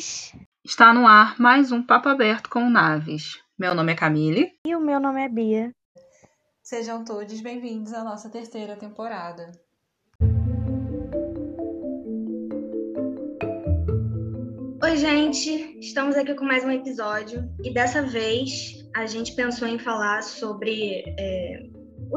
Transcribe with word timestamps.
naves! 0.00 0.34
Está 0.64 0.94
no 0.94 1.06
ar 1.06 1.38
mais 1.38 1.70
um 1.70 1.82
Papo 1.82 2.08
Aberto 2.08 2.48
com 2.48 2.70
Naves. 2.70 3.38
Meu 3.58 3.74
nome 3.74 3.92
é 3.92 3.94
Camille. 3.94 4.50
E 4.66 4.74
o 4.74 4.80
meu 4.80 4.98
nome 4.98 5.22
é 5.22 5.28
Bia. 5.28 5.72
Sejam 6.62 7.04
todos 7.04 7.40
bem-vindos 7.42 7.92
à 7.92 8.02
nossa 8.02 8.30
terceira 8.30 8.76
temporada. 8.76 9.52
Oi, 14.82 14.96
gente! 14.96 15.78
Estamos 15.78 16.16
aqui 16.16 16.34
com 16.34 16.46
mais 16.46 16.64
um 16.64 16.70
episódio 16.70 17.46
e 17.62 17.72
dessa 17.72 18.02
vez 18.02 18.82
a 18.96 19.04
gente 19.06 19.34
pensou 19.34 19.68
em 19.68 19.78
falar 19.78 20.22
sobre 20.22 21.04
é, 21.18 21.62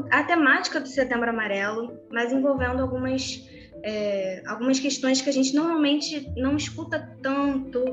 a 0.09 0.23
temática 0.23 0.79
do 0.79 0.87
Setembro 0.87 1.29
Amarelo, 1.29 1.99
mas 2.09 2.31
envolvendo 2.31 2.81
algumas 2.81 3.43
é, 3.83 4.41
algumas 4.47 4.79
questões 4.79 5.21
que 5.21 5.29
a 5.29 5.33
gente 5.33 5.53
normalmente 5.53 6.31
não 6.37 6.55
escuta 6.55 6.99
tanto 7.21 7.83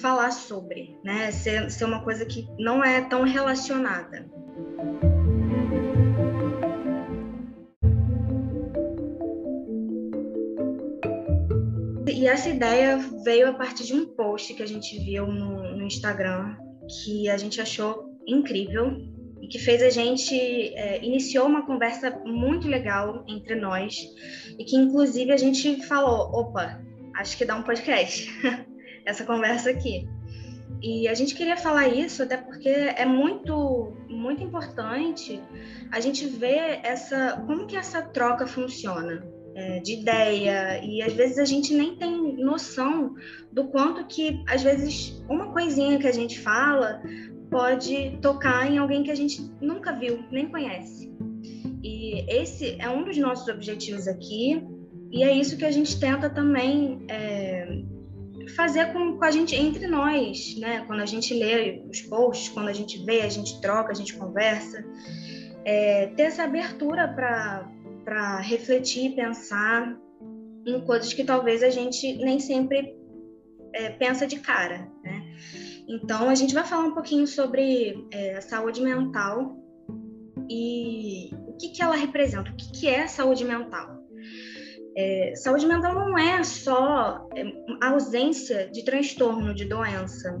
falar 0.00 0.30
sobre, 0.30 0.96
né? 1.04 1.30
Ser, 1.30 1.70
ser 1.70 1.84
uma 1.84 2.02
coisa 2.02 2.24
que 2.24 2.48
não 2.58 2.82
é 2.82 3.02
tão 3.02 3.22
relacionada. 3.22 4.26
E 12.08 12.26
essa 12.26 12.48
ideia 12.48 12.98
veio 13.24 13.48
a 13.48 13.52
partir 13.52 13.84
de 13.84 13.94
um 13.94 14.06
post 14.06 14.54
que 14.54 14.62
a 14.62 14.66
gente 14.66 14.98
viu 15.02 15.26
no, 15.26 15.76
no 15.76 15.84
Instagram, 15.84 16.56
que 17.02 17.28
a 17.28 17.36
gente 17.36 17.60
achou 17.60 18.10
incrível 18.26 18.96
e 19.40 19.48
que 19.48 19.58
fez 19.58 19.82
a 19.82 19.90
gente 19.90 20.34
é, 20.34 21.02
iniciou 21.04 21.46
uma 21.46 21.64
conversa 21.66 22.10
muito 22.24 22.68
legal 22.68 23.24
entre 23.28 23.54
nós 23.54 23.96
e 24.58 24.64
que 24.64 24.76
inclusive 24.76 25.32
a 25.32 25.36
gente 25.36 25.86
falou, 25.86 26.30
opa, 26.32 26.80
acho 27.16 27.36
que 27.36 27.44
dá 27.44 27.56
um 27.56 27.62
podcast 27.62 28.30
essa 29.04 29.24
conversa 29.24 29.70
aqui. 29.70 30.08
E 30.82 31.08
a 31.08 31.14
gente 31.14 31.34
queria 31.34 31.56
falar 31.56 31.88
isso 31.88 32.22
até 32.22 32.36
porque 32.36 32.68
é 32.68 33.04
muito 33.04 33.92
muito 34.08 34.42
importante 34.42 35.40
a 35.92 36.00
gente 36.00 36.26
ver 36.26 36.80
essa 36.82 37.42
como 37.46 37.66
que 37.66 37.76
essa 37.76 38.00
troca 38.02 38.46
funciona 38.46 39.22
é, 39.54 39.80
de 39.80 40.00
ideia 40.00 40.80
e 40.82 41.02
às 41.02 41.12
vezes 41.12 41.38
a 41.38 41.44
gente 41.44 41.74
nem 41.74 41.96
tem 41.96 42.36
noção 42.36 43.14
do 43.52 43.68
quanto 43.68 44.06
que 44.06 44.42
às 44.48 44.62
vezes 44.62 45.22
uma 45.28 45.52
coisinha 45.52 45.98
que 45.98 46.06
a 46.06 46.12
gente 46.12 46.38
fala 46.38 47.02
pode 47.50 48.18
tocar 48.22 48.70
em 48.70 48.78
alguém 48.78 49.02
que 49.02 49.10
a 49.10 49.14
gente 49.14 49.42
nunca 49.60 49.92
viu, 49.92 50.24
nem 50.30 50.48
conhece. 50.48 51.12
E 51.82 52.24
esse 52.28 52.76
é 52.78 52.88
um 52.88 53.04
dos 53.04 53.16
nossos 53.16 53.48
objetivos 53.48 54.06
aqui, 54.06 54.62
e 55.10 55.24
é 55.24 55.32
isso 55.32 55.56
que 55.56 55.64
a 55.64 55.70
gente 55.70 55.98
tenta 55.98 56.30
também 56.30 57.04
é, 57.08 57.82
fazer 58.54 58.92
com, 58.92 59.16
com, 59.16 59.24
a 59.24 59.30
gente, 59.30 59.56
entre 59.56 59.86
nós, 59.86 60.56
né? 60.58 60.84
Quando 60.86 61.00
a 61.00 61.06
gente 61.06 61.34
lê 61.34 61.82
os 61.90 62.00
posts, 62.02 62.48
quando 62.50 62.68
a 62.68 62.72
gente 62.72 63.04
vê, 63.04 63.22
a 63.22 63.28
gente 63.28 63.60
troca, 63.60 63.90
a 63.90 63.94
gente 63.94 64.14
conversa, 64.14 64.84
é, 65.64 66.06
ter 66.08 66.22
essa 66.22 66.44
abertura 66.44 67.08
para 67.08 68.40
refletir, 68.40 69.14
pensar 69.14 69.98
em 70.66 70.80
coisas 70.82 71.12
que 71.12 71.24
talvez 71.24 71.62
a 71.62 71.70
gente 71.70 72.16
nem 72.18 72.38
sempre 72.38 72.94
é, 73.72 73.90
pensa 73.90 74.26
de 74.26 74.38
cara, 74.38 74.88
né? 75.02 75.19
Então, 75.90 76.28
a 76.28 76.36
gente 76.36 76.54
vai 76.54 76.64
falar 76.64 76.84
um 76.84 76.94
pouquinho 76.94 77.26
sobre 77.26 78.06
é, 78.12 78.36
a 78.36 78.40
saúde 78.40 78.80
mental 78.80 79.56
e 80.48 81.30
o 81.48 81.54
que, 81.54 81.70
que 81.70 81.82
ela 81.82 81.96
representa, 81.96 82.48
o 82.48 82.56
que, 82.56 82.70
que 82.70 82.88
é 82.88 83.08
saúde 83.08 83.44
mental. 83.44 83.98
É, 84.96 85.34
saúde 85.34 85.66
mental 85.66 85.92
não 85.92 86.16
é 86.16 86.44
só 86.44 87.28
é, 87.34 87.42
a 87.82 87.90
ausência 87.90 88.70
de 88.70 88.84
transtorno, 88.84 89.52
de 89.52 89.64
doença. 89.64 90.40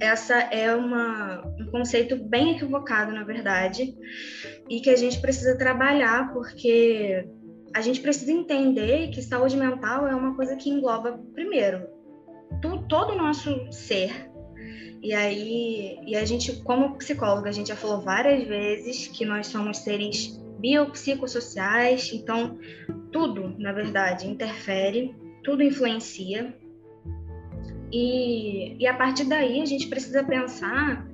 Essa 0.00 0.38
é 0.38 0.74
uma, 0.74 1.46
um 1.60 1.66
conceito 1.70 2.16
bem 2.16 2.52
equivocado, 2.52 3.12
na 3.12 3.24
verdade, 3.24 3.94
e 4.70 4.80
que 4.80 4.88
a 4.88 4.96
gente 4.96 5.20
precisa 5.20 5.58
trabalhar, 5.58 6.32
porque 6.32 7.28
a 7.76 7.82
gente 7.82 8.00
precisa 8.00 8.32
entender 8.32 9.10
que 9.10 9.20
saúde 9.20 9.56
mental 9.56 10.06
é 10.06 10.14
uma 10.14 10.34
coisa 10.34 10.56
que 10.56 10.70
engloba, 10.70 11.20
primeiro, 11.34 11.93
tu, 12.60 12.78
todo 12.88 13.12
o 13.12 13.16
nosso 13.16 13.70
ser. 13.72 14.30
E 15.02 15.12
aí, 15.12 15.98
e 16.06 16.16
a 16.16 16.24
gente, 16.24 16.62
como 16.62 16.96
psicóloga, 16.96 17.50
a 17.50 17.52
gente 17.52 17.68
já 17.68 17.76
falou 17.76 18.00
várias 18.00 18.46
vezes 18.46 19.06
que 19.08 19.24
nós 19.24 19.48
somos 19.48 19.78
seres 19.78 20.40
biopsicossociais, 20.58 22.10
então 22.12 22.58
tudo, 23.12 23.54
na 23.58 23.72
verdade, 23.72 24.26
interfere, 24.26 25.14
tudo 25.42 25.62
influencia. 25.62 26.56
E, 27.92 28.76
e 28.82 28.86
a 28.86 28.94
partir 28.94 29.24
daí 29.24 29.60
a 29.60 29.66
gente 29.66 29.88
precisa 29.88 30.24
pensar 30.24 31.06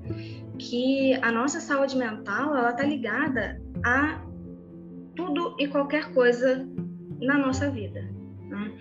que 0.57 1.15
a 1.15 1.33
nossa 1.33 1.59
saúde 1.61 1.97
mental 1.97 2.57
ela 2.57 2.71
está 2.71 2.85
ligada 2.85 3.61
a 3.85 4.25
tudo 5.17 5.57
e 5.59 5.67
qualquer 5.67 6.13
coisa 6.13 6.67
na 7.21 7.37
nossa 7.37 7.71
vida. 7.71 8.03
Né? 8.49 8.73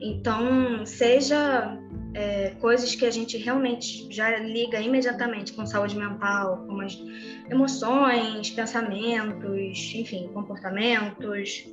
Então, 0.00 0.84
seja 0.84 1.78
é, 2.18 2.50
coisas 2.60 2.96
que 2.96 3.06
a 3.06 3.12
gente 3.12 3.36
realmente 3.36 4.12
já 4.12 4.36
liga 4.40 4.80
imediatamente 4.80 5.52
com 5.52 5.64
saúde 5.64 5.96
mental, 5.96 6.64
como 6.66 6.82
as 6.82 6.98
emoções, 7.48 8.50
pensamentos, 8.50 9.92
enfim, 9.94 10.28
comportamentos. 10.34 11.64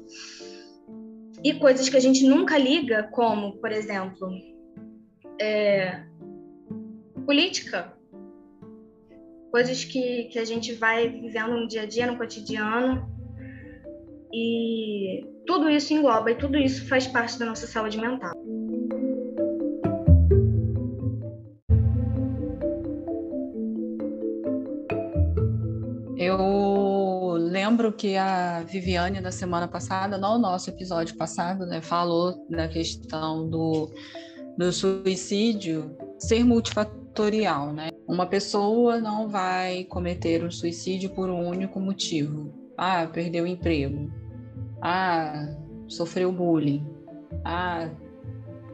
E 1.43 1.53
coisas 1.55 1.89
que 1.89 1.97
a 1.97 1.99
gente 1.99 2.27
nunca 2.27 2.59
liga, 2.59 3.09
como, 3.11 3.57
por 3.57 3.71
exemplo, 3.71 4.29
é, 5.41 6.03
política. 7.25 7.91
Coisas 9.49 9.83
que, 9.83 10.25
que 10.25 10.37
a 10.37 10.45
gente 10.45 10.73
vai 10.73 11.09
vivendo 11.09 11.57
no 11.57 11.67
dia 11.67 11.81
a 11.81 11.85
dia, 11.87 12.05
no 12.05 12.17
cotidiano. 12.17 13.09
E 14.31 15.25
tudo 15.47 15.67
isso 15.71 15.91
engloba 15.91 16.29
e 16.29 16.35
tudo 16.35 16.55
isso 16.55 16.87
faz 16.87 17.07
parte 17.07 17.39
da 17.39 17.47
nossa 17.47 17.65
saúde 17.65 17.97
mental. 17.99 18.33
Eu 26.25 27.33
lembro 27.37 27.93
que 27.93 28.17
a 28.17 28.63
Viviane, 28.63 29.21
na 29.21 29.31
semana 29.31 29.67
passada, 29.67 30.17
no 30.17 30.39
nosso 30.39 30.71
episódio 30.71 31.15
passado, 31.15 31.67
né, 31.67 31.81
falou 31.81 32.43
da 32.49 32.67
questão 32.67 33.47
do, 33.47 33.91
do 34.57 34.71
suicídio 34.73 35.95
ser 36.17 36.43
multifatorial. 36.43 37.71
Né? 37.71 37.91
Uma 38.07 38.25
pessoa 38.25 38.99
não 38.99 39.27
vai 39.27 39.83
cometer 39.83 40.43
um 40.43 40.49
suicídio 40.49 41.11
por 41.11 41.29
um 41.29 41.47
único 41.47 41.79
motivo. 41.79 42.51
Ah, 42.75 43.05
perdeu 43.05 43.43
o 43.43 43.47
emprego. 43.47 44.11
Ah, 44.81 45.55
sofreu 45.87 46.31
bullying. 46.31 46.83
Ah, 47.43 47.87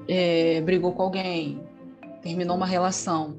é, 0.07 0.61
brigou 0.61 0.93
com 0.93 1.01
alguém. 1.01 1.61
Terminou 2.21 2.55
uma 2.55 2.65
relação 2.65 3.37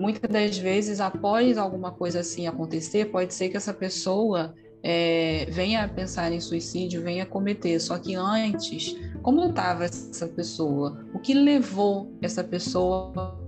muitas 0.00 0.30
das 0.30 0.56
vezes, 0.56 0.98
após 0.98 1.58
alguma 1.58 1.92
coisa 1.92 2.20
assim 2.20 2.46
acontecer, 2.46 3.10
pode 3.10 3.34
ser 3.34 3.50
que 3.50 3.56
essa 3.58 3.74
pessoa 3.74 4.54
é, 4.82 5.46
venha 5.50 5.84
a 5.84 5.88
pensar 5.88 6.32
em 6.32 6.40
suicídio, 6.40 7.02
venha 7.02 7.24
a 7.24 7.26
cometer. 7.26 7.78
Só 7.78 7.98
que 7.98 8.14
antes, 8.14 8.96
como 9.22 9.44
estava 9.44 9.84
essa 9.84 10.26
pessoa? 10.26 11.04
O 11.12 11.18
que 11.18 11.34
levou 11.34 12.10
essa 12.22 12.42
pessoa 12.42 13.38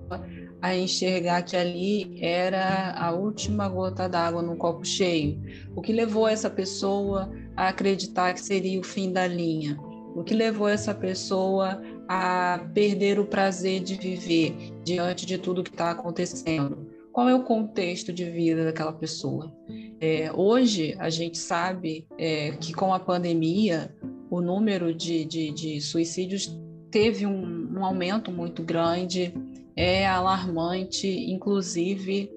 a 0.60 0.76
enxergar 0.76 1.42
que 1.42 1.56
ali 1.56 2.18
era 2.22 2.92
a 2.98 3.10
última 3.12 3.66
gota 3.66 4.06
d'água 4.06 4.42
no 4.42 4.54
copo 4.54 4.84
cheio? 4.84 5.40
O 5.74 5.80
que 5.80 5.90
levou 5.90 6.28
essa 6.28 6.50
pessoa 6.50 7.32
a 7.56 7.68
acreditar 7.68 8.34
que 8.34 8.42
seria 8.42 8.78
o 8.78 8.84
fim 8.84 9.10
da 9.10 9.26
linha? 9.26 9.78
O 10.14 10.22
que 10.22 10.34
levou 10.34 10.68
essa 10.68 10.92
pessoa 10.92 11.80
a 12.14 12.58
perder 12.74 13.18
o 13.18 13.24
prazer 13.24 13.80
de 13.80 13.94
viver 13.94 14.54
diante 14.84 15.24
de 15.24 15.38
tudo 15.38 15.62
que 15.62 15.70
está 15.70 15.92
acontecendo? 15.92 16.86
Qual 17.10 17.26
é 17.26 17.34
o 17.34 17.42
contexto 17.42 18.12
de 18.12 18.26
vida 18.26 18.64
daquela 18.64 18.92
pessoa? 18.92 19.50
É, 19.98 20.30
hoje, 20.30 20.94
a 20.98 21.08
gente 21.08 21.38
sabe 21.38 22.06
é, 22.18 22.50
que 22.52 22.74
com 22.74 22.92
a 22.92 23.00
pandemia, 23.00 23.96
o 24.30 24.42
número 24.42 24.92
de, 24.92 25.24
de, 25.24 25.52
de 25.52 25.80
suicídios 25.80 26.54
teve 26.90 27.24
um, 27.24 27.78
um, 27.78 27.82
aumento 27.82 28.30
muito 28.30 28.62
grande, 28.62 29.32
é 29.74 30.06
alarmante, 30.06 31.08
inclusive 31.08 32.30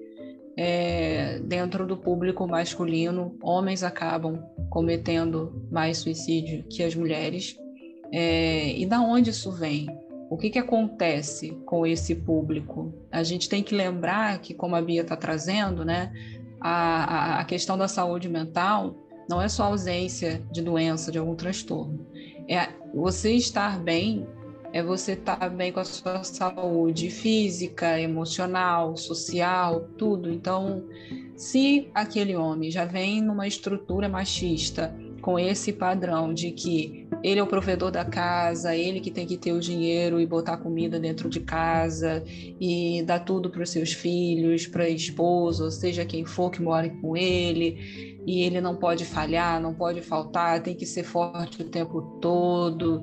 é, 0.56 1.38
dentro 1.40 1.86
do 1.86 1.98
público 1.98 2.46
masculino, 2.46 3.36
homens 3.42 3.82
acabam 3.82 4.42
cometendo 4.70 5.68
mais 5.70 5.98
suicídio 5.98 6.64
que 6.64 6.82
as 6.82 6.94
mulheres. 6.94 7.58
É, 8.12 8.76
e 8.76 8.86
da 8.86 9.00
onde 9.00 9.30
isso 9.30 9.50
vem? 9.52 9.86
O 10.28 10.36
que, 10.36 10.50
que 10.50 10.58
acontece 10.58 11.50
com 11.64 11.86
esse 11.86 12.14
público? 12.14 12.92
A 13.12 13.22
gente 13.22 13.48
tem 13.48 13.62
que 13.62 13.74
lembrar 13.74 14.38
que, 14.38 14.54
como 14.54 14.74
a 14.74 14.82
Bia 14.82 15.02
está 15.02 15.16
trazendo, 15.16 15.84
né, 15.84 16.12
a, 16.60 17.40
a, 17.40 17.44
questão 17.44 17.78
da 17.78 17.86
saúde 17.86 18.28
mental 18.28 18.96
não 19.28 19.40
é 19.40 19.48
só 19.48 19.64
ausência 19.64 20.42
de 20.50 20.62
doença, 20.62 21.12
de 21.12 21.18
algum 21.18 21.34
transtorno. 21.34 22.06
É 22.48 22.68
você 22.94 23.32
estar 23.32 23.78
bem 23.78 24.26
é 24.72 24.82
você 24.82 25.12
estar 25.12 25.48
bem 25.48 25.72
com 25.72 25.80
a 25.80 25.84
sua 25.84 26.22
saúde 26.22 27.08
física, 27.08 27.98
emocional, 27.98 28.94
social, 28.94 29.88
tudo. 29.96 30.30
Então, 30.30 30.84
se 31.34 31.88
aquele 31.94 32.36
homem 32.36 32.70
já 32.70 32.84
vem 32.84 33.22
numa 33.22 33.46
estrutura 33.46 34.06
machista, 34.06 34.94
com 35.26 35.40
esse 35.40 35.72
padrão 35.72 36.32
de 36.32 36.52
que 36.52 37.08
ele 37.20 37.40
é 37.40 37.42
o 37.42 37.48
provedor 37.48 37.90
da 37.90 38.04
casa, 38.04 38.76
ele 38.76 39.00
que 39.00 39.10
tem 39.10 39.26
que 39.26 39.36
ter 39.36 39.52
o 39.52 39.58
dinheiro 39.58 40.20
e 40.20 40.24
botar 40.24 40.56
comida 40.56 41.00
dentro 41.00 41.28
de 41.28 41.40
casa 41.40 42.22
e 42.28 43.02
dar 43.02 43.18
tudo 43.18 43.50
para 43.50 43.64
os 43.64 43.70
seus 43.70 43.92
filhos, 43.92 44.68
para 44.68 44.84
a 44.84 44.88
esposa, 44.88 45.64
ou 45.64 45.70
seja 45.72 46.04
quem 46.04 46.24
for 46.24 46.48
que 46.52 46.62
more 46.62 46.90
com 47.00 47.16
ele, 47.16 48.22
e 48.24 48.42
ele 48.42 48.60
não 48.60 48.76
pode 48.76 49.04
falhar, 49.04 49.60
não 49.60 49.74
pode 49.74 50.00
faltar, 50.00 50.62
tem 50.62 50.76
que 50.76 50.86
ser 50.86 51.02
forte 51.02 51.60
o 51.60 51.64
tempo 51.64 52.02
todo, 52.20 53.02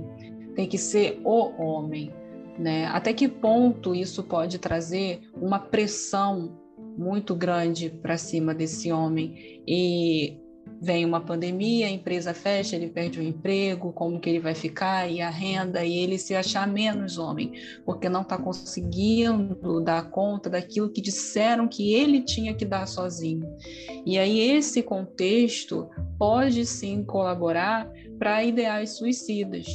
tem 0.56 0.66
que 0.66 0.78
ser 0.78 1.20
o 1.26 1.62
homem. 1.62 2.10
Né? 2.58 2.86
Até 2.86 3.12
que 3.12 3.28
ponto 3.28 3.94
isso 3.94 4.24
pode 4.24 4.60
trazer 4.60 5.20
uma 5.36 5.60
pressão 5.60 6.58
muito 6.98 7.36
grande 7.36 7.90
para 7.90 8.18
cima 8.18 8.54
desse 8.54 8.94
homem 8.94 9.62
e 9.68 10.42
vem 10.84 11.06
uma 11.06 11.22
pandemia, 11.22 11.88
a 11.88 11.90
empresa 11.90 12.34
fecha, 12.34 12.76
ele 12.76 12.90
perde 12.90 13.20
o 13.20 13.24
emprego, 13.24 13.94
como 13.94 14.20
que 14.20 14.30
ele 14.30 14.40
vai 14.40 14.54
ficar 14.54 15.10
e 15.10 15.22
a 15.22 15.30
renda 15.30 15.84
e 15.84 15.98
ele 15.98 16.18
se 16.18 16.36
achar 16.36 16.68
menos 16.68 17.18
homem, 17.18 17.54
porque 17.86 18.10
não 18.10 18.22
está 18.22 18.38
conseguindo 18.38 19.80
dar 19.82 20.10
conta 20.10 20.50
daquilo 20.50 20.90
que 20.90 21.02
disseram 21.02 21.70
que 21.70 21.94
ele 21.94 22.22
tinha 22.22 22.54
que 22.54 22.66
dar 22.66 22.86
sozinho. 22.86 23.48
E 24.06 24.20
aí 24.20 24.40
esse 24.40 24.84
contexto 24.84 25.90
pode 26.20 26.66
sim 26.66 27.04
colaborar 27.04 27.90
para 28.20 28.44
ideais 28.44 28.92
suicidas. 28.92 29.66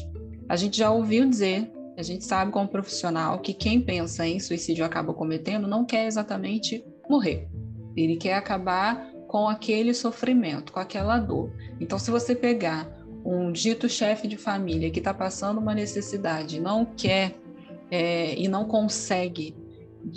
A 0.47 0.57
gente 0.57 0.77
já 0.77 0.91
ouviu 0.91 1.27
dizer, 1.27 1.71
a 1.97 2.03
gente 2.03 2.25
sabe 2.25 2.53
como 2.53 2.69
profissional 2.69 3.39
que 3.39 3.55
quem 3.55 3.81
pensa 3.81 4.27
em 4.27 4.39
suicídio 4.39 4.85
acaba 4.85 5.15
cometendo 5.15 5.67
não 5.67 5.85
quer 5.85 6.07
exatamente 6.07 6.85
morrer. 7.09 7.49
Ele 7.97 8.17
quer 8.17 8.35
acabar 8.35 9.11
com 9.29 9.47
aquele 9.47 9.95
sofrimento, 9.95 10.73
com 10.73 10.81
aquela 10.81 11.19
dor. 11.19 11.53
Então, 11.79 11.99
se 11.99 12.11
você 12.11 12.35
pegar 12.35 12.91
um 13.25 13.53
dito 13.53 13.89
chefe 13.89 14.27
de 14.27 14.39
família 14.39 14.91
que 14.91 14.99
está 14.99 15.13
passando 15.13 15.59
uma 15.59 15.75
necessidade, 15.75 16.59
não 16.59 16.85
quer 16.85 17.35
é, 17.91 18.35
e 18.35 18.49
não 18.49 18.65
consegue 18.65 19.55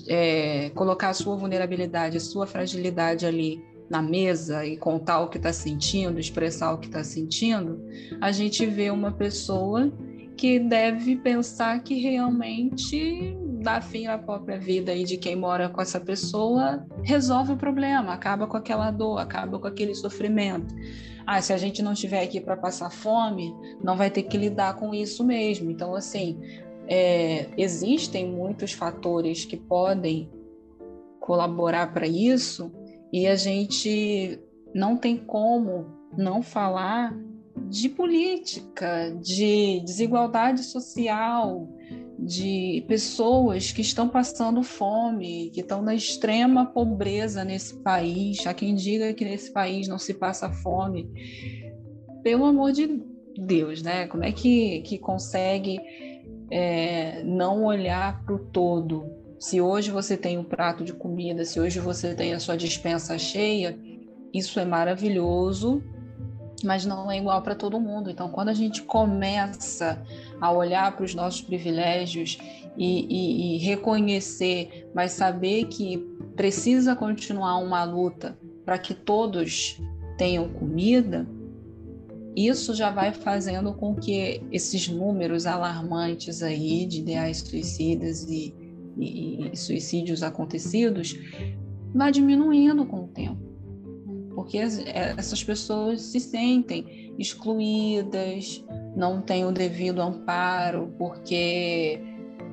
é, 0.07 0.71
colocar 0.73 1.09
a 1.09 1.13
sua 1.13 1.35
vulnerabilidade, 1.35 2.15
a 2.15 2.21
sua 2.21 2.47
fragilidade 2.47 3.25
ali 3.25 3.61
na 3.89 4.01
mesa 4.01 4.65
e 4.65 4.77
contar 4.77 5.19
o 5.19 5.27
que 5.27 5.37
está 5.37 5.51
sentindo, 5.51 6.17
expressar 6.17 6.73
o 6.73 6.77
que 6.77 6.87
está 6.87 7.03
sentindo, 7.03 7.81
a 8.21 8.31
gente 8.31 8.65
vê 8.65 8.89
uma 8.89 9.11
pessoa 9.11 9.91
que 10.37 10.57
deve 10.57 11.17
pensar 11.17 11.83
que 11.83 11.95
realmente 11.99 13.35
dar 13.61 13.81
fim 13.81 14.07
à 14.07 14.17
própria 14.17 14.59
vida 14.59 14.93
e 14.93 15.03
de 15.03 15.17
quem 15.17 15.35
mora 15.35 15.69
com 15.69 15.81
essa 15.81 15.99
pessoa 15.99 16.85
resolve 17.03 17.53
o 17.53 17.57
problema, 17.57 18.13
acaba 18.13 18.47
com 18.47 18.57
aquela 18.57 18.89
dor, 18.91 19.19
acaba 19.19 19.59
com 19.59 19.67
aquele 19.67 19.93
sofrimento. 19.93 20.73
Ah, 21.25 21.41
se 21.41 21.53
a 21.53 21.57
gente 21.57 21.81
não 21.81 21.93
estiver 21.93 22.23
aqui 22.23 22.41
para 22.41 22.57
passar 22.57 22.89
fome, 22.89 23.53
não 23.81 23.95
vai 23.95 24.09
ter 24.09 24.23
que 24.23 24.37
lidar 24.37 24.75
com 24.75 24.93
isso 24.93 25.23
mesmo. 25.23 25.69
Então, 25.69 25.93
assim, 25.93 26.39
é, 26.87 27.49
existem 27.57 28.27
muitos 28.27 28.73
fatores 28.73 29.45
que 29.45 29.55
podem 29.55 30.29
colaborar 31.19 31.93
para 31.93 32.07
isso 32.07 32.71
e 33.13 33.27
a 33.27 33.35
gente 33.35 34.39
não 34.73 34.97
tem 34.97 35.15
como 35.15 35.85
não 36.17 36.41
falar 36.41 37.15
de 37.69 37.87
política, 37.89 39.15
de 39.21 39.81
desigualdade 39.81 40.63
social, 40.63 41.69
de 42.21 42.85
pessoas 42.88 43.71
que 43.71 43.81
estão 43.81 44.07
passando 44.07 44.62
fome, 44.62 45.50
que 45.50 45.62
estão 45.62 45.81
na 45.81 45.95
extrema 45.95 46.68
pobreza 46.68 47.44
nesse 47.44 47.81
país. 47.81 48.45
Há 48.45 48.53
quem 48.53 48.75
diga 48.75 49.13
que 49.13 49.25
nesse 49.25 49.51
país 49.51 49.88
não 49.88 49.97
se 49.97 50.13
passa 50.13 50.51
fome. 50.51 51.09
Pelo 52.21 52.45
amor 52.45 52.73
de 52.73 53.01
Deus, 53.35 53.81
né? 53.81 54.06
Como 54.06 54.23
é 54.23 54.31
que, 54.31 54.81
que 54.81 55.00
consegue 55.00 55.79
é, 56.51 57.23
não 57.23 57.63
olhar 57.63 58.23
para 58.23 58.35
o 58.35 58.39
todo? 58.39 59.03
Se 59.39 59.59
hoje 59.59 59.89
você 59.89 60.15
tem 60.15 60.38
um 60.38 60.44
prato 60.44 60.83
de 60.83 60.94
comida, 60.94 61.44
se 61.44 61.59
hoje 61.59 61.79
você 61.79 62.13
tem 62.13 62.33
a 62.33 62.39
sua 62.39 62.56
dispensa 62.56 63.18
cheia, 63.18 63.75
isso 64.31 64.59
é 64.59 64.65
maravilhoso, 64.65 65.83
mas 66.63 66.86
não 66.86 67.12
é 67.12 67.18
igual 67.18 67.42
para 67.42 67.56
todo 67.56 67.80
mundo. 67.80 68.09
Então, 68.09 68.30
quando 68.30 68.50
a 68.50 68.53
gente 68.53 68.83
começa 68.83 70.01
a 70.39 70.51
olhar 70.51 70.95
para 70.95 71.06
os 71.06 71.15
nossos 71.15 71.42
privilégios 71.42 72.38
e, 72.77 73.06
e, 73.09 73.56
e, 73.56 73.57
reconhecer, 73.59 74.89
mas 74.94 75.12
saber 75.13 75.65
que 75.65 75.98
precisa 76.36 76.95
continuar 76.95 77.57
uma 77.57 77.83
luta 77.83 78.38
para 78.63 78.77
que 78.77 78.94
todos 78.94 79.81
tenham 80.18 80.48
comida, 80.50 81.27
isso 82.36 82.74
já 82.74 82.89
vai 82.89 83.12
fazendo 83.12 83.74
com 83.74 83.94
que 83.95 84.42
esses 84.51 84.88
números 84.88 85.45
alarmantes 85.45 86.42
aí 86.42 86.86
de 86.86 87.00
ideais 87.00 87.39
suicidas 87.39 88.24
e, 88.30 88.56
e 88.97 89.51
suicídios 89.56 90.24
acontecidos 90.24 91.18
vá 91.94 92.09
diminuindo 92.09 92.86
com 92.86 93.04
o 93.04 93.07
tempo 93.07 93.50
porque 94.41 94.57
essas 94.57 95.43
pessoas 95.43 96.01
se 96.01 96.19
sentem 96.19 97.13
excluídas, 97.19 98.65
não 98.95 99.21
têm 99.21 99.45
o 99.45 99.51
devido 99.51 100.01
amparo, 100.01 100.91
porque 100.97 102.01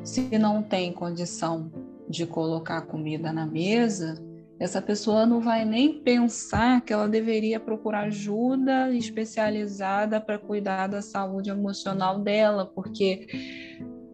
se 0.04 0.38
não 0.38 0.62
tem 0.62 0.92
condição 0.92 1.72
de 2.06 2.26
colocar 2.26 2.82
comida 2.82 3.32
na 3.32 3.46
mesa, 3.46 4.22
essa 4.60 4.82
pessoa 4.82 5.24
não 5.24 5.40
vai 5.40 5.64
nem 5.64 6.02
pensar 6.02 6.82
que 6.82 6.92
ela 6.92 7.08
deveria 7.08 7.58
procurar 7.58 8.08
ajuda 8.08 8.94
especializada 8.94 10.20
para 10.20 10.38
cuidar 10.38 10.88
da 10.88 11.00
saúde 11.00 11.48
emocional 11.48 12.20
dela, 12.20 12.66
porque 12.66 13.26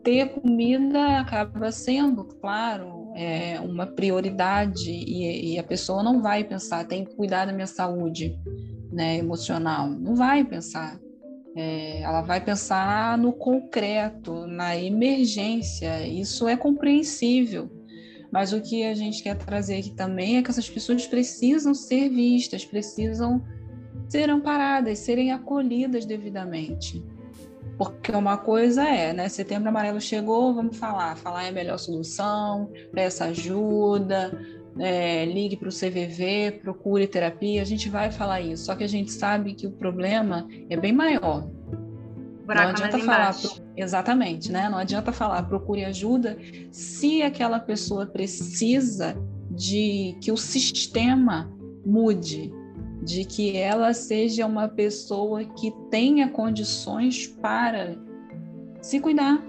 ter 0.05 0.29
comida 0.29 1.19
acaba 1.19 1.73
sendo, 1.73 2.25
claro, 2.25 3.04
é, 3.15 3.61
uma 3.61 3.87
prioridade 3.87 4.91
e, 4.91 5.55
e, 5.55 5.59
a 5.59 5.63
pessoa 5.63 6.03
não 6.03 6.21
vai 6.21 6.43
pensar, 6.43 6.85
tem 6.85 7.05
que 7.05 7.15
cuidar 7.15 7.45
da 7.45 7.53
minha 7.53 7.67
saúde 7.67 8.37
né, 8.93 9.17
emocional. 9.17 9.89
Não 9.89 10.17
vai 10.17 10.45
pensar. 10.45 10.99
É, 11.57 12.01
ela 12.03 12.23
vai 12.23 12.45
pensar 12.45 13.17
no 13.17 13.33
concreto, 13.33 14.47
na 14.47 14.77
emergência. 14.77 16.07
Isso 16.07 16.49
é 16.49 16.57
compreensível. 16.57 17.71
Mas 18.33 18.53
o 18.53 18.61
que 18.61 18.85
a 18.85 18.95
gente 18.95 19.23
quer 19.23 19.37
trazer 19.37 19.79
aqui 19.79 19.91
também 19.91 20.37
é 20.37 20.43
que 20.43 20.51
essas 20.51 20.69
pessoas 20.69 21.07
precisam 21.07 21.73
ser 21.73 22.09
vistas, 22.09 22.65
precisam 22.65 23.41
ser 24.09 24.29
amparadas, 24.29 24.99
serem 24.99 25.31
acolhidas 25.31 26.05
devidamente. 26.05 27.01
Porque 27.77 28.13
uma 28.13 28.37
coisa 28.37 28.85
é, 28.85 29.13
né? 29.13 29.29
Setembro 29.29 29.69
Amarelo 29.69 30.01
chegou, 30.01 30.55
vamos 30.55 30.77
falar. 30.77 31.17
Falar 31.17 31.45
é 31.45 31.49
a 31.49 31.53
melhor 31.53 31.79
solução, 31.79 32.71
peça 32.93 33.27
ajuda, 33.27 34.39
é, 34.79 35.25
ligue 35.25 35.57
para 35.57 35.69
o 35.69 35.73
CVV, 35.73 36.61
procure 36.63 37.07
terapia. 37.07 37.63
A 37.63 37.65
gente 37.65 37.89
vai 37.89 38.11
falar 38.11 38.41
isso. 38.41 38.65
Só 38.65 38.75
que 38.75 38.85
a 38.85 38.89
gente 38.89 39.11
sabe 39.11 39.55
que 39.55 39.67
o 39.67 39.73
problema 39.73 40.47
é 40.71 40.77
bem 40.77 40.93
maior. 40.93 41.49
Buraco 42.45 42.79
não 42.79 42.85
adianta 42.85 42.99
falar, 42.99 43.35
pro... 43.35 43.51
exatamente, 43.77 44.53
né? 44.53 44.69
Não 44.69 44.79
adianta 44.79 45.13
falar, 45.13 45.43
procure 45.45 45.85
ajuda 45.85 46.37
se 46.71 47.23
aquela 47.23 47.59
pessoa 47.59 48.07
precisa 48.07 49.17
de 49.51 50.17
que 50.21 50.31
o 50.31 50.37
sistema 50.37 51.51
mude, 51.85 52.53
de 53.05 53.25
que 53.25 53.57
ela 53.57 53.93
seja 53.93 54.47
uma 54.47 54.67
pessoa 54.67 55.45
que 55.45 55.71
tenha 55.91 56.29
condições 56.29 57.27
para 57.27 57.97
se 58.81 58.99
cuidar. 58.99 59.45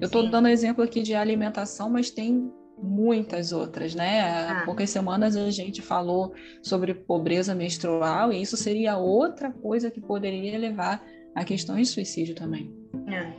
Eu 0.00 0.06
estou 0.06 0.28
dando 0.28 0.48
exemplo 0.48 0.84
aqui 0.84 1.02
de 1.02 1.14
alimentação, 1.14 1.88
mas 1.88 2.10
tem 2.10 2.52
muitas 2.80 3.52
outras, 3.52 3.94
né? 3.94 4.20
Há 4.20 4.60
ah. 4.60 4.64
poucas 4.66 4.90
semanas 4.90 5.34
a 5.34 5.50
gente 5.50 5.80
falou 5.80 6.34
sobre 6.62 6.92
pobreza 6.92 7.54
menstrual 7.54 8.32
e 8.32 8.42
isso 8.42 8.56
seria 8.56 8.98
outra 8.98 9.50
coisa 9.50 9.90
que 9.90 10.00
poderia 10.00 10.58
levar 10.58 11.02
a 11.34 11.44
questões 11.44 11.88
de 11.88 11.94
suicídio 11.94 12.34
também. 12.34 12.70
É. 13.08 13.32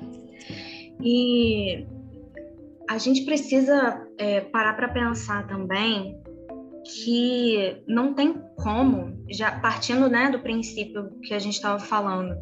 E 1.00 1.86
a 2.90 2.98
gente 2.98 3.24
precisa 3.26 4.08
é, 4.18 4.42
parar 4.42 4.74
para 4.74 4.90
pensar 4.90 5.46
também 5.48 6.20
que 6.88 7.84
não 7.88 8.14
tem 8.14 8.42
como, 8.56 9.24
já 9.30 9.52
partindo 9.52 10.10
né, 10.10 10.30
do 10.30 10.40
princípio 10.40 11.10
que 11.22 11.34
a 11.34 11.40
gente 11.40 11.56
estava 11.56 11.80
falando, 11.80 12.36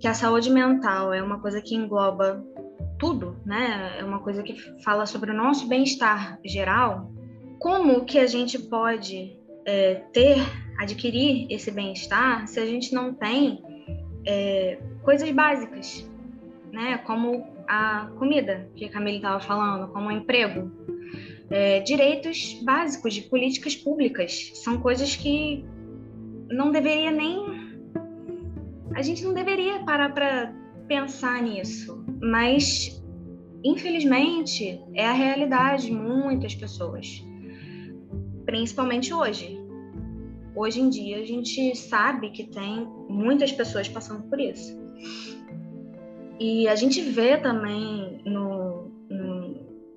que 0.00 0.08
a 0.08 0.14
saúde 0.14 0.50
mental 0.50 1.12
é 1.12 1.22
uma 1.22 1.40
coisa 1.40 1.60
que 1.60 1.74
engloba 1.74 2.44
tudo, 2.98 3.36
né? 3.44 3.96
É 3.98 4.04
uma 4.04 4.20
coisa 4.20 4.42
que 4.42 4.54
fala 4.82 5.06
sobre 5.06 5.30
o 5.30 5.34
nosso 5.34 5.66
bem-estar 5.66 6.38
geral. 6.44 7.10
Como 7.58 8.04
que 8.04 8.18
a 8.18 8.26
gente 8.26 8.58
pode 8.58 9.36
é, 9.66 9.94
ter, 10.12 10.38
adquirir 10.78 11.46
esse 11.50 11.70
bem-estar 11.70 12.46
se 12.46 12.60
a 12.60 12.66
gente 12.66 12.94
não 12.94 13.14
tem 13.14 13.62
é, 14.26 14.78
coisas 15.02 15.30
básicas, 15.30 16.08
né? 16.72 16.98
Como 16.98 17.46
a 17.66 18.10
comida, 18.18 18.68
que 18.74 18.84
a 18.84 18.90
Camille 18.90 19.18
estava 19.18 19.40
falando, 19.40 19.92
como 19.92 20.08
o 20.08 20.12
emprego. 20.12 20.70
É, 21.50 21.80
direitos 21.80 22.60
básicos 22.64 23.14
de 23.14 23.22
políticas 23.22 23.74
públicas. 23.74 24.52
São 24.54 24.78
coisas 24.78 25.16
que 25.16 25.64
não 26.48 26.70
deveria 26.70 27.10
nem. 27.10 27.78
A 28.94 29.02
gente 29.02 29.24
não 29.24 29.34
deveria 29.34 29.80
parar 29.80 30.12
para 30.14 30.54
pensar 30.86 31.42
nisso. 31.42 32.04
Mas, 32.20 33.02
infelizmente, 33.64 34.80
é 34.94 35.06
a 35.06 35.12
realidade 35.12 35.86
de 35.86 35.92
muitas 35.92 36.54
pessoas. 36.54 37.24
Principalmente 38.44 39.12
hoje. 39.12 39.58
Hoje 40.54 40.80
em 40.80 40.88
dia, 40.88 41.18
a 41.18 41.24
gente 41.24 41.76
sabe 41.76 42.30
que 42.30 42.44
tem 42.44 42.86
muitas 43.08 43.52
pessoas 43.52 43.88
passando 43.88 44.28
por 44.28 44.40
isso. 44.40 44.78
E 46.40 46.66
a 46.66 46.74
gente 46.74 47.00
vê 47.02 47.36
também 47.36 48.20
no, 48.24 48.90
no, 49.08 49.39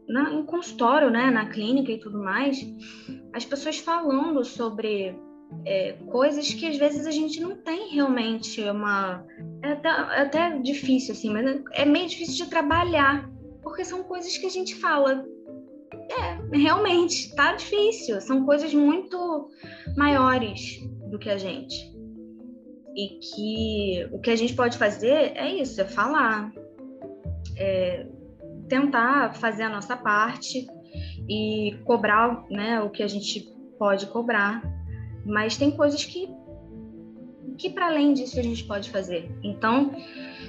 na, 0.07 0.29
no 0.29 0.43
consultório, 0.45 1.09
né, 1.09 1.29
na 1.31 1.49
clínica 1.49 1.91
e 1.91 1.99
tudo 1.99 2.17
mais, 2.17 2.65
as 3.33 3.45
pessoas 3.45 3.77
falando 3.77 4.43
sobre 4.43 5.15
é, 5.65 5.93
coisas 6.11 6.53
que 6.53 6.67
às 6.67 6.77
vezes 6.77 7.05
a 7.05 7.11
gente 7.11 7.39
não 7.39 7.55
tem 7.55 7.93
realmente 7.93 8.61
uma. 8.63 9.25
É 9.61 9.71
até, 9.71 9.89
é 9.89 10.21
até 10.21 10.59
difícil, 10.59 11.13
assim, 11.13 11.31
mas 11.31 11.61
é 11.71 11.85
meio 11.85 12.07
difícil 12.07 12.45
de 12.45 12.49
trabalhar, 12.49 13.29
porque 13.61 13.85
são 13.85 14.03
coisas 14.03 14.37
que 14.37 14.45
a 14.45 14.49
gente 14.49 14.75
fala. 14.75 15.25
É, 16.09 16.57
realmente, 16.57 17.33
tá 17.35 17.55
difícil. 17.55 18.19
São 18.19 18.45
coisas 18.45 18.73
muito 18.73 19.49
maiores 19.95 20.79
do 21.09 21.17
que 21.17 21.29
a 21.29 21.37
gente. 21.37 21.93
E 22.95 23.19
que 23.19 24.07
o 24.11 24.19
que 24.19 24.29
a 24.29 24.35
gente 24.35 24.53
pode 24.53 24.77
fazer 24.77 25.31
é 25.35 25.55
isso, 25.55 25.79
é 25.79 25.85
falar, 25.85 26.51
é 27.57 28.05
tentar 28.67 29.35
fazer 29.35 29.63
a 29.63 29.69
nossa 29.69 29.95
parte 29.95 30.67
e 31.27 31.77
cobrar 31.85 32.45
né, 32.49 32.81
o 32.81 32.89
que 32.89 33.03
a 33.03 33.07
gente 33.07 33.53
pode 33.77 34.07
cobrar. 34.07 34.61
Mas 35.25 35.57
tem 35.57 35.71
coisas 35.71 36.03
que, 36.03 36.29
que 37.57 37.69
para 37.69 37.87
além 37.87 38.13
disso 38.13 38.39
a 38.39 38.43
gente 38.43 38.63
pode 38.63 38.89
fazer. 38.89 39.31
Então, 39.43 39.91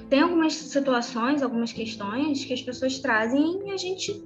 tem 0.09 0.21
algumas 0.21 0.55
situações, 0.55 1.43
algumas 1.43 1.73
questões 1.73 2.45
que 2.45 2.53
as 2.53 2.63
pessoas 2.63 2.99
trazem 2.99 3.69
e 3.69 3.71
a 3.71 3.77
gente 3.77 4.23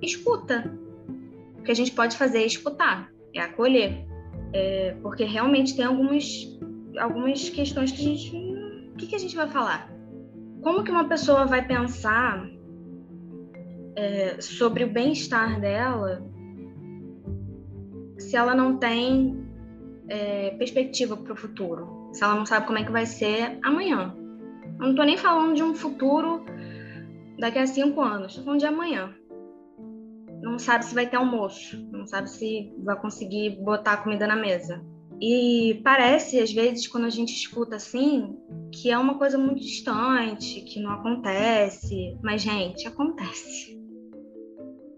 escuta. 0.00 0.72
O 1.58 1.62
que 1.62 1.70
a 1.70 1.76
gente 1.76 1.92
pode 1.92 2.16
fazer 2.16 2.38
é 2.38 2.46
escutar, 2.46 3.10
é 3.34 3.40
acolher. 3.40 4.04
É, 4.54 4.96
porque 5.02 5.24
realmente 5.24 5.74
tem 5.74 5.84
algumas 5.84 6.52
algumas 6.98 7.48
questões 7.48 7.92
que 7.92 8.00
a 8.00 8.04
gente. 8.04 8.36
O 8.92 8.96
que, 8.96 9.06
que 9.06 9.14
a 9.14 9.18
gente 9.18 9.34
vai 9.34 9.48
falar? 9.48 9.90
Como 10.62 10.84
que 10.84 10.90
uma 10.90 11.08
pessoa 11.08 11.46
vai 11.46 11.66
pensar 11.66 12.46
é, 13.96 14.40
sobre 14.40 14.84
o 14.84 14.92
bem-estar 14.92 15.60
dela 15.60 16.22
se 18.18 18.36
ela 18.36 18.54
não 18.54 18.76
tem 18.76 19.46
é, 20.08 20.50
perspectiva 20.52 21.16
para 21.16 21.32
o 21.32 21.36
futuro? 21.36 22.10
Se 22.12 22.22
ela 22.22 22.34
não 22.34 22.46
sabe 22.46 22.66
como 22.66 22.78
é 22.78 22.84
que 22.84 22.92
vai 22.92 23.06
ser 23.06 23.58
amanhã? 23.62 24.14
Eu 24.78 24.84
não 24.84 24.90
estou 24.90 25.04
nem 25.04 25.16
falando 25.16 25.54
de 25.54 25.62
um 25.62 25.74
futuro 25.74 26.44
daqui 27.38 27.58
a 27.58 27.66
cinco 27.66 28.00
anos, 28.00 28.28
estou 28.28 28.44
falando 28.44 28.60
de 28.60 28.66
amanhã. 28.66 29.14
Não 30.42 30.58
sabe 30.58 30.84
se 30.84 30.94
vai 30.94 31.06
ter 31.06 31.16
almoço, 31.16 31.78
não 31.90 32.06
sabe 32.06 32.28
se 32.28 32.72
vai 32.84 33.00
conseguir 33.00 33.62
botar 33.62 33.98
comida 33.98 34.26
na 34.26 34.36
mesa 34.36 34.84
e 35.24 35.80
parece, 35.84 36.40
às 36.40 36.52
vezes, 36.52 36.88
quando 36.88 37.04
a 37.04 37.10
gente 37.10 37.32
escuta 37.32 37.76
assim, 37.76 38.36
que 38.72 38.90
é 38.90 38.98
uma 38.98 39.16
coisa 39.16 39.38
muito 39.38 39.60
distante, 39.60 40.62
que 40.62 40.80
não 40.80 40.90
acontece. 40.90 42.18
Mas, 42.20 42.42
gente, 42.42 42.88
acontece. 42.88 43.80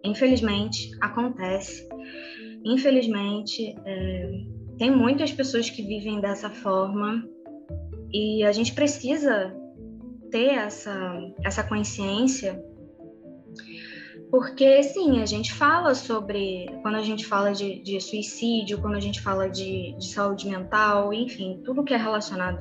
Infelizmente, 0.05 0.91
acontece. 1.01 1.89
Infelizmente, 2.65 3.75
é, 3.85 4.31
tem 4.79 4.91
muitas 4.91 5.33
pessoas 5.33 5.71
que 5.71 5.83
vivem 5.83 6.21
dessa 6.21 6.51
forma 6.51 7.27
e 8.13 8.45
a 8.45 8.53
gente 8.53 8.73
precisa 8.75 9.55
ter 10.31 10.51
essa, 10.51 11.19
essa 11.43 11.63
consciência 11.63 12.63
porque, 14.35 14.83
sim, 14.83 15.21
a 15.21 15.27
gente 15.27 15.53
fala 15.53 15.95
sobre. 15.95 16.67
Quando 16.83 16.97
a 16.97 17.03
gente 17.03 17.25
fala 17.25 17.53
de, 17.53 17.81
de 17.81 18.01
suicídio, 18.01 18.81
quando 18.81 18.97
a 18.97 19.01
gente 19.01 19.21
fala 19.21 19.49
de, 19.49 19.93
de, 19.97 20.09
saúde 20.09 20.49
mental, 20.49 21.15
enfim, 21.15 21.63
tudo 21.65 21.85
que 21.85 21.95
é 21.95 21.97
relacionado 21.97 22.59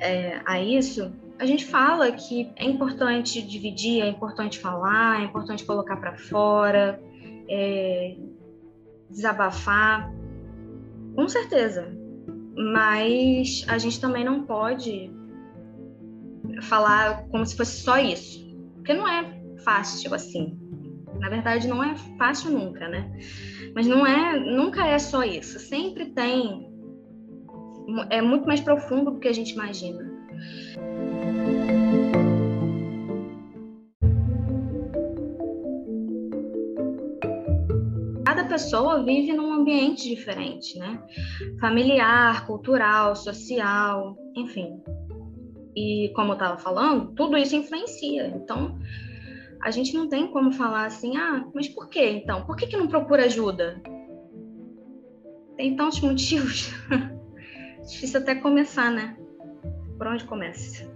é, 0.00 0.40
a 0.46 0.58
isso, 0.58 1.12
a 1.38 1.44
gente 1.44 1.66
fala 1.66 2.10
que 2.12 2.50
é 2.56 2.64
importante 2.64 3.42
dividir, 3.42 4.02
é 4.02 4.08
importante 4.08 4.58
falar, 4.58 5.20
é 5.20 5.24
importante 5.24 5.64
colocar 5.64 5.96
para 5.96 6.16
fora, 6.16 7.00
é, 7.48 8.16
desabafar. 9.10 10.12
Com 11.14 11.28
certeza. 11.28 11.92
Mas 12.56 13.64
a 13.68 13.76
gente 13.76 14.00
também 14.00 14.24
não 14.24 14.44
pode 14.44 15.10
falar 16.62 17.26
como 17.28 17.44
se 17.44 17.56
fosse 17.56 17.82
só 17.82 17.98
isso. 17.98 18.46
Porque 18.76 18.94
não 18.94 19.06
é 19.06 19.40
fácil 19.62 20.14
assim. 20.14 20.58
Na 21.18 21.28
verdade, 21.28 21.68
não 21.68 21.82
é 21.82 21.94
fácil 22.18 22.50
nunca, 22.50 22.88
né? 22.88 23.10
Mas 23.74 23.86
não 23.86 24.06
é, 24.06 24.38
nunca 24.38 24.86
é 24.86 24.98
só 24.98 25.22
isso. 25.22 25.58
Sempre 25.58 26.06
tem, 26.06 26.70
é 28.10 28.22
muito 28.22 28.46
mais 28.46 28.60
profundo 28.60 29.10
do 29.10 29.18
que 29.18 29.28
a 29.28 29.32
gente 29.32 29.52
imagina. 29.52 30.16
Pessoa 38.56 39.02
vive 39.04 39.34
num 39.34 39.52
ambiente 39.52 40.08
diferente, 40.08 40.78
né? 40.78 40.98
Familiar, 41.60 42.46
cultural, 42.46 43.14
social, 43.14 44.16
enfim. 44.34 44.82
E 45.76 46.10
como 46.16 46.30
eu 46.30 46.34
estava 46.36 46.56
falando, 46.56 47.12
tudo 47.12 47.36
isso 47.36 47.54
influencia. 47.54 48.28
Então, 48.28 48.78
a 49.62 49.70
gente 49.70 49.92
não 49.94 50.08
tem 50.08 50.28
como 50.28 50.50
falar 50.52 50.86
assim, 50.86 51.18
ah, 51.18 51.46
mas 51.54 51.68
por 51.68 51.90
que 51.90 52.02
então? 52.02 52.46
Por 52.46 52.56
que, 52.56 52.66
que 52.66 52.78
não 52.78 52.88
procura 52.88 53.26
ajuda? 53.26 53.82
Tem 55.58 55.76
tantos 55.76 56.00
motivos. 56.00 56.72
Difícil 57.86 58.20
até 58.20 58.36
começar, 58.36 58.90
né? 58.90 59.18
Por 59.98 60.06
onde 60.06 60.24
começa? 60.24 60.90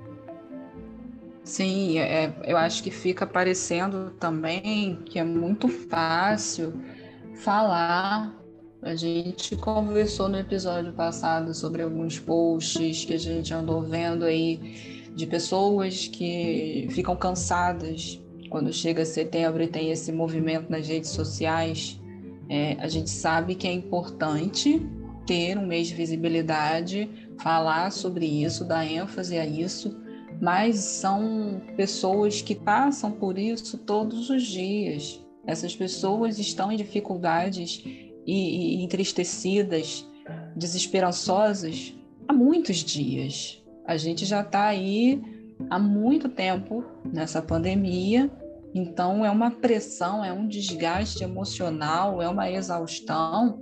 Sim, 1.44 1.98
é, 1.98 2.24
é, 2.24 2.34
eu 2.46 2.56
acho 2.56 2.82
que 2.82 2.90
fica 2.90 3.26
parecendo 3.26 4.12
também 4.18 4.96
que 5.04 5.18
é 5.18 5.24
muito 5.24 5.68
fácil 5.68 6.72
falar. 7.40 8.38
A 8.82 8.94
gente 8.94 9.56
conversou 9.56 10.28
no 10.28 10.38
episódio 10.38 10.92
passado 10.92 11.52
sobre 11.52 11.82
alguns 11.82 12.18
posts 12.18 13.04
que 13.04 13.14
a 13.14 13.18
gente 13.18 13.52
andou 13.52 13.82
vendo 13.82 14.24
aí 14.24 15.10
de 15.14 15.26
pessoas 15.26 16.06
que 16.06 16.86
ficam 16.90 17.16
cansadas 17.16 18.20
quando 18.48 18.72
chega 18.72 19.04
setembro 19.04 19.62
e 19.62 19.68
tem 19.68 19.90
esse 19.90 20.10
movimento 20.10 20.70
nas 20.70 20.86
redes 20.86 21.10
sociais, 21.10 22.00
é, 22.48 22.76
a 22.80 22.88
gente 22.88 23.10
sabe 23.10 23.54
que 23.54 23.66
é 23.66 23.72
importante 23.72 24.82
ter 25.26 25.56
um 25.56 25.66
mês 25.66 25.88
de 25.88 25.94
visibilidade, 25.94 27.08
falar 27.38 27.92
sobre 27.92 28.26
isso, 28.26 28.64
dar 28.64 28.84
ênfase 28.84 29.38
a 29.38 29.46
isso, 29.46 29.96
mas 30.40 30.76
são 30.78 31.62
pessoas 31.76 32.42
que 32.42 32.54
passam 32.54 33.12
por 33.12 33.38
isso 33.38 33.78
todos 33.78 34.30
os 34.30 34.42
dias. 34.42 35.20
Essas 35.46 35.74
pessoas 35.74 36.38
estão 36.38 36.70
em 36.70 36.76
dificuldades 36.76 37.82
e, 38.26 38.26
e 38.26 38.84
entristecidas, 38.84 40.08
desesperançosas 40.54 41.94
há 42.28 42.32
muitos 42.32 42.78
dias. 42.78 43.62
A 43.86 43.96
gente 43.96 44.24
já 44.24 44.42
está 44.42 44.66
aí 44.66 45.20
há 45.68 45.78
muito 45.78 46.28
tempo 46.28 46.84
nessa 47.12 47.42
pandemia 47.42 48.30
então, 48.74 49.24
é 49.24 49.30
uma 49.30 49.50
pressão, 49.50 50.24
é 50.24 50.32
um 50.32 50.46
desgaste 50.46 51.24
emocional, 51.24 52.22
é 52.22 52.28
uma 52.28 52.50
exaustão 52.50 53.60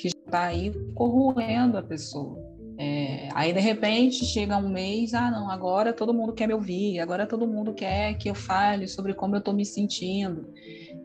que 0.00 0.08
está 0.08 0.46
aí 0.46 0.72
corroendo 0.94 1.78
a 1.78 1.82
pessoa. 1.82 2.36
É, 2.80 3.28
aí, 3.34 3.52
de 3.52 3.60
repente, 3.60 4.24
chega 4.24 4.56
um 4.56 4.68
mês, 4.68 5.14
ah, 5.14 5.30
não, 5.30 5.50
agora 5.50 5.92
todo 5.92 6.14
mundo 6.14 6.32
quer 6.32 6.46
me 6.46 6.54
ouvir, 6.54 7.00
agora 7.00 7.26
todo 7.26 7.46
mundo 7.46 7.72
quer 7.72 8.14
que 8.14 8.30
eu 8.30 8.34
fale 8.34 8.86
sobre 8.86 9.14
como 9.14 9.34
eu 9.34 9.40
estou 9.40 9.54
me 9.54 9.64
sentindo. 9.64 10.52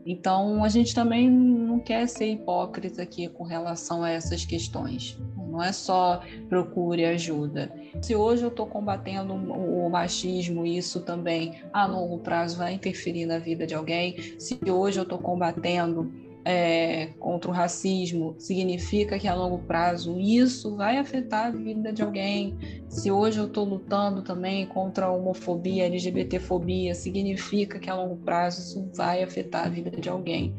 Então, 0.06 0.62
a 0.62 0.68
gente 0.68 0.94
também 0.94 1.30
não 1.30 1.78
quer 1.80 2.06
ser 2.06 2.32
hipócrita 2.32 3.02
aqui 3.02 3.28
com 3.28 3.44
relação 3.44 4.02
a 4.02 4.10
essas 4.10 4.44
questões. 4.44 5.18
Não 5.36 5.62
é 5.62 5.72
só 5.72 6.20
procure 6.48 7.04
ajuda. 7.04 7.72
Se 8.02 8.14
hoje 8.14 8.42
eu 8.42 8.48
estou 8.48 8.66
combatendo 8.66 9.32
o 9.34 9.88
machismo, 9.88 10.66
isso 10.66 11.00
também 11.00 11.54
a 11.72 11.86
longo 11.86 12.18
prazo 12.18 12.58
vai 12.58 12.74
interferir 12.74 13.24
na 13.24 13.38
vida 13.38 13.66
de 13.66 13.74
alguém. 13.74 14.16
Se 14.38 14.58
hoje 14.68 14.98
eu 14.98 15.04
estou 15.04 15.18
combatendo 15.18 16.12
é, 16.44 17.06
contra 17.18 17.50
o 17.50 17.54
racismo 17.54 18.34
significa 18.38 19.18
que 19.18 19.26
a 19.26 19.34
longo 19.34 19.58
prazo 19.58 20.18
isso 20.20 20.76
vai 20.76 20.98
afetar 20.98 21.46
a 21.46 21.50
vida 21.50 21.92
de 21.92 22.02
alguém. 22.02 22.56
Se 22.88 23.10
hoje 23.10 23.38
eu 23.38 23.46
estou 23.46 23.64
lutando 23.64 24.22
também 24.22 24.66
contra 24.66 25.06
a 25.06 25.10
homofobia, 25.10 25.86
LGBTfobia, 25.86 26.94
significa 26.94 27.78
que 27.78 27.88
a 27.88 27.96
longo 27.96 28.16
prazo 28.16 28.60
isso 28.60 28.90
vai 28.94 29.22
afetar 29.22 29.66
a 29.66 29.68
vida 29.70 29.90
de 29.90 30.08
alguém. 30.08 30.54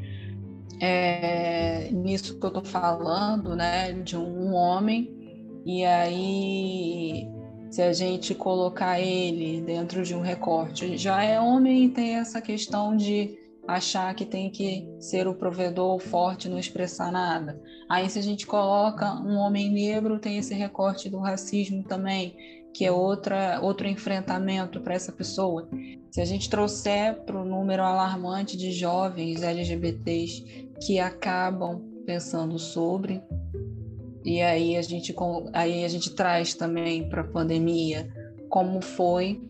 É, 0.81 1.89
nisso 1.91 2.39
que 2.39 2.45
eu 2.45 2.49
estou 2.49 2.65
falando, 2.65 3.55
né, 3.55 3.93
de 3.93 4.17
um 4.17 4.53
homem, 4.53 5.13
e 5.65 5.85
aí 5.85 7.29
se 7.69 7.81
a 7.81 7.93
gente 7.93 8.33
colocar 8.33 8.99
ele 8.99 9.61
dentro 9.61 10.03
de 10.03 10.15
um 10.15 10.21
recorte, 10.21 10.97
já 10.97 11.23
é 11.23 11.39
homem 11.39 11.85
e 11.85 11.89
tem 11.89 12.15
essa 12.15 12.41
questão 12.41 12.95
de 12.95 13.37
achar 13.67 14.13
que 14.15 14.25
tem 14.25 14.49
que 14.49 14.87
ser 14.99 15.27
o 15.27 15.35
provedor 15.35 15.99
forte, 15.99 16.49
não 16.49 16.59
expressar 16.59 17.11
nada. 17.11 17.59
Aí, 17.89 18.09
se 18.09 18.19
a 18.19 18.21
gente 18.21 18.45
coloca 18.45 19.13
um 19.21 19.35
homem 19.35 19.71
negro, 19.71 20.19
tem 20.19 20.37
esse 20.37 20.53
recorte 20.53 21.09
do 21.09 21.19
racismo 21.19 21.83
também, 21.83 22.35
que 22.73 22.85
é 22.85 22.91
outra, 22.91 23.59
outro 23.61 23.87
enfrentamento 23.87 24.81
para 24.81 24.93
essa 24.93 25.11
pessoa. 25.11 25.67
Se 26.11 26.21
a 26.21 26.25
gente 26.25 26.49
trouxer 26.49 27.15
para 27.23 27.39
o 27.39 27.45
número 27.45 27.83
alarmante 27.83 28.57
de 28.57 28.71
jovens 28.71 29.41
LGBTs 29.41 30.71
que 30.85 30.99
acabam 30.99 31.81
pensando 32.05 32.59
sobre, 32.59 33.21
e 34.23 34.41
aí 34.41 34.75
a 34.75 34.81
gente, 34.81 35.15
aí 35.53 35.85
a 35.85 35.87
gente 35.87 36.13
traz 36.13 36.53
também 36.53 37.07
para 37.07 37.21
a 37.21 37.27
pandemia 37.27 38.09
como 38.49 38.81
foi 38.81 39.41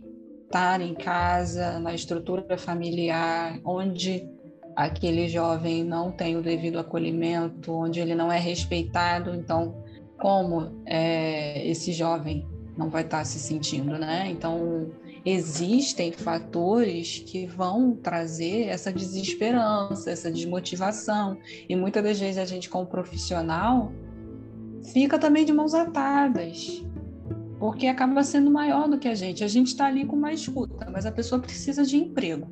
estar 0.55 0.79
em 0.79 0.93
casa, 0.93 1.79
na 1.79 1.93
estrutura 1.93 2.57
familiar, 2.57 3.59
onde 3.65 4.25
aquele 4.73 5.27
jovem 5.27 5.83
não 5.83 6.13
tem 6.13 6.37
o 6.37 6.41
devido 6.41 6.79
acolhimento, 6.79 7.73
onde 7.73 7.99
ele 7.99 8.15
não 8.15 8.31
é 8.31 8.39
respeitado, 8.39 9.35
então 9.35 9.83
como 10.17 10.81
é, 10.85 11.67
esse 11.67 11.91
jovem 11.91 12.47
não 12.77 12.89
vai 12.89 13.03
estar 13.03 13.25
se 13.25 13.37
sentindo, 13.37 13.97
né? 13.97 14.29
Então 14.31 14.91
existem 15.25 16.13
fatores 16.13 17.19
que 17.19 17.45
vão 17.45 17.93
trazer 17.93 18.67
essa 18.67 18.93
desesperança, 18.93 20.09
essa 20.09 20.31
desmotivação 20.31 21.37
e 21.67 21.75
muitas 21.75 22.01
das 22.01 22.17
vezes 22.17 22.37
a 22.37 22.45
gente 22.45 22.69
como 22.69 22.85
profissional 22.85 23.91
fica 24.93 25.19
também 25.19 25.43
de 25.43 25.51
mãos 25.51 25.73
atadas, 25.73 26.81
porque 27.65 27.87
acaba 27.87 28.21
sendo 28.21 28.51
maior 28.51 28.87
do 28.87 28.99
que 28.99 29.07
a 29.07 29.15
gente. 29.15 29.43
A 29.43 29.47
gente 29.47 29.69
está 29.69 29.87
ali 29.87 30.05
com 30.05 30.15
uma 30.15 30.31
escuta, 30.31 30.87
mas 30.91 31.03
a 31.07 31.11
pessoa 31.11 31.41
precisa 31.41 31.83
de 31.83 31.97
emprego. 31.97 32.47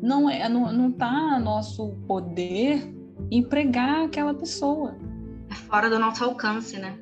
Não 0.00 0.28
é, 0.28 0.48
não, 0.48 0.72
não 0.72 0.90
tá 0.90 1.38
nosso 1.38 1.90
poder 2.08 2.82
empregar 3.30 4.06
aquela 4.06 4.32
pessoa. 4.32 4.96
É 5.50 5.54
fora 5.54 5.90
do 5.90 5.98
nosso 5.98 6.24
alcance, 6.24 6.78
né? 6.78 6.98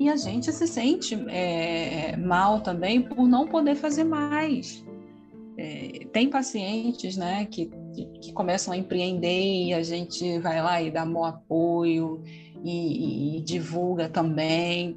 E 0.00 0.08
a 0.08 0.16
gente 0.16 0.50
se 0.50 0.66
sente 0.66 1.22
é, 1.28 2.16
mal 2.16 2.62
também 2.62 3.02
por 3.02 3.28
não 3.28 3.46
poder 3.46 3.74
fazer 3.74 4.04
mais. 4.04 4.82
É, 5.58 6.06
tem 6.14 6.30
pacientes, 6.30 7.18
né, 7.18 7.44
que, 7.44 7.70
que, 8.22 8.32
começam 8.32 8.72
a 8.72 8.76
empreender 8.78 9.66
e 9.66 9.74
a 9.74 9.82
gente 9.82 10.38
vai 10.38 10.62
lá 10.62 10.80
e 10.80 10.90
dá 10.90 11.04
bom 11.04 11.24
apoio 11.24 12.22
e, 12.64 13.36
e 13.36 13.40
divulga 13.42 14.08
também 14.08 14.96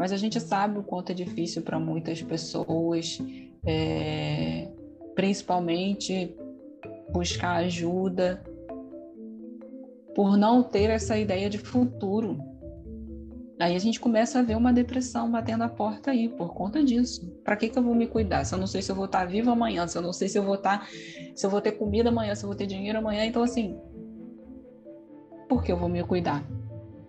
mas 0.00 0.12
a 0.12 0.16
gente 0.16 0.40
sabe 0.40 0.78
o 0.78 0.82
quanto 0.82 1.12
é 1.12 1.14
difícil 1.14 1.60
para 1.60 1.78
muitas 1.78 2.22
pessoas, 2.22 3.18
é, 3.66 4.66
principalmente 5.14 6.34
buscar 7.12 7.56
ajuda 7.56 8.42
por 10.14 10.38
não 10.38 10.62
ter 10.62 10.88
essa 10.88 11.18
ideia 11.18 11.50
de 11.50 11.58
futuro. 11.58 12.38
Aí 13.60 13.76
a 13.76 13.78
gente 13.78 14.00
começa 14.00 14.38
a 14.38 14.42
ver 14.42 14.56
uma 14.56 14.72
depressão 14.72 15.30
batendo 15.30 15.64
a 15.64 15.68
porta 15.68 16.12
aí 16.12 16.30
por 16.30 16.54
conta 16.54 16.82
disso. 16.82 17.30
Para 17.44 17.54
que, 17.56 17.68
que 17.68 17.78
eu 17.78 17.82
vou 17.82 17.94
me 17.94 18.06
cuidar? 18.06 18.44
Se 18.44 18.54
eu 18.54 18.58
não 18.58 18.66
sei 18.66 18.80
se 18.80 18.90
eu 18.90 18.96
vou 18.96 19.04
estar 19.04 19.26
viva 19.26 19.52
amanhã, 19.52 19.86
se 19.86 19.98
eu 19.98 20.02
não 20.02 20.14
sei 20.14 20.30
se 20.30 20.38
eu 20.38 20.42
vou 20.42 20.54
estar, 20.54 20.88
se 21.34 21.44
eu 21.44 21.50
vou 21.50 21.60
ter 21.60 21.72
comida 21.72 22.08
amanhã, 22.08 22.34
se 22.34 22.42
eu 22.42 22.48
vou 22.48 22.56
ter 22.56 22.66
dinheiro 22.66 23.00
amanhã, 23.00 23.26
então 23.26 23.42
assim, 23.42 23.78
por 25.46 25.62
que 25.62 25.70
eu 25.70 25.76
vou 25.76 25.90
me 25.90 26.02
cuidar? 26.02 26.42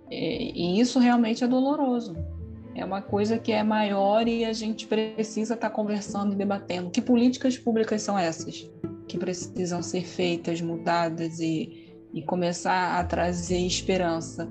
É, 0.10 0.44
e 0.44 0.78
isso 0.78 1.00
realmente 1.00 1.42
é 1.42 1.48
doloroso 1.48 2.41
é 2.74 2.86
uma 2.86 3.02
coisa 3.02 3.38
que 3.38 3.52
é 3.52 3.64
maior 3.64 4.28
e 4.28 4.46
a 4.46 4.54
gente 4.54 4.88
precisa 4.88 5.56
estar 5.56 5.70
tá 5.70 5.76
conversando 5.76 6.34
e 6.34 6.36
debatendo. 6.36 6.90
Que 6.90 7.02
políticas 7.02 7.58
públicas 7.58 8.02
são 8.02 8.18
essas 8.18 8.70
que 9.08 9.18
precisam 9.18 9.82
ser 9.82 10.06
feitas, 10.06 10.62
mudadas 10.62 11.40
e, 11.40 11.94
e 12.14 12.22
começar 12.22 12.98
a 12.98 13.04
trazer 13.04 13.60
esperança 13.60 14.50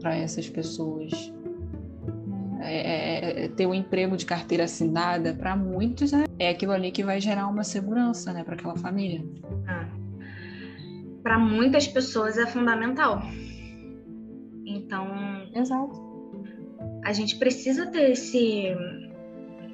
para 0.00 0.16
essas 0.16 0.48
pessoas? 0.48 1.32
É, 2.62 2.76
é, 2.76 3.44
é 3.44 3.48
ter 3.48 3.66
um 3.66 3.74
emprego 3.74 4.16
de 4.16 4.26
carteira 4.26 4.64
assinada 4.64 5.32
para 5.32 5.56
muitos 5.56 6.12
né? 6.12 6.26
é 6.38 6.50
aquilo 6.50 6.72
ali 6.72 6.92
que 6.92 7.02
vai 7.02 7.18
gerar 7.18 7.46
uma 7.46 7.64
segurança 7.64 8.32
né, 8.32 8.44
para 8.44 8.54
aquela 8.54 8.76
família. 8.76 9.24
Ah. 9.66 9.88
Para 11.22 11.38
muitas 11.38 11.88
pessoas 11.88 12.38
é 12.38 12.46
fundamental. 12.46 13.22
Então, 14.66 15.06
exato 15.54 16.09
a 17.04 17.12
gente 17.12 17.36
precisa 17.36 17.86
ter 17.86 18.10
esse, 18.10 18.74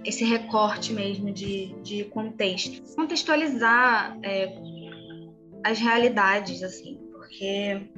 esse 0.04 0.24
recorte 0.24 0.92
mesmo 0.92 1.32
de, 1.32 1.74
de 1.82 2.04
contexto. 2.04 2.82
Contextualizar 2.94 4.18
é, 4.22 4.52
as 5.64 5.78
realidades, 5.78 6.62
assim, 6.62 6.98
porque 7.12 7.88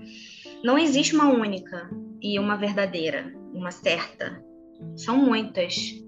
não 0.64 0.78
existe 0.78 1.14
uma 1.14 1.30
única 1.30 1.90
e 2.22 2.38
uma 2.38 2.56
verdadeira, 2.56 3.32
uma 3.52 3.70
certa. 3.70 4.42
São 4.96 5.16
muitas, 5.16 6.02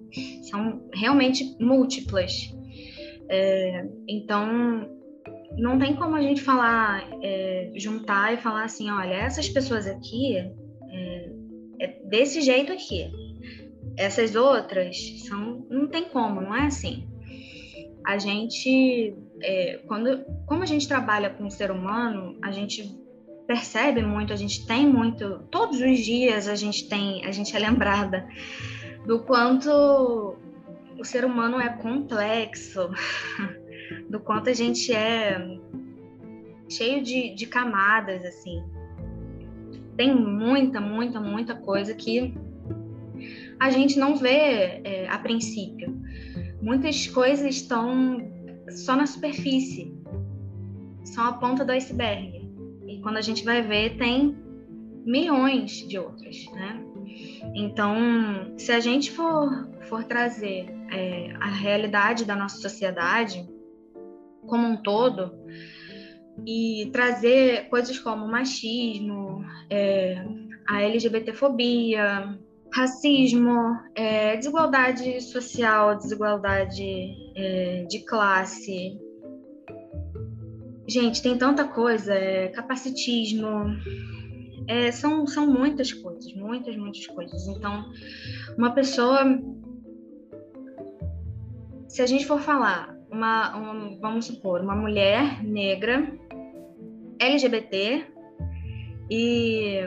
são 0.50 0.88
realmente 0.94 1.56
múltiplas. 1.60 2.54
É, 3.28 3.86
então, 4.08 4.88
não 5.56 5.78
tem 5.78 5.94
como 5.94 6.16
a 6.16 6.22
gente 6.22 6.40
falar, 6.40 7.06
é, 7.22 7.72
juntar 7.76 8.34
e 8.34 8.38
falar 8.38 8.64
assim: 8.64 8.90
olha, 8.90 9.14
essas 9.14 9.48
pessoas 9.48 9.86
aqui 9.86 10.50
é 11.80 11.86
desse 12.04 12.42
jeito 12.42 12.70
aqui. 12.72 13.10
Essas 13.96 14.36
outras 14.36 14.96
são, 15.26 15.66
não 15.70 15.88
tem 15.88 16.04
como, 16.04 16.40
não 16.40 16.54
é 16.54 16.66
assim. 16.66 17.08
A 18.04 18.18
gente, 18.18 19.16
é, 19.42 19.80
quando, 19.86 20.24
como 20.46 20.62
a 20.62 20.66
gente 20.66 20.86
trabalha 20.86 21.30
com 21.30 21.46
o 21.46 21.50
ser 21.50 21.70
humano, 21.70 22.38
a 22.42 22.50
gente 22.50 22.98
percebe 23.46 24.02
muito, 24.02 24.32
a 24.32 24.36
gente 24.36 24.66
tem 24.66 24.86
muito, 24.86 25.40
todos 25.50 25.80
os 25.80 25.98
dias 25.98 26.46
a 26.46 26.54
gente 26.54 26.88
tem, 26.88 27.24
a 27.24 27.32
gente 27.32 27.54
é 27.56 27.58
lembrada 27.58 28.28
do 29.06 29.20
quanto 29.24 29.68
o 30.98 31.04
ser 31.04 31.24
humano 31.24 31.60
é 31.60 31.68
complexo, 31.68 32.90
do 34.08 34.20
quanto 34.20 34.50
a 34.50 34.52
gente 34.52 34.92
é 34.94 35.58
cheio 36.68 37.02
de, 37.02 37.34
de 37.34 37.46
camadas, 37.46 38.24
assim 38.24 38.62
tem 40.00 40.16
muita, 40.16 40.80
muita, 40.80 41.20
muita 41.20 41.54
coisa 41.54 41.92
que 41.92 42.32
a 43.58 43.68
gente 43.68 43.98
não 43.98 44.16
vê 44.16 44.80
é, 44.82 45.06
a 45.10 45.18
princípio. 45.18 45.94
Muitas 46.62 47.06
coisas 47.06 47.56
estão 47.56 48.16
só 48.70 48.96
na 48.96 49.04
superfície, 49.04 49.94
são 51.04 51.26
a 51.26 51.34
ponta 51.34 51.66
do 51.66 51.72
iceberg. 51.72 52.48
E 52.88 52.98
quando 53.02 53.18
a 53.18 53.20
gente 53.20 53.44
vai 53.44 53.60
ver, 53.60 53.98
tem 53.98 54.38
milhões 55.04 55.86
de 55.86 55.98
outras, 55.98 56.46
né? 56.54 56.82
Então, 57.54 58.54
se 58.56 58.72
a 58.72 58.80
gente 58.80 59.10
for, 59.10 59.68
for 59.82 60.04
trazer 60.04 60.74
é, 60.90 61.34
a 61.38 61.50
realidade 61.50 62.24
da 62.24 62.34
nossa 62.34 62.56
sociedade 62.56 63.46
como 64.46 64.66
um 64.66 64.78
todo, 64.78 65.34
e 66.46 66.90
trazer 66.92 67.68
coisas 67.68 67.98
como 67.98 68.26
machismo, 68.26 69.44
é, 69.68 70.24
a 70.66 70.82
LGBTfobia, 70.82 72.38
racismo, 72.72 73.78
é, 73.94 74.36
desigualdade 74.36 75.20
social, 75.20 75.96
desigualdade 75.96 77.14
é, 77.34 77.84
de 77.88 78.00
classe. 78.04 78.98
Gente, 80.86 81.22
tem 81.22 81.36
tanta 81.36 81.64
coisa, 81.64 82.14
é, 82.14 82.48
capacitismo, 82.48 83.76
é, 84.66 84.90
são, 84.92 85.26
são 85.26 85.46
muitas 85.46 85.92
coisas, 85.92 86.32
muitas, 86.34 86.76
muitas 86.76 87.06
coisas. 87.06 87.46
Então, 87.48 87.84
uma 88.56 88.72
pessoa, 88.72 89.20
se 91.88 92.02
a 92.02 92.06
gente 92.06 92.26
for 92.26 92.40
falar, 92.40 92.96
uma, 93.10 93.56
uma 93.56 93.98
vamos 94.00 94.26
supor, 94.26 94.60
uma 94.60 94.76
mulher 94.76 95.42
negra 95.42 96.19
LGBT 97.20 98.06
e 99.10 99.80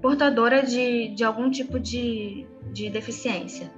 portadora 0.00 0.62
de, 0.62 1.08
de 1.08 1.22
algum 1.22 1.50
tipo 1.50 1.78
de, 1.78 2.46
de 2.72 2.88
deficiência. 2.88 3.70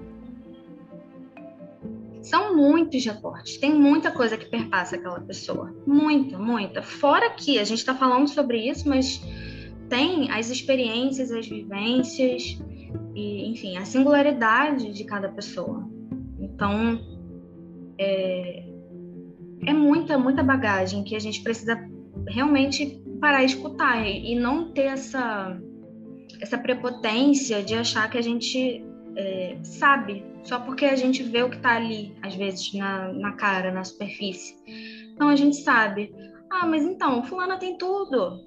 São 2.23 2.57
muitos 2.57 3.05
recortes, 3.05 3.59
tem 3.59 3.75
muita 3.75 4.13
coisa 4.13 4.37
que 4.37 4.47
perpassa 4.47 4.95
aquela 4.95 5.21
pessoa. 5.21 5.75
Muita, 5.85 6.39
muita. 6.39 6.81
Fora 6.81 7.31
que 7.31 7.59
a 7.59 7.65
gente 7.65 7.79
está 7.81 7.95
falando 7.95 8.29
sobre 8.29 8.69
isso, 8.69 8.89
mas 8.89 9.21
tem 9.89 10.31
as 10.31 10.49
experiências, 10.49 11.33
as 11.33 11.49
vivências, 11.49 12.59
e, 13.15 13.51
enfim, 13.51 13.77
a 13.77 13.85
singularidade 13.85 14.93
de 14.93 15.05
cada 15.05 15.29
pessoa. 15.29 15.89
Então, 16.39 17.01
é, 17.99 18.69
é 19.67 19.73
muita, 19.73 20.17
muita 20.17 20.43
bagagem 20.43 21.05
que 21.05 21.15
a 21.15 21.19
gente 21.19 21.43
precisa 21.43 21.77
realmente 22.29 23.03
parar 23.21 23.43
e 23.43 23.47
escutar 23.47 24.05
e, 24.07 24.35
não 24.35 24.73
ter 24.73 24.87
essa, 24.87 25.61
essa 26.41 26.59
prepotência 26.59 27.63
de 27.63 27.75
achar 27.75 28.11
que 28.11 28.19
a 28.19 28.23
gente 28.23 28.85
é, 29.17 29.59
sabe, 29.63 30.25
só 30.43 30.59
porque 30.59 30.85
a 30.85 30.97
gente 30.97 31.23
vê 31.23 31.43
o 31.43 31.51
que 31.51 31.57
está 31.57 31.77
ali, 31.77 32.15
às 32.23 32.35
vezes, 32.35 32.73
na, 32.75 33.13
na 33.13 33.33
cara, 33.33 33.71
na 33.71 33.85
superfície. 33.85 34.57
Então 35.13 35.29
a 35.29 35.37
gente 35.37 35.57
sabe. 35.57 36.13
Ah, 36.51 36.67
mas 36.67 36.85
então, 36.85 37.23
fulana 37.25 37.59
tem 37.59 37.79
tudo. 37.79 38.41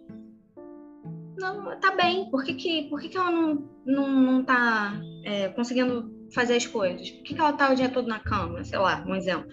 Não, 1.38 1.80
tá 1.80 1.96
bem. 1.96 2.30
Por 2.30 2.44
que, 2.44 2.54
que, 2.54 2.90
por 2.90 3.00
que, 3.00 3.10
que 3.10 3.18
ela 3.18 3.32
não, 3.32 3.70
não, 3.86 4.10
não 4.10 4.44
tá 4.44 5.00
é, 5.24 5.50
conseguindo 5.50 6.14
fazer 6.34 6.56
as 6.56 6.66
coisas? 6.66 7.10
Por 7.10 7.24
que, 7.24 7.34
que 7.34 7.40
ela 7.40 7.54
tá 7.54 7.72
o 7.72 7.76
dia 7.76 7.90
todo 7.90 8.08
na 8.08 8.20
cama? 8.20 8.64
Sei 8.64 8.78
lá, 8.78 9.04
um 9.08 9.16
exemplo. 9.16 9.50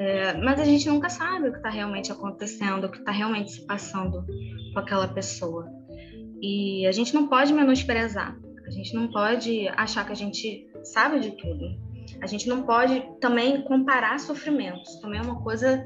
É, 0.00 0.32
mas 0.32 0.58
a 0.58 0.64
gente 0.64 0.88
nunca 0.88 1.10
sabe 1.10 1.48
o 1.48 1.52
que 1.52 1.58
está 1.58 1.68
realmente 1.68 2.10
acontecendo, 2.10 2.84
o 2.84 2.90
que 2.90 2.96
está 2.96 3.12
realmente 3.12 3.52
se 3.52 3.66
passando 3.66 4.24
com 4.72 4.80
aquela 4.80 5.06
pessoa. 5.06 5.70
E 6.40 6.86
a 6.86 6.92
gente 6.92 7.12
não 7.12 7.28
pode 7.28 7.52
menosprezar. 7.52 8.34
A 8.66 8.70
gente 8.70 8.94
não 8.94 9.08
pode 9.08 9.68
achar 9.68 10.06
que 10.06 10.12
a 10.12 10.16
gente 10.16 10.66
sabe 10.82 11.20
de 11.20 11.32
tudo. 11.32 11.78
A 12.22 12.26
gente 12.26 12.48
não 12.48 12.62
pode 12.62 13.06
também 13.20 13.60
comparar 13.60 14.18
sofrimentos. 14.20 14.98
Também 15.00 15.20
é 15.20 15.22
uma 15.22 15.42
coisa 15.42 15.84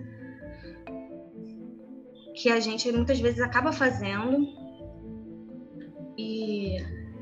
que 2.36 2.48
a 2.50 2.60
gente 2.60 2.92
muitas 2.92 3.18
vezes 3.18 3.40
acaba 3.40 3.72
fazendo. 3.72 4.46
E, 6.16 6.76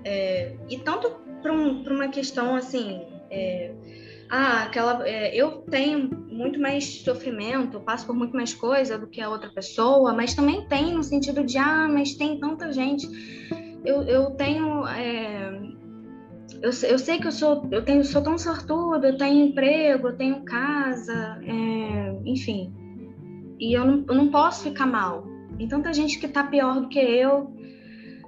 é, 0.05 0.59
e 0.69 0.77
tanto 0.77 1.09
para 1.41 1.55
um, 1.55 1.85
uma 1.85 2.09
questão 2.09 2.55
assim. 2.55 3.01
É, 3.31 3.73
ah, 4.33 4.63
aquela, 4.65 5.07
é, 5.07 5.37
eu 5.37 5.59
tenho 5.71 6.09
muito 6.29 6.59
mais 6.59 7.03
sofrimento, 7.03 7.79
passo 7.81 8.07
por 8.07 8.17
muito 8.17 8.35
mais 8.35 8.55
coisa 8.55 8.99
do 8.99 9.07
que 9.07 9.21
a 9.21 9.29
outra 9.29 9.51
pessoa, 9.51 10.15
mas 10.15 10.35
também 10.35 10.67
tem 10.67 10.95
no 10.95 11.03
sentido 11.03 11.45
de, 11.45 11.59
ah, 11.59 11.87
mas 11.87 12.15
tem 12.15 12.41
tanta 12.41 12.73
gente 12.73 13.07
eu, 13.85 14.03
eu 14.03 14.31
tenho. 14.33 14.87
É, 14.87 15.61
eu, 16.61 16.71
eu 16.71 16.99
sei 16.99 17.19
que 17.19 17.27
eu 17.27 17.33
sou, 17.33 17.67
eu 17.71 17.85
tenho, 17.85 18.05
sou 18.05 18.23
tão 18.23 18.39
sortuda, 18.39 19.09
eu 19.09 19.17
tenho 19.17 19.47
emprego, 19.47 20.09
eu 20.09 20.17
tenho 20.17 20.45
casa, 20.45 21.41
é, 21.43 22.21
enfim. 22.25 22.73
E 23.59 23.77
eu 23.77 23.85
não, 23.85 24.05
eu 24.09 24.15
não 24.15 24.29
posso 24.31 24.65
ficar 24.65 24.87
mal. 24.87 25.27
Tem 25.57 25.69
tanta 25.69 25.93
gente 25.93 26.19
que 26.19 26.27
está 26.27 26.45
pior 26.45 26.81
do 26.81 26.89
que 26.89 26.99
eu. 26.99 27.55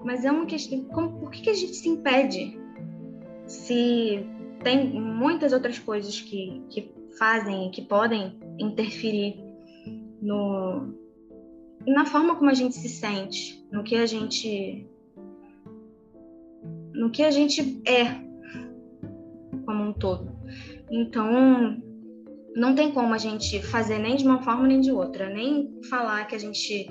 Mas 0.05 0.25
é 0.25 0.31
uma 0.31 0.47
questão. 0.47 0.85
Como, 0.85 1.19
por 1.19 1.31
que, 1.31 1.43
que 1.43 1.51
a 1.51 1.55
gente 1.55 1.75
se 1.75 1.89
impede? 1.89 2.59
Se 3.47 4.27
tem 4.65 4.91
muitas 5.01 5.53
outras 5.53 5.79
coisas 5.79 6.21
que, 6.21 6.63
que 6.71 6.93
fazem, 7.19 7.71
que 7.71 7.83
podem 7.83 8.37
interferir 8.59 9.37
no, 10.21 10.93
na 11.87 12.07
forma 12.07 12.35
como 12.37 12.51
a 12.51 12.55
gente 12.55 12.75
se 12.75 12.89
sente, 12.89 13.65
no 13.71 13.85
que 13.85 13.95
a 13.95 14.07
gente 14.07 14.89
no 16.95 17.11
que 17.11 17.23
a 17.23 17.31
gente 17.31 17.83
é 17.87 18.05
como 19.67 19.85
um 19.85 19.93
todo. 19.93 20.33
Então, 20.91 21.83
não 22.55 22.75
tem 22.75 22.93
como 22.93 23.13
a 23.13 23.19
gente 23.19 23.61
fazer 23.63 23.99
nem 23.99 24.17
de 24.17 24.25
uma 24.25 24.43
forma 24.43 24.67
nem 24.67 24.81
de 24.81 24.93
outra, 24.93 25.29
nem 25.29 25.81
falar 25.91 26.25
que 26.27 26.37
a 26.37 26.39
gente 26.39 26.89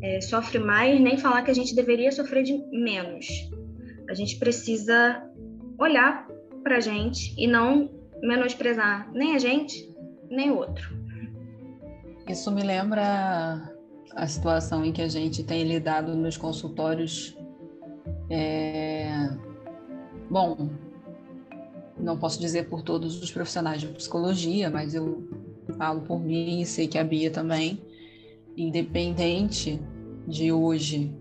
é, 0.00 0.20
sofre 0.20 0.60
mais, 0.60 1.00
nem 1.00 1.18
falar 1.18 1.42
que 1.42 1.50
a 1.50 1.54
gente 1.54 1.74
deveria 1.74 2.12
sofrer 2.12 2.44
de 2.44 2.56
menos. 2.70 3.26
A 4.08 4.14
gente 4.14 4.38
precisa 4.38 5.22
olhar 5.76 6.31
para 6.62 6.80
gente 6.80 7.34
e 7.36 7.46
não 7.46 7.90
menosprezar 8.22 9.10
nem 9.12 9.34
a 9.34 9.38
gente, 9.38 9.92
nem 10.30 10.50
o 10.50 10.56
outro. 10.56 10.96
Isso 12.28 12.50
me 12.50 12.62
lembra 12.62 13.72
a 14.14 14.26
situação 14.26 14.84
em 14.84 14.92
que 14.92 15.02
a 15.02 15.08
gente 15.08 15.42
tem 15.42 15.64
lidado 15.64 16.14
nos 16.14 16.36
consultórios 16.36 17.36
é... 18.30 19.28
Bom, 20.30 20.70
não 21.98 22.16
posso 22.16 22.40
dizer 22.40 22.68
por 22.68 22.82
todos 22.82 23.22
os 23.22 23.30
profissionais 23.30 23.80
de 23.80 23.88
psicologia, 23.88 24.70
mas 24.70 24.94
eu 24.94 25.28
falo 25.76 26.00
por 26.00 26.18
mim 26.18 26.60
e 26.60 26.66
sei 26.66 26.88
que 26.88 26.96
a 26.96 27.04
Bia 27.04 27.30
também. 27.30 27.82
Independente 28.56 29.78
de 30.26 30.50
hoje 30.50 31.14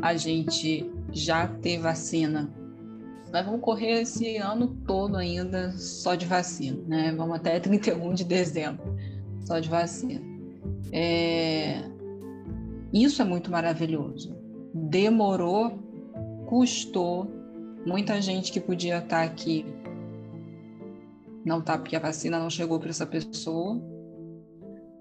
a 0.00 0.16
gente 0.16 0.90
já 1.12 1.46
ter 1.46 1.78
vacina, 1.78 2.50
nós 3.36 3.44
vamos 3.44 3.60
correr 3.60 4.00
esse 4.00 4.38
ano 4.38 4.68
todo 4.86 5.14
ainda 5.14 5.70
só 5.72 6.14
de 6.14 6.24
vacina, 6.24 6.78
né? 6.86 7.14
Vamos 7.14 7.36
até 7.36 7.60
31 7.60 8.14
de 8.14 8.24
dezembro 8.24 8.96
só 9.44 9.58
de 9.58 9.68
vacina. 9.68 10.22
É... 10.90 11.82
Isso 12.94 13.20
é 13.20 13.24
muito 13.26 13.50
maravilhoso. 13.50 14.34
Demorou 14.72 15.78
custou 16.46 17.30
muita 17.84 18.22
gente 18.22 18.50
que 18.50 18.60
podia 18.60 18.98
estar 18.98 19.22
aqui 19.22 19.66
não 21.44 21.60
tá 21.60 21.76
porque 21.76 21.94
a 21.94 22.00
vacina 22.00 22.38
não 22.38 22.48
chegou 22.48 22.80
para 22.80 22.88
essa 22.88 23.06
pessoa, 23.06 23.80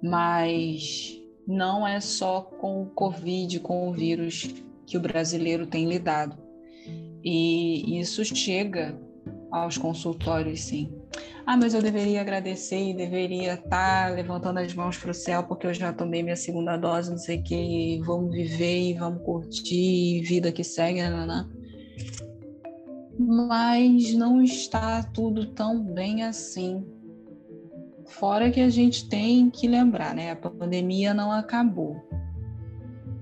mas 0.04 1.20
não 1.48 1.88
é 1.88 2.02
só 2.02 2.42
com 2.42 2.84
o 2.84 2.86
Covid, 2.88 3.62
com 3.62 3.90
o 3.90 3.94
vírus 3.94 4.54
que 4.86 4.98
o 4.98 5.00
brasileiro 5.00 5.66
tem 5.66 5.88
lidado. 5.88 6.45
E 7.26 8.00
isso 8.00 8.24
chega 8.24 8.96
aos 9.52 9.78
consultórios, 9.78 10.62
sim. 10.62 10.94
Ah, 11.46 11.58
mas 11.58 11.74
eu 11.74 11.82
deveria 11.82 12.22
agradecer 12.22 12.90
e 12.90 12.94
deveria 12.94 13.56
estar 13.56 14.10
tá 14.10 14.10
levantando 14.10 14.60
as 14.60 14.74
mãos 14.74 14.98
para 14.98 15.12
o 15.12 15.14
céu 15.14 15.44
porque 15.44 15.66
eu 15.66 15.74
já 15.74 15.92
tomei 15.92 16.22
minha 16.22 16.36
segunda 16.36 16.78
dose, 16.78 17.10
não 17.10 17.18
sei 17.18 17.40
o 17.40 17.44
que, 17.44 18.02
vamos 18.04 18.32
viver 18.32 18.90
e 18.90 18.94
vamos 18.94 19.24
curtir, 19.24 20.22
vida 20.22 20.52
que 20.52 20.64
segue, 20.64 21.02
né? 21.02 21.10
né, 21.10 21.26
né 21.26 21.46
mas 23.18 24.14
não 24.14 24.42
está 24.42 25.02
tudo 25.02 25.48
tão 25.48 25.82
bem 25.82 26.24
assim. 26.24 26.86
Fora 28.06 28.52
que 28.52 28.60
a 28.60 28.70
gente 28.70 29.10
tem 29.10 29.50
que 29.50 29.68
lembrar, 29.68 30.14
né? 30.14 30.32
A 30.32 30.36
pandemia 30.36 31.14
não 31.14 31.32
acabou. 31.32 31.96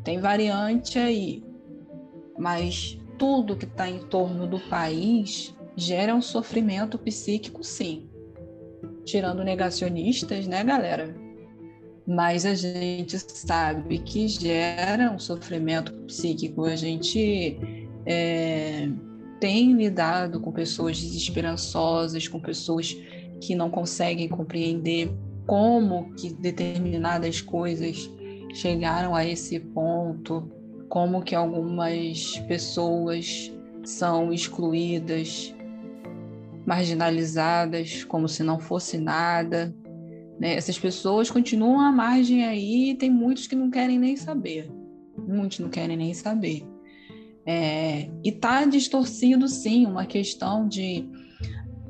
Tem 0.04 0.20
variante 0.20 1.00
aí, 1.00 1.44
mas 2.38 3.00
tudo 3.18 3.56
que 3.56 3.66
está 3.66 3.90
em 3.90 4.00
torno 4.00 4.48
do 4.48 4.60
país 4.60 5.56
gera 5.76 6.16
um 6.16 6.22
sofrimento 6.22 6.98
psíquico, 6.98 7.64
sim. 7.64 8.10
Tirando 9.06 9.44
negacionistas, 9.44 10.48
né, 10.48 10.64
galera? 10.64 11.16
Mas 12.06 12.46
a 12.46 12.54
gente 12.54 13.18
sabe 13.18 14.00
que 14.00 14.28
gera 14.28 15.12
um 15.12 15.20
sofrimento 15.20 15.94
psíquico. 16.06 16.66
A 16.66 16.76
gente 16.76 17.58
é, 18.06 18.90
tem 19.40 19.74
lidado 19.74 20.40
com 20.40 20.52
pessoas 20.52 21.00
desesperançosas, 21.00 22.28
com 22.28 22.40
pessoas 22.40 22.96
que 23.42 23.56
não 23.56 23.70
conseguem 23.70 24.28
compreender 24.28 25.12
como 25.46 26.14
que 26.14 26.34
determinadas 26.34 27.42
coisas 27.42 28.10
chegaram 28.54 29.16
a 29.16 29.26
esse 29.26 29.60
ponto, 29.60 30.50
como 30.90 31.24
que 31.24 31.36
algumas 31.36 32.38
pessoas 32.48 33.52
são 33.84 34.32
excluídas, 34.32 35.54
marginalizadas, 36.66 38.04
como 38.04 38.28
se 38.28 38.44
não 38.44 38.60
fosse 38.60 38.98
nada. 38.98 39.76
Né? 40.40 40.56
Essas 40.56 40.80
pessoas 40.80 41.30
continuam 41.30 41.80
à 41.80 41.92
margem 41.92 42.46
aí 42.46 42.92
e 42.92 42.96
tem 42.96 43.10
muitos 43.10 43.48
que 43.48 43.56
não 43.56 43.70
querem 43.70 44.00
nem 44.00 44.16
saber. 44.16 44.72
Muitos 45.18 45.60
não 45.60 45.70
querem 45.70 45.98
nem 45.98 46.14
saber. 46.14 46.66
É, 47.46 48.10
e 48.24 48.30
está 48.30 48.64
distorcido, 48.66 49.48
sim, 49.48 49.86
uma 49.86 50.06
questão 50.06 50.68
de 50.68 51.06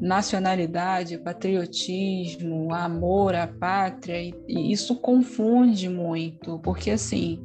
nacionalidade, 0.01 1.17
patriotismo, 1.17 2.73
amor 2.73 3.35
à 3.35 3.47
pátria, 3.47 4.21
e, 4.21 4.33
e 4.47 4.71
isso 4.71 4.95
confunde 4.95 5.87
muito, 5.87 6.59
porque 6.59 6.91
assim, 6.91 7.39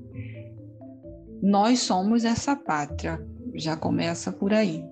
nós 1.43 1.81
somos 1.81 2.25
essa 2.25 2.57
pátria, 2.57 3.25
já 3.55 3.77
começa 3.77 4.33
por 4.33 4.53
aí. 4.53 4.85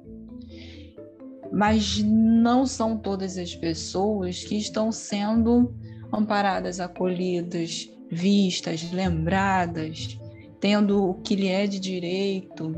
Mas 1.52 2.02
não 2.02 2.66
são 2.66 2.98
todas 2.98 3.38
as 3.38 3.54
pessoas 3.54 4.44
que 4.44 4.56
estão 4.56 4.90
sendo 4.90 5.74
amparadas, 6.12 6.80
acolhidas, 6.80 7.90
vistas, 8.10 8.90
lembradas, 8.92 10.18
tendo 10.60 11.04
o 11.04 11.14
que 11.14 11.36
lhe 11.36 11.48
é 11.48 11.66
de 11.66 11.78
direito, 11.78 12.74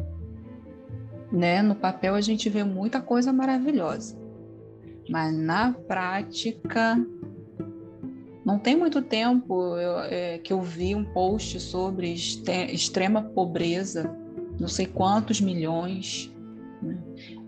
né? 1.31 1.63
No 1.63 1.75
papel 1.75 2.15
a 2.15 2.21
gente 2.21 2.49
vê 2.49 2.65
muita 2.65 3.01
coisa 3.01 3.33
maravilhosa, 3.33 4.19
Mas 5.09 5.35
na 5.35 5.73
prática, 5.73 6.97
não 8.49 8.59
tem 8.59 8.75
muito 8.75 9.03
tempo 9.03 9.77
eu, 9.77 9.99
é, 10.01 10.39
que 10.39 10.55
eu 10.55 10.63
vi 10.63 10.95
um 10.95 11.05
post 11.05 11.61
sobre 11.61 12.15
extrema 12.15 13.21
pobreza, 13.21 14.11
não 14.59 14.69
sei 14.69 14.87
quantos 14.87 15.39
milhões. 15.39 16.33
Né? 16.81 16.97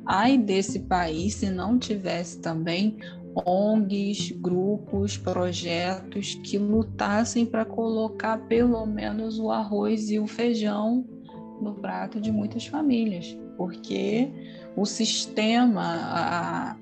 Ai 0.05 0.37
desse 0.37 0.81
país 0.81 1.37
se 1.37 1.49
não 1.49 1.79
tivesse 1.79 2.39
também 2.41 2.99
ONGs, 3.35 4.33
grupos, 4.33 5.17
projetos 5.17 6.35
que 6.35 6.59
lutassem 6.59 7.47
para 7.47 7.65
colocar 7.65 8.37
pelo 8.47 8.85
menos 8.85 9.39
o 9.39 9.51
arroz 9.51 10.11
e 10.11 10.19
o 10.19 10.27
feijão 10.27 11.07
no 11.63 11.77
prato 11.77 12.21
de 12.21 12.31
muitas 12.31 12.67
famílias, 12.67 13.39
porque 13.57 14.31
o 14.77 14.85
sistema, 14.85 15.83
a, 15.83 16.77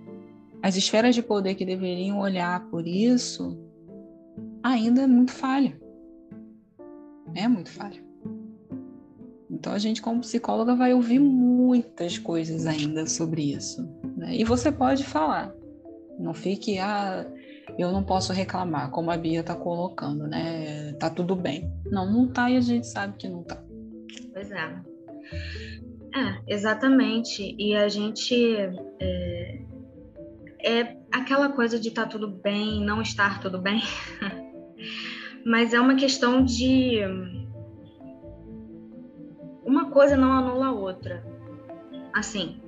as 0.60 0.74
esferas 0.74 1.14
de 1.14 1.22
poder 1.22 1.54
que 1.54 1.64
deveriam 1.64 2.18
olhar 2.18 2.68
por 2.68 2.84
isso 2.84 3.67
ainda 4.62 5.02
é 5.02 5.06
muito 5.06 5.32
falha. 5.32 5.78
É 7.34 7.46
muito 7.46 7.70
falha. 7.70 8.02
Então 9.50 9.72
a 9.72 9.78
gente, 9.78 10.00
como 10.00 10.20
psicóloga, 10.20 10.74
vai 10.74 10.94
ouvir 10.94 11.18
muitas 11.18 12.18
coisas 12.18 12.66
ainda 12.66 13.06
sobre 13.06 13.52
isso. 13.52 13.82
Né? 14.16 14.36
E 14.36 14.44
você 14.44 14.70
pode 14.70 15.04
falar. 15.04 15.52
Não 16.18 16.34
fique, 16.34 16.78
ah, 16.78 17.26
eu 17.78 17.92
não 17.92 18.02
posso 18.02 18.32
reclamar, 18.32 18.90
como 18.90 19.10
a 19.10 19.16
Bia 19.16 19.40
está 19.40 19.54
colocando, 19.54 20.26
né? 20.26 20.92
Tá 20.94 21.08
tudo 21.08 21.36
bem. 21.36 21.70
Não, 21.86 22.10
não 22.10 22.26
tá 22.26 22.50
e 22.50 22.56
a 22.56 22.60
gente 22.60 22.86
sabe 22.86 23.16
que 23.16 23.28
não 23.28 23.42
tá. 23.42 23.62
Pois 24.32 24.50
é. 24.50 24.82
É, 26.14 26.42
exatamente. 26.46 27.54
E 27.58 27.74
a 27.76 27.88
gente. 27.88 28.56
É, 29.00 29.58
é 30.60 30.96
aquela 31.12 31.50
coisa 31.50 31.78
de 31.78 31.90
tá 31.90 32.06
tudo 32.06 32.28
bem, 32.28 32.84
não 32.84 33.00
estar 33.00 33.40
tudo 33.40 33.60
bem. 33.60 33.80
Mas 35.48 35.72
é 35.72 35.80
uma 35.80 35.94
questão 35.94 36.44
de. 36.44 37.00
Uma 39.64 39.90
coisa 39.90 40.14
não 40.14 40.30
anula 40.30 40.66
a 40.66 40.72
outra. 40.72 41.24
Assim, 42.12 42.60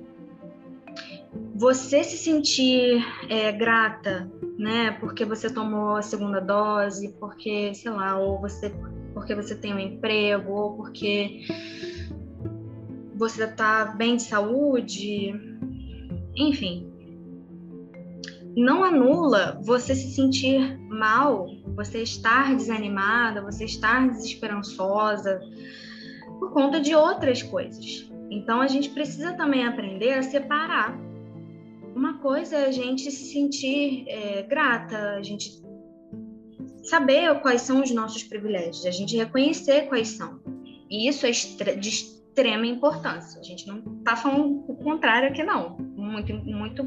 você 1.53 2.03
se 2.03 2.17
sentir 2.17 3.05
é, 3.29 3.51
grata, 3.51 4.31
né, 4.57 4.97
porque 4.99 5.23
você 5.23 5.47
tomou 5.53 5.95
a 5.95 6.01
segunda 6.01 6.41
dose, 6.41 7.15
porque, 7.19 7.71
sei 7.75 7.91
lá, 7.91 8.17
ou 8.17 8.41
você, 8.41 8.73
porque 9.13 9.35
você 9.35 9.53
tem 9.53 9.75
um 9.75 9.79
emprego, 9.79 10.51
ou 10.51 10.75
porque 10.77 11.45
você 13.13 13.43
está 13.43 13.85
bem 13.85 14.15
de 14.15 14.23
saúde, 14.23 15.35
enfim. 16.35 16.91
Não 18.57 18.83
anula 18.83 19.61
você 19.63 19.93
se 19.93 20.15
sentir 20.15 20.79
mal, 20.89 21.47
você 21.75 22.03
estar 22.03 22.55
desanimada, 22.55 23.41
você 23.41 23.65
estar 23.65 24.07
desesperançosa 24.09 25.41
por 26.39 26.51
conta 26.53 26.79
de 26.79 26.95
outras 26.95 27.41
coisas. 27.43 28.09
Então 28.29 28.61
a 28.61 28.67
gente 28.67 28.89
precisa 28.89 29.33
também 29.33 29.65
aprender 29.65 30.13
a 30.13 30.23
separar. 30.23 30.97
Uma 31.95 32.19
coisa 32.19 32.55
é 32.55 32.65
a 32.67 32.71
gente 32.71 33.11
se 33.11 33.31
sentir 33.31 34.05
é, 34.07 34.43
grata, 34.43 35.11
a 35.11 35.21
gente 35.21 35.61
saber 36.83 37.39
quais 37.41 37.61
são 37.61 37.81
os 37.81 37.91
nossos 37.91 38.23
privilégios, 38.23 38.85
a 38.85 38.91
gente 38.91 39.15
reconhecer 39.15 39.87
quais 39.87 40.09
são. 40.09 40.39
E 40.89 41.07
isso 41.07 41.25
é 41.25 41.31
de 41.31 41.89
extrema 41.89 42.65
importância. 42.65 43.39
A 43.39 43.43
gente 43.43 43.67
não 43.67 43.83
está 43.99 44.15
falando 44.15 44.63
o 44.67 44.75
contrário 44.75 45.29
aqui, 45.29 45.43
não. 45.43 45.77
Muito, 45.77 46.33
muito, 46.33 46.83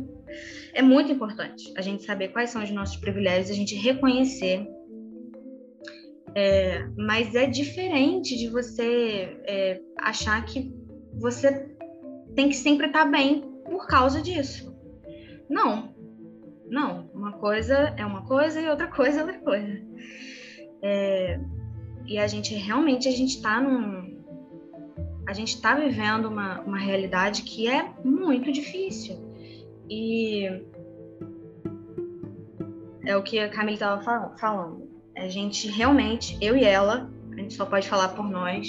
é 0.72 0.82
muito 0.82 1.12
importante 1.12 1.72
a 1.76 1.82
gente 1.82 2.04
saber 2.04 2.28
quais 2.28 2.50
são 2.50 2.62
os 2.62 2.70
nossos 2.70 2.96
privilégios, 2.96 3.50
a 3.50 3.54
gente 3.54 3.74
reconhecer. 3.74 4.66
É, 6.34 6.84
mas 6.96 7.34
é 7.34 7.46
diferente 7.46 8.36
de 8.36 8.48
você 8.48 9.40
é, 9.46 9.80
achar 9.98 10.44
que 10.44 10.74
você 11.14 11.74
tem 12.34 12.48
que 12.48 12.56
sempre 12.56 12.86
estar 12.86 13.04
tá 13.04 13.10
bem 13.10 13.42
por 13.64 13.86
causa 13.86 14.20
disso. 14.20 14.74
Não, 15.48 15.94
não. 16.66 17.08
Uma 17.14 17.32
coisa 17.32 17.94
é 17.96 18.04
uma 18.04 18.26
coisa 18.26 18.60
e 18.60 18.68
outra 18.68 18.88
coisa 18.88 19.20
é 19.20 19.24
outra 19.24 19.38
coisa. 19.38 19.80
É, 20.82 21.40
e 22.06 22.18
a 22.18 22.26
gente 22.26 22.54
realmente 22.54 23.08
a 23.08 23.12
gente 23.12 23.36
está 23.36 23.60
num, 23.60 24.14
a 25.26 25.32
gente 25.32 25.54
está 25.54 25.74
vivendo 25.74 26.26
uma, 26.26 26.60
uma 26.60 26.78
realidade 26.78 27.42
que 27.42 27.68
é 27.68 27.90
muito 28.04 28.52
difícil. 28.52 29.33
E 29.88 30.48
é 33.04 33.16
o 33.16 33.22
que 33.22 33.38
a 33.38 33.48
Camila 33.48 33.74
estava 33.74 34.36
falando. 34.36 34.88
A 35.16 35.28
gente 35.28 35.68
realmente, 35.68 36.36
eu 36.40 36.56
e 36.56 36.64
ela, 36.64 37.10
a 37.32 37.36
gente 37.36 37.54
só 37.54 37.64
pode 37.64 37.88
falar 37.88 38.08
por 38.08 38.28
nós, 38.28 38.66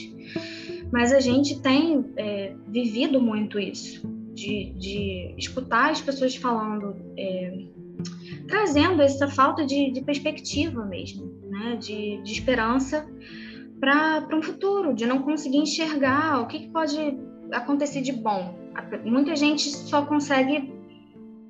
mas 0.91 1.11
a 1.11 1.19
gente 1.19 1.59
tem 1.61 2.05
é, 2.17 2.55
vivido 2.67 3.19
muito 3.19 3.59
isso, 3.59 4.07
de, 4.33 4.73
de, 4.77 5.35
escutar 5.37 5.91
as 5.91 6.01
pessoas 6.01 6.35
falando, 6.35 6.95
é, 7.17 7.65
trazendo 8.47 9.01
essa 9.01 9.27
falta 9.27 9.65
de, 9.65 9.91
de 9.91 10.01
perspectiva 10.01 10.85
mesmo, 10.85 11.33
né, 11.49 11.77
de, 11.77 12.21
de 12.21 12.31
esperança 12.31 13.07
para 13.79 14.27
um 14.33 14.41
futuro, 14.41 14.93
de 14.93 15.05
não 15.05 15.21
conseguir 15.21 15.57
enxergar 15.57 16.41
o 16.41 16.47
que, 16.47 16.59
que, 16.59 16.69
pode 16.69 17.17
acontecer 17.51 18.01
de 18.01 18.11
bom. 18.11 18.55
Muita 19.03 19.35
gente 19.35 19.69
só 19.69 20.05
consegue 20.05 20.74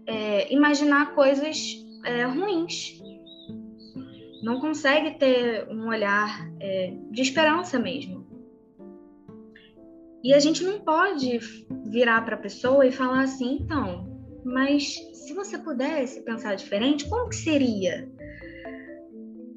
é, 0.08 0.54
imaginar 0.54 1.14
coisas 1.14 1.86
é, 2.04 2.26
ruins, 2.26 3.02
não 4.44 4.60
consegue 4.60 5.18
ter 5.18 5.68
um 5.70 5.88
olhar 5.88 6.48
é, 6.60 6.94
de 7.12 7.22
esperança 7.22 7.80
mesmo. 7.80 8.26
E 10.24 10.34
a 10.34 10.40
gente 10.40 10.64
não 10.64 10.80
pode 10.80 11.40
virar 11.88 12.22
para 12.22 12.36
a 12.36 12.40
pessoa 12.40 12.86
e 12.86 12.92
falar 12.92 13.22
assim, 13.22 13.60
então, 13.62 14.08
mas 14.44 14.96
se 15.14 15.34
você 15.34 15.58
pudesse 15.58 16.24
pensar 16.24 16.56
diferente, 16.56 17.08
como 17.08 17.30
que 17.30 17.36
seria? 17.36 18.10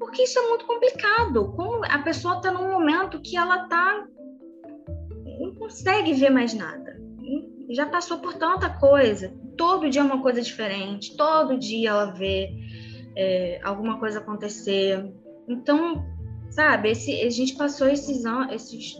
porque 0.09 0.23
isso 0.23 0.39
é 0.39 0.49
muito 0.49 0.65
complicado. 0.65 1.51
Como 1.51 1.85
a 1.85 1.99
pessoa 1.99 2.37
está 2.37 2.51
num 2.51 2.71
momento 2.71 3.21
que 3.21 3.37
ela 3.37 3.67
tá 3.67 4.07
não 5.39 5.53
consegue 5.53 6.13
ver 6.13 6.31
mais 6.31 6.53
nada. 6.53 6.99
Já 7.69 7.85
passou 7.85 8.19
por 8.19 8.33
tanta 8.35 8.69
coisa. 8.69 9.33
Todo 9.57 9.89
dia 9.89 10.01
é 10.01 10.03
uma 10.03 10.21
coisa 10.21 10.41
diferente. 10.41 11.15
Todo 11.15 11.57
dia 11.57 11.89
ela 11.89 12.11
vê 12.11 12.49
é, 13.15 13.59
alguma 13.63 13.99
coisa 13.99 14.19
acontecer. 14.19 15.13
Então, 15.47 16.05
sabe, 16.49 16.91
esse, 16.91 17.21
a 17.21 17.29
gente 17.29 17.55
passou 17.55 17.87
esses, 17.87 18.25
an 18.25 18.47
esses 18.51 18.97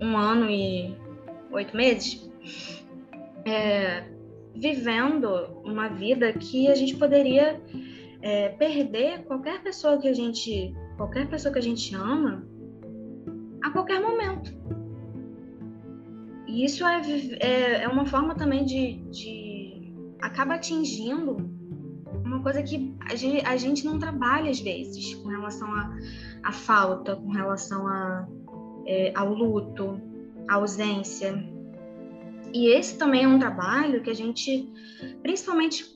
um 0.00 0.16
ano 0.16 0.50
e 0.50 0.96
oito 1.52 1.76
meses 1.76 2.28
é, 3.44 4.04
vivendo 4.54 5.28
uma 5.64 5.88
vida 5.88 6.32
que 6.32 6.68
a 6.68 6.74
gente 6.74 6.96
poderia 6.96 7.60
é, 8.20 8.50
perder 8.50 9.24
qualquer 9.24 9.62
pessoa 9.62 9.98
que 9.98 10.08
a 10.08 10.12
gente, 10.12 10.74
qualquer 10.96 11.28
pessoa 11.28 11.52
que 11.52 11.58
a 11.58 11.62
gente 11.62 11.94
ama, 11.94 12.46
a 13.62 13.70
qualquer 13.70 14.00
momento. 14.00 14.52
E 16.52 16.66
isso 16.66 16.86
é, 16.86 17.00
é, 17.40 17.82
é 17.84 17.88
uma 17.88 18.04
forma 18.04 18.34
também 18.34 18.66
de, 18.66 18.96
de 19.10 19.90
acaba 20.20 20.54
atingindo 20.54 21.50
uma 22.22 22.42
coisa 22.42 22.62
que 22.62 22.94
a 23.10 23.16
gente, 23.16 23.46
a 23.46 23.56
gente 23.56 23.86
não 23.86 23.98
trabalha 23.98 24.50
às 24.50 24.60
vezes 24.60 25.14
com 25.14 25.28
relação 25.28 25.68
à 26.42 26.52
falta, 26.52 27.16
com 27.16 27.30
relação 27.30 27.86
a, 27.86 28.28
é, 28.86 29.12
ao 29.14 29.32
luto, 29.32 29.98
à 30.46 30.56
ausência. 30.56 31.42
E 32.52 32.66
esse 32.66 32.98
também 32.98 33.24
é 33.24 33.28
um 33.28 33.38
trabalho 33.38 34.02
que 34.02 34.10
a 34.10 34.14
gente, 34.14 34.70
principalmente 35.22 35.90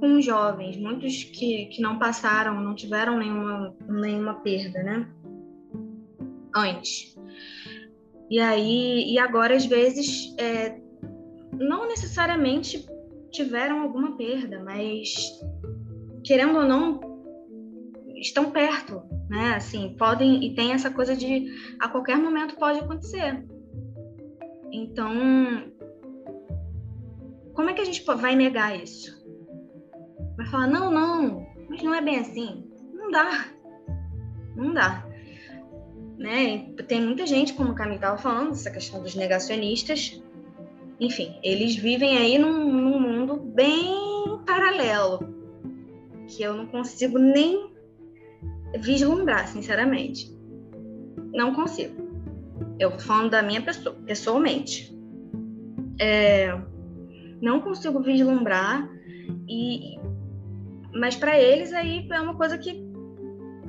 com 0.00 0.18
jovens, 0.18 0.78
muitos 0.78 1.24
que, 1.24 1.66
que 1.66 1.82
não 1.82 1.98
passaram, 1.98 2.58
não 2.58 2.74
tiveram 2.74 3.18
nenhuma, 3.18 3.76
nenhuma 3.86 4.34
perda, 4.36 4.82
né? 4.82 5.06
Antes. 6.56 7.14
E 8.30 8.38
aí, 8.38 9.12
e 9.12 9.18
agora, 9.18 9.56
às 9.56 9.66
vezes, 9.66 10.34
é, 10.38 10.80
não 11.52 11.88
necessariamente 11.88 12.86
tiveram 13.30 13.82
alguma 13.82 14.16
perda, 14.16 14.62
mas, 14.62 15.16
querendo 16.24 16.58
ou 16.58 16.64
não, 16.64 17.00
estão 18.16 18.50
perto, 18.50 19.02
né? 19.28 19.54
Assim, 19.56 19.96
podem, 19.98 20.44
e 20.44 20.54
tem 20.54 20.72
essa 20.72 20.90
coisa 20.90 21.16
de 21.16 21.46
a 21.80 21.88
qualquer 21.88 22.16
momento 22.16 22.56
pode 22.56 22.78
acontecer. 22.78 23.44
Então, 24.72 25.12
como 27.52 27.68
é 27.68 27.74
que 27.74 27.80
a 27.80 27.84
gente 27.84 28.04
vai 28.04 28.36
negar 28.36 28.80
isso? 28.80 29.20
vai 30.40 30.46
falar: 30.46 30.66
não, 30.66 30.90
não, 30.90 31.46
mas 31.68 31.82
não 31.82 31.94
é 31.94 32.00
bem 32.00 32.18
assim. 32.18 32.64
Não 32.92 33.10
dá. 33.10 33.46
Não 34.56 34.72
dá. 34.72 35.06
Né? 36.20 36.66
Tem 36.86 37.00
muita 37.00 37.26
gente, 37.26 37.54
como 37.54 37.72
o 37.72 37.74
Camille 37.74 37.96
estava 37.96 38.18
falando, 38.18 38.52
essa 38.52 38.70
questão 38.70 39.02
dos 39.02 39.14
negacionistas. 39.14 40.22
Enfim, 41.00 41.34
eles 41.42 41.74
vivem 41.74 42.18
aí 42.18 42.38
num, 42.38 42.70
num 42.70 43.00
mundo 43.00 43.36
bem 43.36 43.88
para, 44.44 44.60
paralelo 44.70 45.40
que 46.28 46.42
eu 46.42 46.54
não 46.54 46.66
consigo 46.66 47.18
nem 47.18 47.70
vislumbrar, 48.78 49.48
sinceramente. 49.48 50.32
Não 51.32 51.54
consigo. 51.54 52.08
Eu 52.78 52.98
falando 52.98 53.30
da 53.30 53.42
minha 53.42 53.60
pessoa, 53.60 53.96
pessoalmente. 54.06 54.96
É, 55.98 56.56
não 57.42 57.60
consigo 57.60 58.00
vislumbrar 58.00 58.88
e 59.48 59.98
mas 60.92 61.14
para 61.14 61.38
eles 61.38 61.72
aí 61.72 62.06
é 62.10 62.20
uma 62.20 62.34
coisa 62.34 62.58
que 62.58 62.82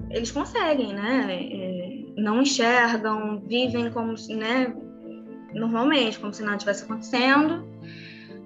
eles 0.09 0.31
conseguem, 0.31 0.93
né? 0.93 1.27
É, 1.29 1.80
não 2.15 2.41
enxergam, 2.41 3.39
vivem 3.41 3.91
como 3.91 4.17
se, 4.17 4.35
né? 4.35 4.73
Normalmente, 5.53 6.19
como 6.19 6.33
se 6.33 6.43
nada 6.43 6.57
tivesse 6.57 6.83
acontecendo 6.83 7.67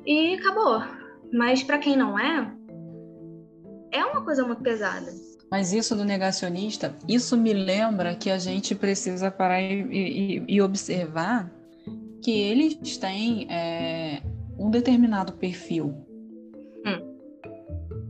e 0.05 0.35
acabou. 0.35 0.83
Mas 1.31 1.63
para 1.63 1.77
quem 1.77 1.95
não 1.95 2.17
é, 2.17 2.51
é 3.91 4.03
uma 4.03 4.23
coisa 4.23 4.45
muito 4.45 4.61
pesada. 4.61 5.11
Mas 5.51 5.71
isso 5.73 5.95
do 5.95 6.03
negacionista, 6.03 6.95
isso 7.07 7.37
me 7.37 7.53
lembra 7.53 8.15
que 8.15 8.29
a 8.29 8.37
gente 8.37 8.73
precisa 8.75 9.29
parar 9.29 9.61
e, 9.61 9.83
e, 9.91 10.43
e 10.47 10.61
observar 10.61 11.51
que 12.23 12.31
eles 12.31 12.97
têm 12.97 13.47
é, 13.49 14.21
um 14.57 14.69
determinado 14.69 15.33
perfil. 15.33 15.93
Hum. 16.85 17.15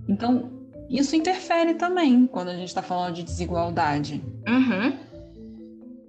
Então, 0.07 0.51
isso 0.89 1.15
interfere 1.15 1.73
também 1.73 2.25
quando 2.27 2.49
a 2.49 2.55
gente 2.55 2.67
está 2.69 2.81
falando 2.81 3.15
de 3.15 3.23
desigualdade. 3.23 4.23
Uhum. 4.47 4.97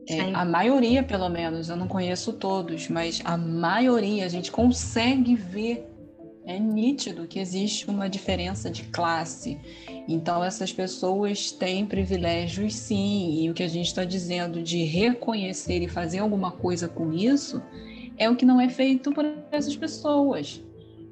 É, 0.08 0.20
a 0.34 0.44
maioria, 0.44 1.02
pelo 1.02 1.28
menos, 1.28 1.68
eu 1.68 1.76
não 1.76 1.88
conheço 1.88 2.32
todos, 2.32 2.88
mas 2.88 3.20
a 3.24 3.36
maioria 3.36 4.24
a 4.24 4.28
gente 4.28 4.52
consegue 4.52 5.34
ver 5.34 5.84
é 6.46 6.60
nítido 6.60 7.26
que 7.26 7.40
existe 7.40 7.90
uma 7.90 8.08
diferença 8.08 8.70
de 8.70 8.84
classe. 8.84 9.58
Então, 10.08 10.44
essas 10.44 10.72
pessoas 10.72 11.50
têm 11.50 11.84
privilégios, 11.84 12.72
sim, 12.76 13.42
e 13.42 13.50
o 13.50 13.54
que 13.54 13.64
a 13.64 13.68
gente 13.68 13.86
está 13.86 14.04
dizendo 14.04 14.62
de 14.62 14.84
reconhecer 14.84 15.82
e 15.82 15.88
fazer 15.88 16.20
alguma 16.20 16.52
coisa 16.52 16.86
com 16.86 17.12
isso 17.12 17.60
é 18.16 18.30
o 18.30 18.36
que 18.36 18.44
não 18.44 18.60
é 18.60 18.68
feito 18.68 19.10
por 19.12 19.24
essas 19.50 19.76
pessoas. 19.76 20.62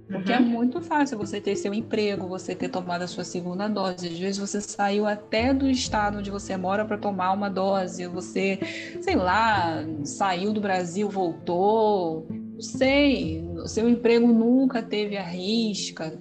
Porque 0.06 0.32
é 0.32 0.38
uhum. 0.38 0.44
é 0.44 0.48
muito 0.48 0.80
fácil 0.82 1.16
você 1.16 1.40
ter 1.40 1.56
seu 1.56 1.72
emprego, 1.72 2.28
você 2.28 2.54
ter 2.54 2.68
tomado 2.68 3.02
a 3.02 3.06
sua 3.06 3.24
segunda 3.24 3.68
dose. 3.68 4.06
Às 4.06 4.18
vezes 4.18 4.38
você 4.38 4.60
saiu 4.60 5.06
até 5.06 5.54
do 5.54 5.68
estado 5.68 6.18
onde 6.18 6.30
você 6.30 6.56
mora 6.56 6.84
para 6.84 6.98
tomar 6.98 7.32
uma 7.32 7.48
dose, 7.48 8.06
você, 8.06 8.58
sei 9.00 9.16
lá, 9.16 9.82
saiu 10.04 10.52
do 10.52 10.60
Brasil, 10.60 11.08
voltou, 11.08 12.26
não 12.30 12.60
sei, 12.60 13.42
o 13.56 13.66
seu 13.66 13.88
emprego 13.88 14.26
nunca 14.28 14.82
teve 14.82 15.16
a 15.16 15.22
risca, 15.22 16.18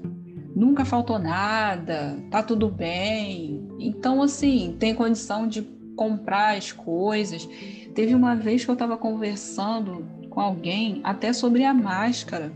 nunca 0.55 0.85
faltou 0.85 1.19
nada, 1.19 2.17
tá 2.31 2.41
tudo 2.41 2.69
bem. 2.69 3.67
Então, 3.79 4.21
assim, 4.21 4.75
tem 4.79 4.95
condição 4.95 5.47
de 5.47 5.61
comprar 5.95 6.57
as 6.57 6.71
coisas. 6.71 7.47
Teve 7.93 8.15
uma 8.15 8.35
vez 8.35 8.63
que 8.63 8.71
eu 8.71 8.73
estava 8.73 8.97
conversando 8.97 10.07
com 10.29 10.39
alguém 10.39 11.01
até 11.03 11.33
sobre 11.33 11.63
a 11.63 11.73
máscara. 11.73 12.51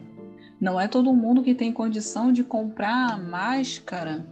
Não 0.59 0.79
é 0.79 0.87
todo 0.87 1.13
mundo 1.13 1.43
que 1.43 1.53
tem 1.53 1.71
condição 1.71 2.31
de 2.31 2.43
comprar 2.43 3.13
a 3.13 3.17
máscara 3.17 4.25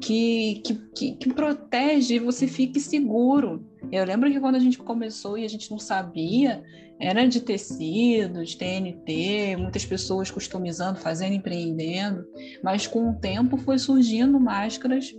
que, 0.00 0.62
que, 0.64 0.74
que, 0.94 1.12
que 1.12 1.34
protege 1.34 2.14
e 2.14 2.20
você 2.20 2.46
fique 2.46 2.78
seguro. 2.78 3.66
Eu 3.90 4.04
lembro 4.04 4.30
que 4.30 4.40
quando 4.40 4.54
a 4.54 4.60
gente 4.60 4.78
começou 4.78 5.36
e 5.36 5.44
a 5.44 5.48
gente 5.48 5.70
não 5.70 5.78
sabia, 5.78 6.62
era 7.00 7.26
de 7.26 7.40
tecidos, 7.40 8.54
TNT, 8.54 9.56
muitas 9.56 9.84
pessoas 9.84 10.30
customizando, 10.30 10.98
fazendo, 10.98 11.34
empreendendo, 11.34 12.24
mas 12.62 12.86
com 12.86 13.10
o 13.10 13.14
tempo 13.14 13.56
foi 13.56 13.78
surgindo 13.78 14.38
máscaras 14.38 15.14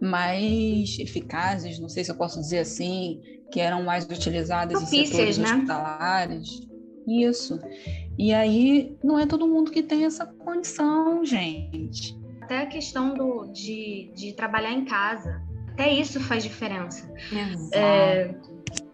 mais 0.00 0.98
eficazes, 0.98 1.78
não 1.78 1.88
sei 1.88 2.02
se 2.02 2.10
eu 2.10 2.16
posso 2.16 2.40
dizer 2.40 2.58
assim, 2.60 3.20
que 3.52 3.60
eram 3.60 3.84
mais 3.84 4.04
utilizadas 4.04 4.78
Propícias, 4.78 5.00
em 5.02 5.06
setores 5.06 5.38
né? 5.38 5.44
hospitalares. 5.44 6.60
Isso. 7.06 7.58
E 8.18 8.32
aí 8.32 8.96
não 9.02 9.18
é 9.18 9.26
todo 9.26 9.46
mundo 9.46 9.70
que 9.70 9.82
tem 9.82 10.04
essa 10.04 10.26
condição, 10.26 11.24
gente. 11.24 12.18
Até 12.40 12.58
a 12.58 12.66
questão 12.66 13.14
do, 13.14 13.46
de, 13.52 14.10
de 14.14 14.32
trabalhar 14.32 14.72
em 14.72 14.84
casa, 14.84 15.42
até 15.72 15.92
isso 15.92 16.20
faz 16.20 16.42
diferença. 16.42 17.10
É, 17.72 18.34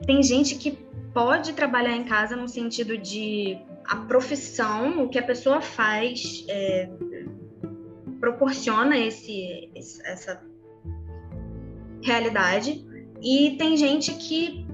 tem 0.06 0.22
gente 0.22 0.54
que 0.56 0.78
pode 1.12 1.52
trabalhar 1.52 1.96
em 1.96 2.04
casa 2.04 2.36
no 2.36 2.48
sentido 2.48 2.96
de 2.96 3.58
a 3.84 3.96
profissão, 3.96 5.04
o 5.04 5.08
que 5.08 5.18
a 5.18 5.22
pessoa 5.22 5.60
faz, 5.60 6.44
é, 6.48 6.88
proporciona 8.20 8.98
esse, 8.98 9.70
essa 10.04 10.42
realidade. 12.02 12.86
E 13.20 13.56
tem 13.58 13.76
gente 13.76 14.14
que 14.14 14.66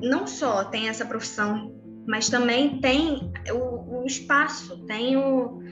não 0.00 0.26
só 0.26 0.64
tem 0.64 0.88
essa 0.88 1.04
profissão, 1.04 1.79
mas 2.10 2.28
também 2.28 2.80
tem 2.80 3.32
o, 3.52 4.00
o 4.00 4.04
espaço, 4.04 4.84
tem 4.84 5.16
o, 5.16 5.62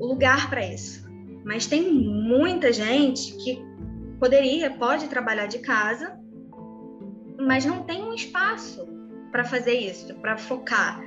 o 0.00 0.06
lugar 0.06 0.50
para 0.50 0.66
isso. 0.66 1.08
Mas 1.44 1.68
tem 1.68 1.88
muita 1.88 2.72
gente 2.72 3.36
que 3.36 3.62
poderia, 4.18 4.72
pode 4.72 5.06
trabalhar 5.06 5.46
de 5.46 5.60
casa, 5.60 6.18
mas 7.38 7.64
não 7.64 7.84
tem 7.84 8.02
um 8.02 8.12
espaço 8.12 8.84
para 9.30 9.44
fazer 9.44 9.74
isso, 9.74 10.12
para 10.16 10.36
focar. 10.36 11.00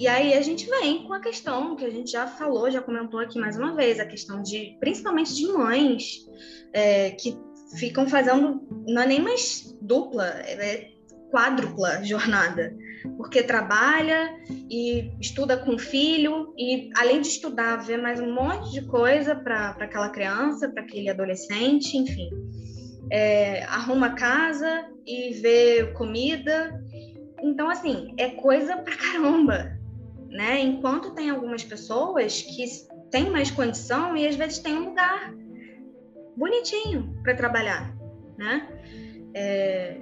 E 0.00 0.08
aí 0.08 0.34
a 0.34 0.42
gente 0.42 0.68
vem 0.68 1.04
com 1.04 1.12
a 1.12 1.20
questão 1.20 1.76
que 1.76 1.84
a 1.84 1.90
gente 1.90 2.10
já 2.10 2.26
falou, 2.26 2.68
já 2.72 2.82
comentou 2.82 3.20
aqui 3.20 3.38
mais 3.38 3.56
uma 3.56 3.76
vez, 3.76 4.00
a 4.00 4.04
questão 4.04 4.42
de, 4.42 4.76
principalmente 4.80 5.32
de 5.32 5.46
mães, 5.46 6.26
é, 6.72 7.12
que 7.12 7.38
ficam 7.78 8.08
fazendo, 8.08 8.66
não 8.88 9.02
é 9.02 9.06
nem 9.06 9.20
mais 9.20 9.72
dupla, 9.80 10.26
é 10.26 10.90
quádrupla 11.30 12.02
jornada, 12.02 12.76
porque 13.16 13.42
trabalha 13.42 14.34
e 14.70 15.10
estuda 15.20 15.56
com 15.56 15.74
o 15.74 15.78
filho, 15.78 16.54
e 16.58 16.90
além 16.96 17.20
de 17.20 17.28
estudar, 17.28 17.76
vê 17.76 17.96
mais 17.96 18.20
um 18.20 18.32
monte 18.32 18.72
de 18.72 18.82
coisa 18.86 19.34
para 19.34 19.70
aquela 19.78 20.08
criança, 20.08 20.68
para 20.68 20.82
aquele 20.82 21.08
adolescente, 21.08 21.96
enfim 21.96 22.28
é, 23.10 23.64
arruma 23.64 24.14
casa 24.14 24.86
e 25.04 25.32
vê 25.34 25.92
comida. 25.94 26.80
Então, 27.42 27.68
assim, 27.68 28.14
é 28.16 28.30
coisa 28.30 28.76
pra 28.76 28.96
caramba, 28.96 29.78
né? 30.28 30.60
Enquanto 30.60 31.12
tem 31.14 31.28
algumas 31.28 31.64
pessoas 31.64 32.40
que 32.40 32.64
têm 33.10 33.28
mais 33.28 33.50
condição 33.50 34.16
e 34.16 34.26
às 34.26 34.36
vezes 34.36 34.60
tem 34.60 34.74
um 34.74 34.90
lugar 34.90 35.34
bonitinho 36.36 37.20
para 37.22 37.34
trabalhar, 37.34 37.94
né? 38.38 38.68
É, 39.34 40.00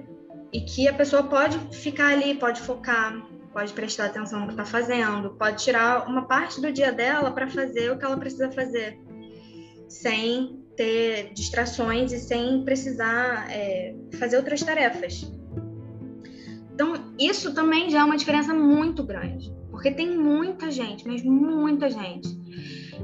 e 0.51 0.61
que 0.61 0.87
a 0.87 0.93
pessoa 0.93 1.23
pode 1.23 1.57
ficar 1.75 2.13
ali, 2.13 2.35
pode 2.35 2.59
focar, 2.61 3.21
pode 3.53 3.73
prestar 3.73 4.05
atenção 4.05 4.41
no 4.41 4.47
que 4.47 4.53
está 4.53 4.65
fazendo, 4.65 5.31
pode 5.31 5.63
tirar 5.63 6.07
uma 6.07 6.23
parte 6.23 6.61
do 6.61 6.71
dia 6.71 6.91
dela 6.91 7.31
para 7.31 7.47
fazer 7.47 7.91
o 7.91 7.97
que 7.97 8.05
ela 8.05 8.17
precisa 8.17 8.51
fazer, 8.51 8.99
sem 9.87 10.63
ter 10.75 11.33
distrações 11.33 12.11
e 12.11 12.19
sem 12.19 12.63
precisar 12.63 13.47
é, 13.51 13.95
fazer 14.17 14.37
outras 14.37 14.61
tarefas. 14.61 15.29
Então, 16.73 17.13
isso 17.19 17.53
também 17.53 17.89
já 17.89 17.99
é 17.99 18.03
uma 18.03 18.15
diferença 18.15 18.53
muito 18.53 19.03
grande, 19.03 19.53
porque 19.69 19.91
tem 19.91 20.17
muita 20.17 20.71
gente, 20.71 21.05
mas 21.05 21.21
muita 21.23 21.89
gente, 21.89 22.29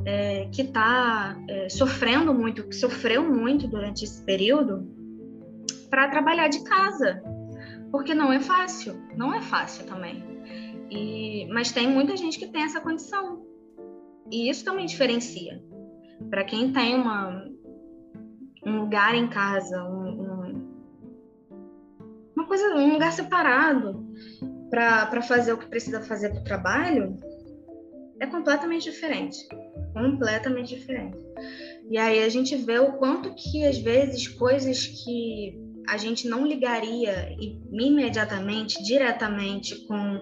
é, 0.05 0.47
que 0.51 0.62
está 0.62 1.38
é, 1.49 1.67
sofrendo 1.67 2.34
muito, 2.34 2.63
que 2.63 2.75
sofreu 2.75 3.29
muito 3.29 3.67
durante 3.67 4.05
esse 4.05 4.23
período 4.23 4.88
para 5.89 6.08
trabalhar 6.08 6.47
de 6.47 6.63
casa, 6.63 7.21
porque 7.95 8.13
não 8.13 8.34
é 8.34 8.41
fácil, 8.41 8.93
não 9.15 9.34
é 9.34 9.41
fácil 9.41 9.86
também. 9.86 10.21
E, 10.91 11.47
mas 11.47 11.71
tem 11.71 11.88
muita 11.88 12.17
gente 12.17 12.38
que 12.38 12.45
tem 12.45 12.63
essa 12.63 12.81
condição. 12.81 13.45
E 14.29 14.49
isso 14.49 14.65
também 14.65 14.86
diferencia. 14.86 15.63
Para 16.29 16.43
quem 16.43 16.73
tem 16.73 16.93
uma, 16.93 17.49
um 18.65 18.81
lugar 18.81 19.15
em 19.15 19.29
casa, 19.29 19.81
um, 19.86 20.10
um, 20.10 20.75
uma 22.36 22.45
coisa, 22.45 22.75
um 22.75 22.91
lugar 22.91 23.13
separado 23.13 24.05
para 24.69 25.21
fazer 25.21 25.54
o 25.54 25.58
que 25.58 25.67
precisa 25.67 26.02
fazer 26.02 26.31
para 26.31 26.41
o 26.41 26.43
trabalho, 26.43 27.15
é 28.19 28.27
completamente 28.27 28.91
diferente. 28.91 29.37
Completamente 29.93 30.75
diferente. 30.75 31.17
E 31.89 31.98
aí 31.98 32.21
a 32.21 32.27
gente 32.27 32.58
vê 32.58 32.77
o 32.77 32.98
quanto 32.98 33.33
que 33.35 33.65
às 33.65 33.77
vezes 33.77 34.27
coisas 34.27 34.85
que 34.85 35.65
a 35.88 35.98
gente 35.98 36.27
não 36.27 36.46
ligaria 36.46 37.36
imediatamente, 37.71 38.81
diretamente 38.83 39.75
com 39.88 40.19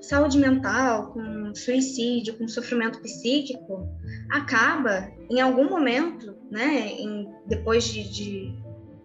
saúde 0.00 0.38
mental, 0.38 1.12
com 1.12 1.54
suicídio, 1.54 2.34
com 2.34 2.48
sofrimento 2.48 3.00
psíquico, 3.00 3.88
acaba 4.30 5.10
em 5.30 5.40
algum 5.40 5.68
momento, 5.68 6.34
né, 6.50 6.88
em, 6.88 7.28
depois 7.46 7.84
de, 7.84 8.08
de 8.08 8.54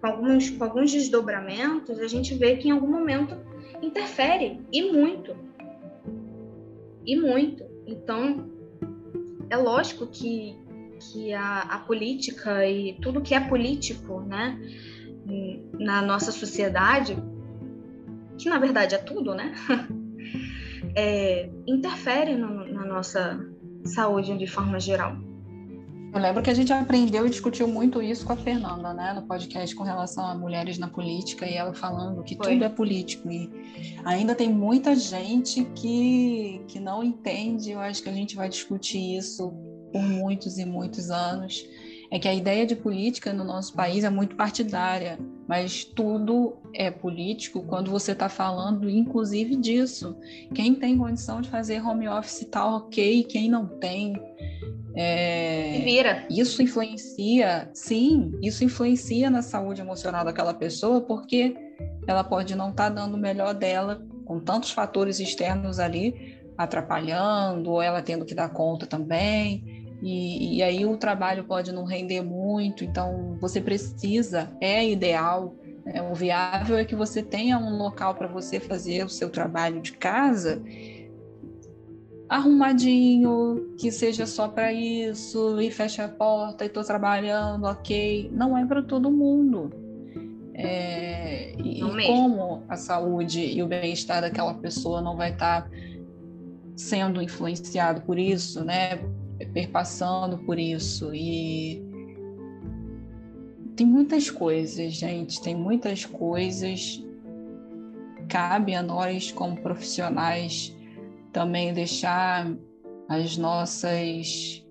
com, 0.01 0.07
alguns, 0.07 0.49
com 0.49 0.63
alguns 0.63 0.91
desdobramentos, 0.91 1.99
a 1.99 2.07
gente 2.07 2.35
vê 2.35 2.55
que 2.57 2.67
em 2.67 2.71
algum 2.71 2.87
momento 2.87 3.35
interfere 3.81 4.59
e 4.71 4.91
muito. 4.91 5.35
E 7.05 7.15
muito. 7.15 7.63
Então, 7.85 8.49
é 9.49 9.55
lógico 9.55 10.07
que 10.07 10.55
que 10.99 11.33
a, 11.33 11.61
a 11.61 11.79
política 11.79 12.67
e 12.67 12.93
tudo 13.01 13.21
que 13.21 13.33
é 13.33 13.39
político, 13.39 14.21
né, 14.21 14.59
na 15.79 16.01
nossa 16.01 16.31
sociedade, 16.31 17.17
que 18.37 18.49
na 18.49 18.59
verdade 18.59 18.95
é 18.95 18.97
tudo, 18.97 19.33
né, 19.33 19.53
é, 20.95 21.49
interfere 21.65 22.35
no, 22.35 22.65
na 22.71 22.85
nossa 22.85 23.39
saúde 23.83 24.37
de 24.37 24.47
forma 24.47 24.79
geral. 24.79 25.15
Eu 26.13 26.21
lembro 26.21 26.41
que 26.41 26.49
a 26.49 26.53
gente 26.53 26.71
aprendeu 26.71 27.27
e 27.27 27.29
discutiu 27.29 27.67
muito 27.67 28.01
isso 28.01 28.25
com 28.25 28.33
a 28.33 28.37
Fernanda, 28.37 28.93
né, 28.93 29.13
no 29.13 29.23
podcast 29.23 29.75
com 29.75 29.83
relação 29.83 30.25
a 30.25 30.33
mulheres 30.33 30.77
na 30.77 30.87
política 30.87 31.45
e 31.45 31.53
ela 31.53 31.73
falando 31.73 32.23
que 32.23 32.35
Foi. 32.35 32.53
tudo 32.53 32.63
é 32.63 32.69
político 32.69 33.29
e 33.29 33.49
ainda 34.05 34.33
tem 34.33 34.49
muita 34.49 34.95
gente 34.95 35.65
que, 35.75 36.61
que 36.67 36.79
não 36.79 37.03
entende. 37.03 37.71
Eu 37.71 37.79
acho 37.79 38.01
que 38.01 38.09
a 38.09 38.13
gente 38.13 38.35
vai 38.35 38.47
discutir 38.47 39.17
isso 39.17 39.51
por 39.91 40.01
muitos 40.01 40.57
e 40.57 40.65
muitos 40.65 41.11
anos. 41.11 41.63
É 42.09 42.17
que 42.17 42.27
a 42.27 42.33
ideia 42.33 42.65
de 42.65 42.75
política 42.75 43.33
no 43.33 43.43
nosso 43.43 43.73
país 43.73 44.03
é 44.03 44.09
muito 44.09 44.35
partidária, 44.35 45.19
mas 45.47 45.83
tudo 45.83 46.57
é 46.73 46.89
político 46.89 47.63
quando 47.63 47.91
você 47.91 48.13
está 48.13 48.29
falando, 48.29 48.89
inclusive, 48.89 49.55
disso. 49.55 50.17
Quem 50.53 50.73
tem 50.73 50.97
condição 50.97 51.41
de 51.41 51.49
fazer 51.49 51.85
home 51.85 52.07
office 52.07 52.43
está 52.43 52.65
ok, 52.77 53.23
quem 53.25 53.49
não 53.49 53.67
tem 53.67 54.13
é, 54.99 55.79
vira. 55.83 56.25
Isso 56.27 56.61
influencia, 56.63 57.69
sim, 57.71 58.31
isso 58.41 58.63
influencia 58.63 59.29
na 59.29 59.43
saúde 59.43 59.79
emocional 59.79 60.25
daquela 60.25 60.55
pessoa, 60.55 61.01
porque 61.01 61.55
ela 62.07 62.23
pode 62.23 62.55
não 62.55 62.71
estar 62.71 62.89
tá 62.89 62.95
dando 63.01 63.13
o 63.13 63.17
melhor 63.17 63.53
dela, 63.53 64.01
com 64.25 64.39
tantos 64.39 64.71
fatores 64.71 65.19
externos 65.19 65.77
ali 65.77 66.35
atrapalhando, 66.57 67.69
ou 67.69 67.81
ela 67.81 68.01
tendo 68.01 68.25
que 68.25 68.33
dar 68.33 68.49
conta 68.49 68.87
também. 68.87 69.86
E, 70.01 70.57
e 70.57 70.63
aí 70.63 70.85
o 70.85 70.95
trabalho 70.97 71.43
pode 71.43 71.71
não 71.71 71.83
render 71.83 72.21
muito, 72.21 72.83
então 72.83 73.35
você 73.39 73.59
precisa, 73.59 74.49
é 74.61 74.87
ideal 74.87 75.55
é, 75.85 76.01
o 76.01 76.13
viável 76.13 76.77
é 76.77 76.83
que 76.83 76.95
você 76.95 77.23
tenha 77.23 77.57
um 77.57 77.77
local 77.77 78.13
para 78.13 78.27
você 78.27 78.59
fazer 78.59 79.05
o 79.05 79.09
seu 79.09 79.29
trabalho 79.29 79.81
de 79.81 79.93
casa 79.93 80.61
arrumadinho, 82.29 83.73
que 83.77 83.91
seja 83.91 84.25
só 84.25 84.47
para 84.47 84.73
isso, 84.73 85.59
e 85.61 85.71
fecha 85.71 86.05
a 86.05 86.09
porta 86.09 86.65
e 86.65 86.67
estou 86.67 86.83
trabalhando, 86.83 87.65
ok. 87.65 88.29
Não 88.33 88.57
é 88.57 88.65
para 88.65 88.81
todo 88.81 89.09
mundo. 89.09 89.71
É, 90.53 91.53
e, 91.57 91.79
como 92.05 92.63
a 92.67 92.75
saúde 92.75 93.39
e 93.39 93.61
o 93.61 93.67
bem-estar 93.67 94.21
daquela 94.21 94.55
pessoa 94.55 95.01
não 95.01 95.15
vai 95.15 95.31
estar 95.31 95.61
tá 95.61 95.69
sendo 96.75 97.21
influenciado 97.21 98.01
por 98.01 98.17
isso, 98.17 98.63
né? 98.63 98.99
Perpassando 99.45 100.37
por 100.39 100.57
isso. 100.59 101.13
E 101.13 101.81
tem 103.75 103.85
muitas 103.85 104.29
coisas, 104.29 104.93
gente, 104.93 105.41
tem 105.41 105.55
muitas 105.55 106.05
coisas. 106.05 107.03
Cabe 108.27 108.75
a 108.75 108.83
nós, 108.83 109.31
como 109.31 109.61
profissionais, 109.61 110.75
também 111.31 111.73
deixar 111.73 112.51
as 113.07 113.37
nossas 113.37 114.65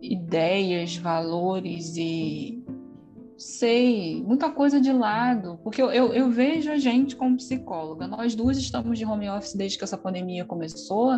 ideias, 0.00 0.96
valores 0.96 1.96
e 1.96 2.63
sei, 3.36 4.22
muita 4.22 4.50
coisa 4.50 4.80
de 4.80 4.92
lado, 4.92 5.58
porque 5.62 5.82
eu, 5.82 5.90
eu, 5.90 6.12
eu, 6.12 6.30
vejo 6.30 6.70
a 6.70 6.78
gente 6.78 7.16
como 7.16 7.36
psicóloga. 7.36 8.06
Nós 8.06 8.34
duas 8.34 8.56
estamos 8.56 8.98
de 8.98 9.04
home 9.04 9.28
office 9.28 9.54
desde 9.54 9.76
que 9.76 9.84
essa 9.84 9.98
pandemia 9.98 10.44
começou 10.44 11.12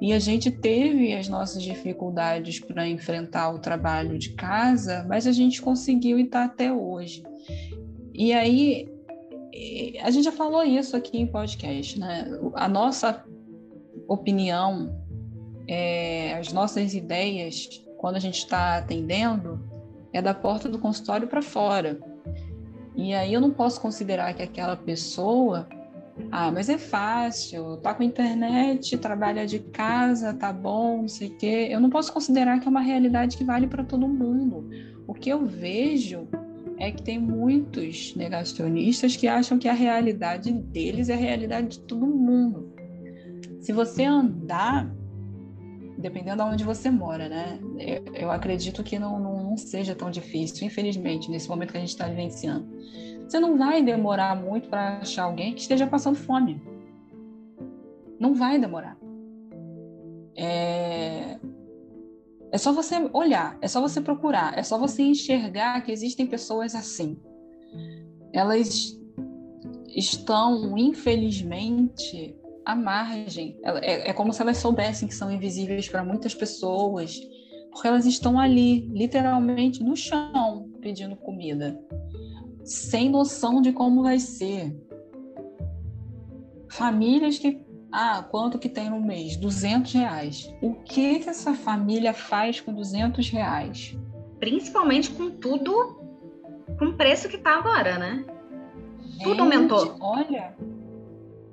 e 0.00 0.12
a 0.12 0.18
gente 0.18 0.50
teve 0.50 1.12
as 1.14 1.28
nossas 1.28 1.62
dificuldades 1.62 2.58
para 2.58 2.88
enfrentar 2.88 3.50
o 3.50 3.58
trabalho 3.58 4.18
de 4.18 4.30
casa, 4.30 5.04
mas 5.08 5.26
a 5.26 5.32
gente 5.32 5.62
conseguiu 5.62 6.18
e 6.18 6.22
está 6.22 6.44
até 6.44 6.72
hoje. 6.72 7.22
E 8.12 8.32
aí 8.32 8.92
a 10.02 10.10
gente 10.10 10.24
já 10.24 10.32
falou 10.32 10.64
isso 10.64 10.96
aqui 10.96 11.18
em 11.18 11.26
podcast, 11.26 11.98
né? 11.98 12.26
A 12.54 12.68
nossa 12.68 13.24
opinião, 14.08 14.92
é, 15.68 16.34
as 16.34 16.52
nossas 16.52 16.94
ideias, 16.94 17.68
quando 17.98 18.16
a 18.16 18.20
gente 18.20 18.38
está 18.38 18.78
atendendo, 18.78 19.73
é 20.14 20.22
da 20.22 20.32
porta 20.32 20.68
do 20.68 20.78
consultório 20.78 21.26
para 21.26 21.42
fora. 21.42 21.98
E 22.96 23.12
aí 23.12 23.34
eu 23.34 23.40
não 23.40 23.50
posso 23.50 23.80
considerar 23.80 24.32
que 24.32 24.42
aquela 24.42 24.76
pessoa, 24.76 25.68
ah, 26.30 26.52
mas 26.52 26.68
é 26.68 26.78
fácil, 26.78 27.76
tá 27.78 27.92
com 27.92 28.04
internet, 28.04 28.96
trabalha 28.96 29.44
de 29.44 29.58
casa, 29.58 30.32
tá 30.32 30.52
bom, 30.52 31.02
não 31.02 31.08
sei 31.08 31.28
o 31.28 31.36
quê. 31.36 31.68
Eu 31.68 31.80
não 31.80 31.90
posso 31.90 32.12
considerar 32.12 32.60
que 32.60 32.68
é 32.68 32.70
uma 32.70 32.80
realidade 32.80 33.36
que 33.36 33.44
vale 33.44 33.66
para 33.66 33.82
todo 33.82 34.06
mundo. 34.06 34.70
O 35.06 35.12
que 35.12 35.28
eu 35.28 35.44
vejo 35.44 36.28
é 36.78 36.92
que 36.92 37.02
tem 37.02 37.18
muitos 37.18 38.14
negacionistas 38.14 39.16
que 39.16 39.26
acham 39.26 39.58
que 39.58 39.68
a 39.68 39.72
realidade 39.72 40.52
deles 40.52 41.08
é 41.08 41.14
a 41.14 41.18
realidade 41.18 41.68
de 41.68 41.80
todo 41.80 42.06
mundo. 42.06 42.72
Se 43.60 43.72
você 43.72 44.04
andar, 44.04 44.88
dependendo 45.98 46.42
de 46.42 46.50
onde 46.50 46.64
você 46.64 46.90
mora, 46.90 47.28
né? 47.28 47.58
Eu, 47.78 48.14
eu 48.14 48.30
acredito 48.30 48.82
que 48.82 48.98
não, 48.98 49.18
não, 49.18 49.56
seja 49.56 49.94
tão 49.94 50.10
difícil, 50.10 50.66
infelizmente, 50.66 51.30
nesse 51.30 51.48
momento 51.48 51.72
que 51.72 51.78
a 51.78 51.80
gente 51.80 51.90
está 51.90 52.06
vivenciando. 52.06 52.66
Você 53.28 53.40
não 53.40 53.56
vai 53.56 53.82
demorar 53.82 54.34
muito 54.36 54.68
para 54.68 54.98
achar 54.98 55.24
alguém 55.24 55.54
que 55.54 55.60
esteja 55.60 55.86
passando 55.86 56.16
fome. 56.16 56.60
Não 58.18 58.34
vai 58.34 58.58
demorar. 58.58 58.96
É, 60.36 61.38
é 62.52 62.58
só 62.58 62.72
você 62.72 63.08
olhar, 63.12 63.58
é 63.60 63.68
só 63.68 63.80
você 63.80 64.00
procurar, 64.00 64.58
é 64.58 64.62
só 64.62 64.78
você 64.78 65.02
enxergar 65.02 65.80
que 65.82 65.92
existem 65.92 66.26
pessoas 66.26 66.74
assim. 66.74 67.16
Elas 68.32 68.98
estão, 69.88 70.76
infelizmente, 70.76 72.36
à 72.64 72.74
margem. 72.74 73.58
É, 73.62 74.10
é 74.10 74.12
como 74.12 74.32
se 74.32 74.42
elas 74.42 74.58
soubessem 74.58 75.08
que 75.08 75.14
são 75.14 75.30
invisíveis 75.30 75.88
para 75.88 76.04
muitas 76.04 76.34
pessoas, 76.34 77.20
porque 77.70 77.88
elas 77.88 78.06
estão 78.06 78.38
ali, 78.38 78.88
literalmente, 78.88 79.82
no 79.82 79.96
chão, 79.96 80.70
pedindo 80.80 81.16
comida, 81.16 81.78
sem 82.64 83.10
noção 83.10 83.60
de 83.60 83.72
como 83.72 84.02
vai 84.02 84.18
ser. 84.18 84.76
Famílias 86.70 87.38
que 87.38 87.64
ah, 87.96 88.24
quanto 88.28 88.58
que 88.58 88.68
tem 88.68 88.90
no 88.90 89.00
mês? 89.00 89.36
200 89.36 89.92
reais. 89.92 90.52
O 90.60 90.74
que, 90.74 91.20
que 91.20 91.30
essa 91.30 91.54
família 91.54 92.12
faz 92.12 92.60
com 92.60 92.74
200 92.74 93.30
reais? 93.30 93.96
Principalmente 94.40 95.10
com 95.10 95.30
tudo, 95.30 95.72
com 96.76 96.86
o 96.86 96.94
preço 96.94 97.28
que 97.28 97.38
tá 97.38 97.56
agora, 97.56 97.96
né? 97.96 98.24
Gente, 99.00 99.22
tudo 99.22 99.42
aumentou. 99.42 99.96
Olha, 100.00 100.56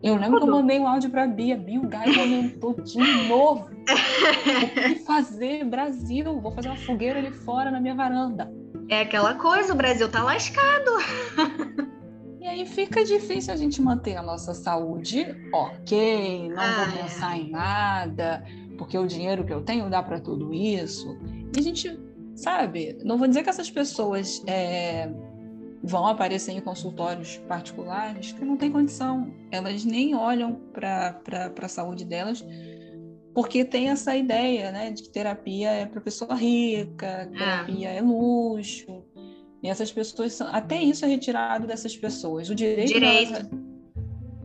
eu 0.03 0.15
lembro 0.15 0.39
tudo. 0.39 0.45
que 0.45 0.49
eu 0.49 0.61
mandei 0.61 0.79
um 0.79 0.87
áudio 0.87 1.09
para 1.09 1.27
Bia. 1.27 1.55
Bia, 1.55 1.79
o 1.79 1.87
gás 1.87 2.17
aumentou 2.17 2.73
de 2.73 2.97
novo. 3.27 3.69
o 3.69 4.93
que 4.93 4.99
fazer, 5.05 5.63
Brasil? 5.65 6.39
Vou 6.39 6.51
fazer 6.51 6.69
uma 6.69 6.77
fogueira 6.77 7.19
ali 7.19 7.31
fora 7.31 7.69
na 7.69 7.79
minha 7.79 7.95
varanda. 7.95 8.51
É 8.89 9.01
aquela 9.01 9.35
coisa, 9.35 9.73
o 9.73 9.75
Brasil 9.75 10.09
tá 10.09 10.23
lascado. 10.23 10.91
E 12.41 12.47
aí 12.47 12.65
fica 12.65 13.05
difícil 13.05 13.53
a 13.53 13.55
gente 13.55 13.79
manter 13.79 14.15
a 14.17 14.23
nossa 14.23 14.55
saúde 14.55 15.27
ok, 15.53 16.49
não 16.49 16.59
ah, 16.59 16.85
vou 16.85 17.03
pensar 17.03 17.37
é. 17.37 17.39
em 17.39 17.51
nada, 17.51 18.43
porque 18.79 18.97
o 18.97 19.05
dinheiro 19.05 19.45
que 19.45 19.53
eu 19.53 19.61
tenho 19.61 19.87
dá 19.91 20.01
para 20.01 20.19
tudo 20.19 20.51
isso. 20.51 21.15
E 21.55 21.59
a 21.59 21.61
gente, 21.61 21.99
sabe, 22.35 22.97
não 23.03 23.19
vou 23.19 23.27
dizer 23.27 23.43
que 23.43 23.49
essas 23.51 23.69
pessoas 23.69 24.41
é, 24.47 25.07
vão 25.83 26.05
aparecer 26.07 26.51
em 26.51 26.61
consultórios 26.61 27.37
particulares 27.47 28.31
que 28.31 28.45
não 28.45 28.55
tem 28.55 28.71
condição. 28.71 29.33
Elas 29.49 29.83
nem 29.83 30.15
olham 30.15 30.59
para 30.71 31.19
a 31.61 31.67
saúde 31.67 32.05
delas, 32.05 32.45
porque 33.33 33.65
tem 33.65 33.89
essa 33.89 34.15
ideia 34.15 34.71
né, 34.71 34.91
de 34.91 35.03
que 35.03 35.09
terapia 35.09 35.71
é 35.71 35.85
para 35.85 36.01
pessoa 36.01 36.35
rica, 36.35 37.23
ah. 37.23 37.37
terapia 37.37 37.89
é 37.89 38.01
luxo. 38.01 39.03
E 39.63 39.69
essas 39.69 39.91
pessoas 39.91 40.33
são, 40.33 40.47
até 40.47 40.81
isso 40.81 41.05
é 41.05 41.07
retirado 41.07 41.67
dessas 41.67 41.95
pessoas, 41.95 42.49
o 42.49 42.55
direito, 42.55 42.93
direito. 42.93 43.33
Delas, 43.33 43.49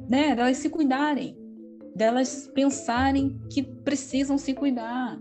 né, 0.09 0.35
delas 0.35 0.59
se 0.59 0.69
cuidarem, 0.69 1.37
delas 1.95 2.51
pensarem 2.55 3.41
que 3.51 3.63
precisam 3.63 4.37
se 4.39 4.55
cuidar. 4.55 5.19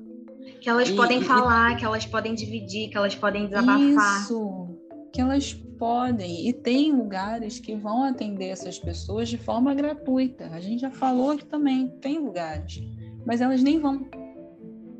Que 0.59 0.69
elas 0.69 0.89
e, 0.89 0.95
podem 0.95 1.19
e, 1.19 1.23
falar, 1.23 1.75
que 1.77 1.85
elas 1.85 2.05
podem 2.05 2.35
dividir, 2.35 2.89
que 2.89 2.97
elas 2.97 3.15
podem 3.15 3.47
desabafar. 3.47 4.21
Isso, 4.21 4.67
que 5.13 5.21
elas 5.21 5.53
podem. 5.77 6.47
E 6.47 6.53
tem 6.53 6.91
lugares 6.91 7.59
que 7.59 7.75
vão 7.75 8.03
atender 8.03 8.47
essas 8.47 8.79
pessoas 8.79 9.29
de 9.29 9.37
forma 9.37 9.73
gratuita. 9.73 10.47
A 10.51 10.59
gente 10.59 10.81
já 10.81 10.91
falou 10.91 11.31
aqui 11.31 11.45
também, 11.45 11.87
tem 12.01 12.19
lugares. 12.19 12.81
Mas 13.25 13.41
elas 13.41 13.61
nem 13.61 13.79
vão. 13.79 14.07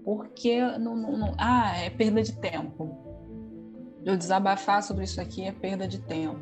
Porque 0.03 0.61
não, 0.77 0.95
não, 0.95 1.17
não 1.17 1.35
ah, 1.37 1.75
é 1.77 1.89
perda 1.89 2.21
de 2.21 2.33
tempo 2.33 3.05
eu 4.05 4.15
desabafar 4.15 4.83
sobre 4.83 5.03
isso 5.03 5.19
aqui 5.19 5.41
é 5.41 5.51
perda 5.51 5.87
de 5.87 5.99
tempo. 5.99 6.39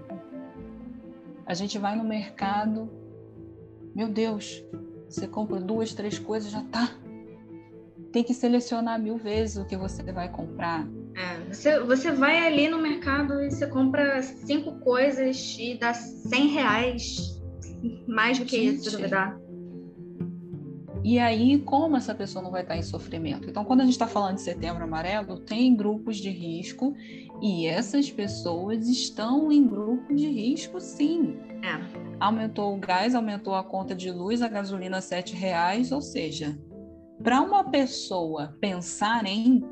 A 1.46 1.54
gente 1.54 1.80
vai 1.80 1.96
no 1.96 2.04
mercado, 2.04 2.90
meu 3.96 4.10
Deus, 4.10 4.62
você 5.08 5.28
compra 5.28 5.62
duas, 5.62 5.94
três 5.94 6.20
coisas, 6.20 6.52
já 6.52 6.62
tá. 6.66 6.94
Tem 8.14 8.24
que 8.24 8.34
selecionar 8.34 9.02
mil 9.02 9.18
vezes 9.18 9.58
o 9.58 9.66
que 9.66 9.76
você 9.76 10.04
vai 10.14 10.30
comprar. 10.30 10.88
É, 11.16 11.52
você, 11.52 11.80
você 11.80 12.12
vai 12.12 12.46
ali 12.46 12.70
no 12.70 12.80
mercado 12.80 13.42
e 13.42 13.52
você 13.52 13.66
compra 13.68 14.22
cinco 14.22 14.80
coisas 14.80 15.58
e 15.60 15.78
dá 15.80 15.94
100 15.94 16.48
reais, 16.48 17.42
mais 18.08 18.38
do 18.38 18.46
que 18.46 18.58
Gente. 18.58 18.88
isso. 18.88 18.98
E 21.04 21.20
aí, 21.20 21.60
como 21.60 21.98
essa 21.98 22.16
pessoa 22.16 22.42
não 22.42 22.52
vai 22.52 22.62
estar 22.62 22.78
em 22.78 22.84
sofrimento? 22.84 23.50
Então, 23.50 23.66
quando 23.66 23.82
a 23.82 23.84
gente 23.84 23.94
está 23.94 24.08
falando 24.08 24.36
de 24.36 24.42
setembro 24.42 24.84
amarelo, 24.84 25.38
tem 25.38 25.76
grupos 25.76 26.18
de 26.18 26.30
risco 26.30 26.96
e 27.42 27.68
essas 27.68 28.10
pessoas 28.10 28.88
estão 28.88 29.52
em 29.52 29.68
grupo 29.68 30.16
de 30.16 30.28
risco, 30.28 30.80
sim. 30.80 31.38
É. 31.62 31.78
Aumentou 32.20 32.74
o 32.74 32.80
gás, 32.80 33.16
aumentou 33.16 33.54
a 33.54 33.64
conta 33.64 33.94
de 33.94 34.12
luz, 34.12 34.42
a 34.42 34.48
gasolina 34.48 35.00
R$ 35.00 35.36
reais, 35.36 35.92
ou 35.92 36.02
seja, 36.02 36.58
para 37.24 37.42
uma 37.42 37.64
pessoa 37.64 38.56
pensar 38.60 39.26
em 39.26 39.64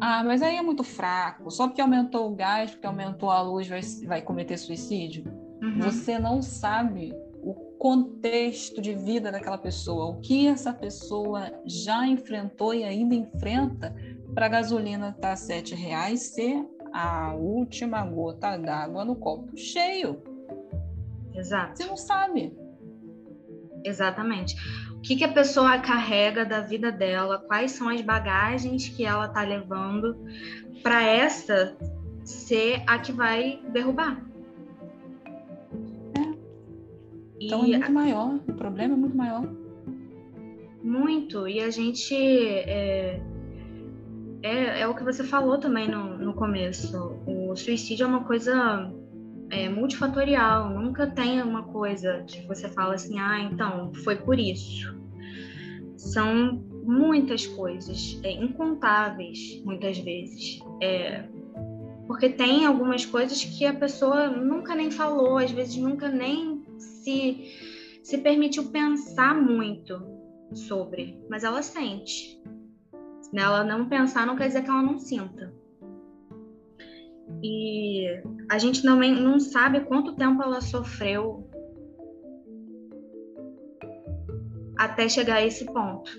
ah, 0.00 0.24
mas 0.24 0.42
aí 0.42 0.56
é 0.56 0.62
muito 0.62 0.82
fraco, 0.82 1.48
só 1.48 1.68
porque 1.68 1.80
aumentou 1.80 2.28
o 2.28 2.34
gás, 2.34 2.72
porque 2.72 2.86
aumentou 2.86 3.30
a 3.30 3.40
luz, 3.40 3.68
vai, 3.68 3.80
vai 4.04 4.20
cometer 4.20 4.56
suicídio. 4.56 5.24
Uhum. 5.62 5.80
Você 5.80 6.18
não 6.18 6.42
sabe 6.42 7.14
o 7.40 7.54
contexto 7.78 8.80
de 8.80 8.94
vida 8.94 9.30
daquela 9.30 9.58
pessoa, 9.58 10.06
o 10.06 10.20
que 10.20 10.48
essa 10.48 10.72
pessoa 10.72 11.52
já 11.64 12.04
enfrentou 12.04 12.74
e 12.74 12.82
ainda 12.82 13.14
enfrenta 13.14 13.94
para 14.34 14.46
a 14.46 14.48
gasolina 14.48 15.10
estar 15.10 15.20
tá 15.20 15.36
sete 15.36 15.72
reais 15.72 16.34
ser 16.34 16.66
a 16.92 17.32
última 17.34 18.04
gota 18.04 18.56
d'água 18.56 19.04
no 19.04 19.14
copo 19.14 19.56
cheio. 19.56 20.20
Exato. 21.32 21.76
Você 21.76 21.84
não 21.84 21.96
sabe. 21.96 22.52
Exatamente. 23.84 24.56
O 25.02 25.04
que, 25.04 25.16
que 25.16 25.24
a 25.24 25.32
pessoa 25.32 25.80
carrega 25.80 26.44
da 26.44 26.60
vida 26.60 26.92
dela, 26.92 27.36
quais 27.36 27.72
são 27.72 27.88
as 27.88 28.00
bagagens 28.00 28.88
que 28.88 29.04
ela 29.04 29.26
está 29.26 29.42
levando 29.42 30.16
para 30.80 31.02
essa 31.02 31.76
ser 32.24 32.84
a 32.86 33.00
que 33.00 33.10
vai 33.10 33.60
derrubar. 33.72 34.24
Então 37.40 37.66
e 37.66 37.74
é 37.74 37.78
muito 37.78 37.92
maior, 37.92 38.36
o 38.46 38.52
problema 38.52 38.94
é 38.94 38.96
muito 38.96 39.16
maior. 39.16 39.44
Muito, 40.84 41.48
e 41.48 41.58
a 41.58 41.68
gente. 41.68 42.14
É, 42.14 43.20
é, 44.40 44.82
é 44.82 44.86
o 44.86 44.94
que 44.94 45.02
você 45.02 45.24
falou 45.24 45.58
também 45.58 45.88
no, 45.88 46.16
no 46.16 46.32
começo. 46.32 47.20
O 47.26 47.56
suicídio 47.56 48.04
é 48.04 48.06
uma 48.06 48.22
coisa 48.22 48.88
é, 49.52 49.68
multifatorial, 49.68 50.70
nunca 50.70 51.06
tem 51.06 51.42
uma 51.42 51.62
coisa 51.64 52.24
que 52.26 52.40
você 52.46 52.70
fala 52.70 52.94
assim, 52.94 53.18
ah, 53.18 53.38
então 53.38 53.92
foi 54.02 54.16
por 54.16 54.38
isso. 54.38 54.98
São 55.94 56.54
muitas 56.82 57.46
coisas, 57.46 58.18
é, 58.24 58.32
incontáveis, 58.32 59.62
muitas 59.62 59.98
vezes. 59.98 60.58
É, 60.80 61.28
porque 62.06 62.30
tem 62.30 62.64
algumas 62.64 63.04
coisas 63.04 63.44
que 63.44 63.66
a 63.66 63.74
pessoa 63.74 64.30
nunca 64.30 64.74
nem 64.74 64.90
falou, 64.90 65.36
às 65.36 65.50
vezes 65.50 65.76
nunca 65.76 66.08
nem 66.08 66.64
se, 66.78 68.00
se 68.02 68.18
permitiu 68.18 68.70
pensar 68.70 69.34
muito 69.34 70.02
sobre, 70.54 71.22
mas 71.28 71.44
ela 71.44 71.62
sente. 71.62 72.40
Se 73.20 73.38
ela 73.38 73.62
não 73.62 73.86
pensar, 73.86 74.26
não 74.26 74.34
quer 74.34 74.48
dizer 74.48 74.62
que 74.62 74.70
ela 74.70 74.82
não 74.82 74.98
sinta. 74.98 75.52
E 77.42 78.06
a 78.50 78.58
gente 78.58 78.84
não, 78.84 78.98
não 78.98 79.38
sabe 79.38 79.80
quanto 79.80 80.16
tempo 80.16 80.42
ela 80.42 80.60
sofreu 80.60 81.48
até 84.76 85.08
chegar 85.08 85.36
a 85.36 85.46
esse 85.46 85.64
ponto. 85.64 86.10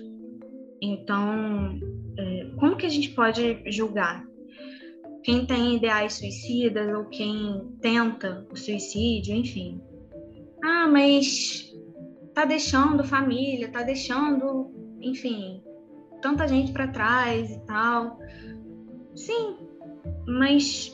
Então, 0.80 1.78
é, 2.18 2.50
como 2.58 2.76
que 2.76 2.86
a 2.86 2.90
gente 2.90 3.10
pode 3.10 3.62
julgar? 3.70 4.24
Quem 5.22 5.46
tem 5.46 5.76
ideais 5.76 6.14
suicidas 6.14 6.94
ou 6.94 7.06
quem 7.06 7.76
tenta 7.80 8.46
o 8.50 8.56
suicídio, 8.56 9.34
enfim. 9.34 9.80
Ah, 10.62 10.86
mas 10.86 11.72
tá 12.34 12.44
deixando 12.44 13.04
família, 13.04 13.70
tá 13.70 13.82
deixando, 13.82 14.70
enfim, 15.00 15.62
tanta 16.20 16.46
gente 16.48 16.72
para 16.72 16.88
trás 16.88 17.50
e 17.50 17.60
tal. 17.66 18.18
Sim, 19.14 19.56
mas 20.26 20.93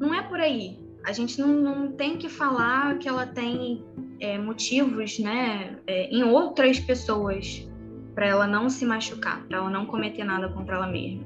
não 0.00 0.14
é 0.14 0.22
por 0.22 0.40
aí. 0.40 0.78
A 1.04 1.12
gente 1.12 1.38
não, 1.38 1.48
não 1.48 1.92
tem 1.92 2.16
que 2.16 2.28
falar 2.28 2.98
que 2.98 3.08
ela 3.08 3.26
tem 3.26 3.84
é, 4.18 4.38
motivos, 4.38 5.18
né, 5.18 5.78
é, 5.86 6.08
em 6.10 6.22
outras 6.24 6.80
pessoas 6.80 7.68
para 8.14 8.26
ela 8.26 8.46
não 8.46 8.68
se 8.68 8.84
machucar, 8.84 9.46
para 9.46 9.58
ela 9.58 9.70
não 9.70 9.86
cometer 9.86 10.24
nada 10.24 10.48
contra 10.48 10.76
ela 10.76 10.86
mesma. 10.86 11.24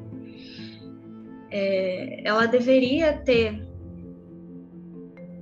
É, 1.50 2.20
ela 2.24 2.46
deveria 2.46 3.12
ter 3.12 3.66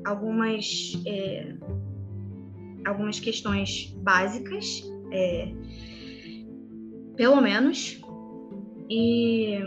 algumas, 0.05 1.03
é, 1.07 1.55
algumas 2.85 3.19
questões 3.19 3.95
básicas, 3.99 4.83
é, 5.11 5.53
pelo 7.17 7.41
menos, 7.41 8.01
e 8.89 9.59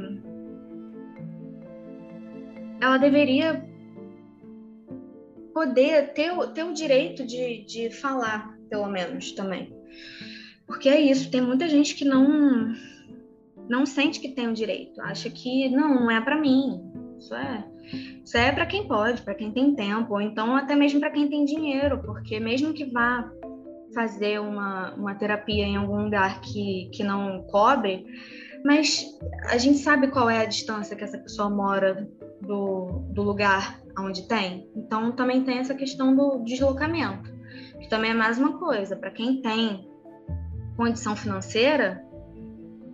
ela 2.86 2.98
deveria 2.98 3.66
poder 5.54 6.14
ter, 6.14 6.32
ter 6.54 6.64
o 6.64 6.74
direito 6.74 7.26
de, 7.26 7.66
de 7.66 7.90
falar, 7.90 8.56
pelo 8.70 8.88
menos, 8.88 9.32
também. 9.32 9.74
Porque 10.68 10.90
é 10.90 11.00
isso, 11.00 11.32
tem 11.32 11.42
muita 11.42 11.68
gente 11.68 11.96
que 11.96 12.06
não 12.06 12.74
não 13.68 13.84
sente 13.84 14.20
que 14.20 14.30
tem 14.30 14.48
o 14.48 14.54
direito, 14.54 15.02
acha 15.02 15.28
que 15.28 15.70
não, 15.70 16.02
não 16.02 16.12
é 16.12 16.22
para 16.22 16.40
mim. 16.40 16.80
Isso 17.18 17.34
é 17.34 17.66
isso 18.24 18.38
é 18.38 18.52
para 18.52 18.66
quem 18.66 18.88
pode, 18.88 19.22
para 19.22 19.34
quem 19.34 19.52
tem 19.52 19.74
tempo, 19.76 20.14
ou 20.14 20.22
então 20.22 20.56
até 20.56 20.76
mesmo 20.76 21.00
para 21.00 21.12
quem 21.12 21.28
tem 21.28 21.46
dinheiro, 21.46 22.02
porque 22.04 22.40
mesmo 22.40 22.74
que 22.74 22.86
vá 22.86 23.32
fazer 23.94 24.40
uma, 24.40 24.94
uma 24.94 25.16
terapia 25.16 25.66
em 25.66 25.78
algum 25.78 26.04
lugar 26.04 26.42
que, 26.42 26.90
que 26.92 27.04
não 27.04 27.44
cobre, 27.44 28.06
mas 28.66 29.06
a 29.52 29.60
gente 29.60 29.78
sabe 29.78 30.08
qual 30.08 30.28
é 30.28 30.40
a 30.40 30.46
distância 30.46 30.96
que 30.96 31.04
essa 31.04 31.20
pessoa 31.20 31.52
mora 31.52 32.10
do, 32.42 33.04
do 33.12 33.22
lugar 33.22 33.80
onde 33.96 34.28
tem. 34.28 34.68
Então 34.76 35.12
também 35.12 35.44
tem 35.44 35.60
essa 35.60 35.76
questão 35.76 36.16
do 36.16 36.44
deslocamento, 36.44 37.32
que 37.80 37.88
também 37.88 38.10
é 38.10 38.14
mais 38.16 38.40
uma 38.40 38.58
coisa. 38.58 38.96
Para 38.96 39.12
quem 39.12 39.40
tem 39.40 39.88
condição 40.76 41.16
financeira, 41.16 42.04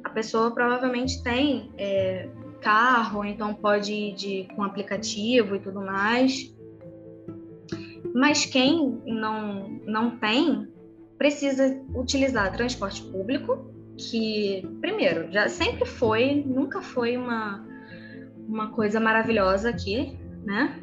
a 0.03 0.09
pessoa 0.09 0.51
provavelmente 0.51 1.23
tem 1.23 1.71
é, 1.77 2.27
carro, 2.59 3.23
então 3.23 3.53
pode 3.53 3.93
ir 3.93 4.13
de, 4.13 4.47
com 4.53 4.63
aplicativo 4.63 5.55
e 5.55 5.59
tudo 5.59 5.79
mais. 5.79 6.53
Mas 8.13 8.45
quem 8.45 9.01
não, 9.05 9.79
não 9.85 10.17
tem, 10.17 10.67
precisa 11.17 11.81
utilizar 11.95 12.51
transporte 12.51 13.01
público, 13.03 13.71
que, 13.97 14.67
primeiro, 14.79 15.31
já 15.31 15.47
sempre 15.49 15.85
foi, 15.85 16.43
nunca 16.45 16.81
foi 16.81 17.17
uma, 17.17 17.65
uma 18.47 18.71
coisa 18.71 18.99
maravilhosa 18.99 19.69
aqui, 19.69 20.17
né? 20.43 20.79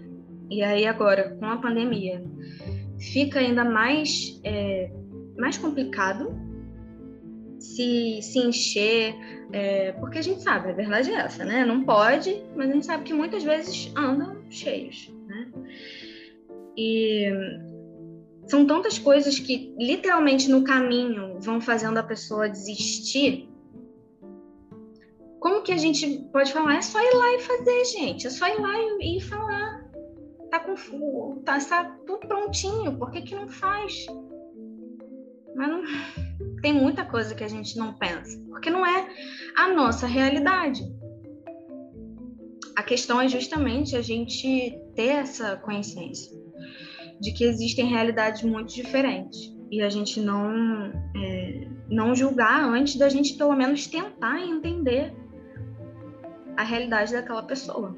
E 0.51 0.63
aí 0.63 0.87
agora, 0.87 1.37
com 1.39 1.47
a 1.47 1.57
pandemia, 1.59 2.23
fica 2.99 3.39
ainda 3.41 3.65
mais, 3.65 4.41
é, 4.45 4.91
mais 5.37 5.59
complicado 5.59 6.35
se, 7.59 8.21
se 8.23 8.39
encher, 8.39 9.15
é, 9.53 9.93
porque 9.93 10.19
a 10.19 10.23
gente 10.23 10.43
sabe, 10.43 10.71
a 10.71 10.75
verdade 10.75 11.11
é 11.11 11.17
essa, 11.17 11.45
né? 11.45 11.65
Não 11.65 11.85
pode, 11.85 12.43
mas 12.57 12.71
a 12.71 12.73
gente 12.73 12.87
sabe 12.87 13.05
que 13.05 13.13
muitas 13.13 13.43
vezes 13.43 13.93
andam 13.97 14.39
cheios, 14.51 15.13
né? 15.27 15.49
E 16.77 17.31
são 18.49 18.67
tantas 18.67 18.99
coisas 18.99 19.39
que 19.39 19.75
literalmente 19.79 20.51
no 20.51 20.65
caminho 20.65 21.39
vão 21.39 21.61
fazendo 21.61 21.99
a 21.99 22.03
pessoa 22.03 22.49
desistir. 22.49 23.47
Como 25.39 25.63
que 25.63 25.71
a 25.71 25.77
gente 25.77 26.27
pode 26.33 26.53
falar? 26.53 26.77
É 26.77 26.83
só 26.83 26.99
ir 26.99 27.15
lá 27.15 27.35
e 27.35 27.41
fazer, 27.41 27.85
gente. 27.85 28.27
É 28.27 28.31
só 28.31 28.49
ir 28.49 28.59
lá 28.59 28.73
e, 28.75 29.19
e 29.19 29.21
falar. 29.21 29.87
Tá 30.51 30.61
com 30.61 31.43
tá, 31.45 31.59
tá 31.61 31.85
tudo 32.07 32.27
prontinho. 32.27 32.99
Por 32.99 33.11
que, 33.11 33.21
que 33.21 33.35
não 33.35 33.49
faz? 33.49 34.07
Mas 35.55 35.69
não 35.69 35.83
tem 36.63 36.73
muita 36.73 37.05
coisa 37.05 37.35
que 37.35 37.45
a 37.45 37.49
gente 37.49 37.77
não 37.77 37.93
pensa, 37.95 38.41
porque 38.49 38.71
não 38.71 38.85
é 38.87 39.09
a 39.57 39.69
nossa 39.69 40.07
realidade. 40.07 40.81
A 42.77 42.83
questão 42.83 43.21
é 43.21 43.29
justamente 43.29 43.95
a 43.95 44.01
gente 44.01 44.73
ter 44.95 45.09
essa 45.09 45.57
consciência 45.57 46.39
de 47.21 47.33
que 47.33 47.45
existem 47.45 47.87
realidades 47.87 48.43
muito 48.43 48.75
diferentes 48.75 49.55
e 49.71 49.83
a 49.83 49.89
gente 49.89 50.21
não 50.21 50.93
é, 51.17 51.69
não 51.89 52.15
julgar 52.15 52.65
antes 52.65 52.97
da 52.97 53.09
gente 53.09 53.35
pelo 53.35 53.55
menos 53.55 53.87
tentar 53.87 54.41
entender 54.41 55.15
a 56.57 56.63
realidade 56.63 57.13
daquela 57.13 57.43
pessoa. 57.43 57.97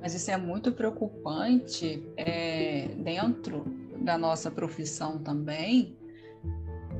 Mas 0.00 0.14
isso 0.14 0.30
é 0.30 0.36
muito 0.36 0.72
preocupante 0.72 2.06
é, 2.16 2.88
dentro 2.98 3.64
da 3.96 4.18
nossa 4.18 4.50
profissão 4.50 5.18
também, 5.18 5.96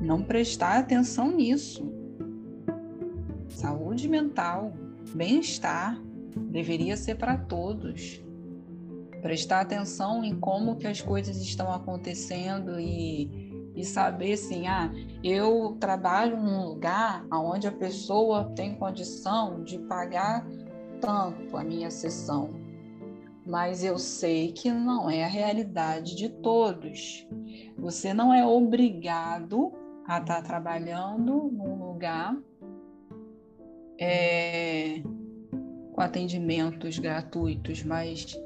não 0.01 0.23
prestar 0.23 0.79
atenção 0.79 1.31
nisso. 1.31 1.87
Saúde 3.47 4.07
mental, 4.09 4.73
bem-estar, 5.13 6.01
deveria 6.49 6.97
ser 6.97 7.15
para 7.15 7.37
todos. 7.37 8.24
Prestar 9.25 9.61
atenção 9.61 10.23
em 10.23 10.39
como 10.39 10.75
que 10.75 10.85
as 10.85 11.01
coisas 11.01 11.37
estão 11.37 11.73
acontecendo 11.73 12.79
e, 12.79 13.71
e 13.75 13.83
saber 13.83 14.33
assim, 14.33 14.67
ah, 14.67 14.93
eu 15.23 15.75
trabalho 15.79 16.37
num 16.37 16.63
lugar 16.63 17.25
onde 17.33 17.65
a 17.65 17.71
pessoa 17.71 18.51
tem 18.55 18.75
condição 18.75 19.63
de 19.63 19.79
pagar 19.79 20.45
tanto 21.01 21.57
a 21.57 21.63
minha 21.63 21.89
sessão, 21.89 22.51
mas 23.43 23.83
eu 23.83 23.97
sei 23.97 24.51
que 24.51 24.71
não 24.71 25.09
é 25.09 25.23
a 25.23 25.27
realidade 25.27 26.15
de 26.15 26.29
todos. 26.29 27.27
Você 27.79 28.13
não 28.13 28.31
é 28.31 28.45
obrigado 28.45 29.73
a 30.05 30.19
estar 30.19 30.43
trabalhando 30.43 31.49
num 31.51 31.83
lugar 31.83 32.37
é, 33.99 35.01
com 35.93 35.99
atendimentos 35.99 36.99
gratuitos, 36.99 37.81
mas 37.83 38.37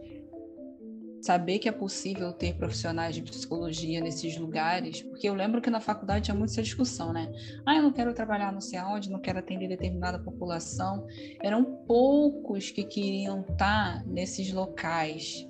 saber 1.29 1.59
que 1.59 1.69
é 1.69 1.71
possível 1.71 2.33
ter 2.33 2.55
profissionais 2.55 3.13
de 3.13 3.21
psicologia 3.21 4.01
nesses 4.01 4.35
lugares, 4.35 5.03
porque 5.03 5.29
eu 5.29 5.35
lembro 5.35 5.61
que 5.61 5.69
na 5.69 5.79
faculdade 5.79 6.25
tinha 6.25 6.33
muito 6.33 6.49
essa 6.49 6.63
discussão, 6.63 7.13
né? 7.13 7.31
Ah, 7.63 7.75
eu 7.75 7.83
não 7.83 7.93
quero 7.93 8.11
trabalhar 8.15 8.51
não 8.51 8.59
sei 8.59 8.79
não 9.11 9.19
quero 9.19 9.37
atender 9.37 9.67
determinada 9.67 10.17
população. 10.17 11.05
Eram 11.43 11.63
poucos 11.85 12.71
que 12.71 12.83
queriam 12.83 13.41
estar 13.41 14.03
nesses 14.07 14.51
locais. 14.51 15.47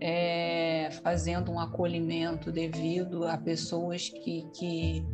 É, 0.00 0.90
fazendo 1.02 1.50
um 1.50 1.58
acolhimento 1.58 2.52
devido 2.52 3.24
a 3.26 3.38
pessoas 3.38 4.10
que, 4.10 4.44
que 4.52 5.06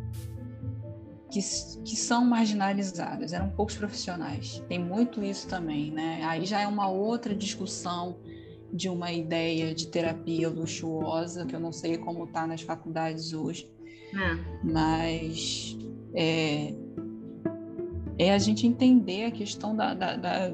que, 1.31 1.39
que, 1.85 1.95
são 1.95 2.25
marginalizadas, 2.25 3.33
eram 3.33 3.51
poucos 3.51 3.77
profissionais. 3.77 4.65
Tem 4.69 4.81
muito 4.81 5.23
isso 5.23 5.47
também, 5.47 5.93
né? 5.93 6.25
Aí 6.25 6.45
já 6.45 6.61
é 6.61 6.67
uma 6.67 6.89
outra 6.89 7.33
discussão 7.33 8.19
de 8.73 8.89
uma 8.89 9.13
ideia 9.13 9.75
de 9.75 9.87
terapia 9.89 10.49
luxuosa, 10.49 11.45
que 11.45 11.55
eu 11.55 11.61
não 11.61 11.73
sei 11.73 11.99
como 11.99 12.25
está 12.25 12.47
nas 12.47 12.63
faculdades 12.63 13.33
hoje, 13.33 13.71
é. 14.15 14.65
mas 14.65 15.77
é, 16.15 16.75
é, 18.19 18.33
a 18.33 18.39
gente 18.39 18.67
entender 18.67 19.25
a 19.25 19.31
questão 19.31 19.75
da, 19.75 19.95
da, 19.95 20.17
da, 20.17 20.53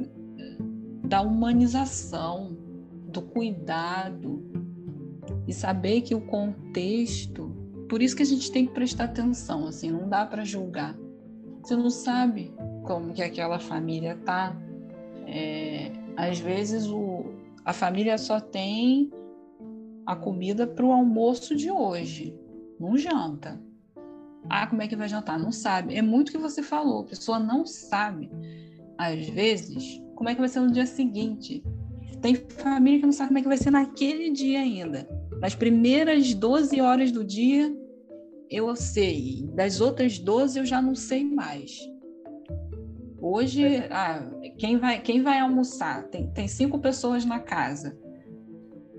da 1.05 1.21
humanização, 1.23 2.57
do 3.09 3.23
cuidado, 3.23 4.45
e 5.47 5.53
saber 5.53 6.01
que 6.03 6.15
o 6.15 6.21
contexto 6.21 7.57
por 7.89 8.03
isso 8.03 8.17
que 8.17 8.23
a 8.23 8.27
gente 8.27 8.51
tem 8.51 8.67
que 8.67 8.73
prestar 8.73 9.05
atenção, 9.05 9.67
assim, 9.67 9.91
não 9.91 10.09
dá 10.09 10.27
para 10.27 10.45
julgar. 10.45 10.97
Você 11.63 11.77
não 11.77 11.91
sabe 11.91 12.53
como 12.85 13.13
que 13.13 13.23
aquela 13.23 13.59
família 13.59 14.17
tá. 14.25 14.57
É, 15.27 15.93
às 16.17 16.39
vezes 16.39 16.87
o, 16.87 17.33
a 17.67 17.73
família 17.73 18.17
só 18.17 18.39
tem 18.39 19.11
a 20.07 20.15
comida 20.15 20.69
para 20.69 20.87
o 20.87 20.93
almoço 20.93 21.57
de 21.57 21.69
hoje, 21.69 22.33
não 22.79 22.97
janta. 22.97 23.61
Ah, 24.49 24.69
como 24.69 24.83
é 24.83 24.87
que 24.87 24.95
vai 24.95 25.09
jantar? 25.09 25.37
Não 25.37 25.51
sabe. 25.51 25.97
É 25.97 26.01
muito 26.01 26.29
o 26.29 26.33
que 26.33 26.39
você 26.39 26.63
falou, 26.63 27.01
a 27.01 27.07
pessoa 27.07 27.41
não 27.41 27.67
sabe. 27.67 28.31
Às 28.97 29.29
vezes, 29.29 30.01
como 30.15 30.29
é 30.29 30.35
que 30.35 30.41
vai 30.41 30.49
ser 30.49 30.61
no 30.61 30.71
dia 30.71 30.87
seguinte. 30.87 31.65
Tem 32.23 32.37
família 32.37 33.01
que 33.01 33.07
não 33.07 33.13
sabe 33.13 33.31
como 33.31 33.39
é 33.41 33.43
que 33.43 33.49
vai 33.49 33.59
ser 33.59 33.73
naquele 33.73 34.31
dia 34.31 34.61
ainda. 34.61 35.09
Nas 35.41 35.57
primeiras 35.57 36.33
12 36.35 36.81
horas 36.81 37.11
do 37.11 37.25
dia, 37.25 37.77
eu 38.49 38.77
sei. 38.77 39.51
Das 39.55 39.81
outras 39.81 40.21
12, 40.21 40.61
eu 40.61 40.65
já 40.65 40.81
não 40.81 40.95
sei 40.95 41.25
mais. 41.25 41.81
Hoje, 43.29 43.85
ah, 43.91 44.25
quem, 44.57 44.79
vai, 44.79 45.01
quem 45.01 45.21
vai 45.21 45.41
almoçar? 45.41 46.05
Tem, 46.05 46.29
tem 46.29 46.47
cinco 46.47 46.79
pessoas 46.79 47.25
na 47.25 47.41
casa. 47.41 47.99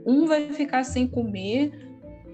Um 0.05 0.25
vai 0.25 0.51
ficar 0.51 0.83
sem 0.83 1.07
comer, 1.07 1.71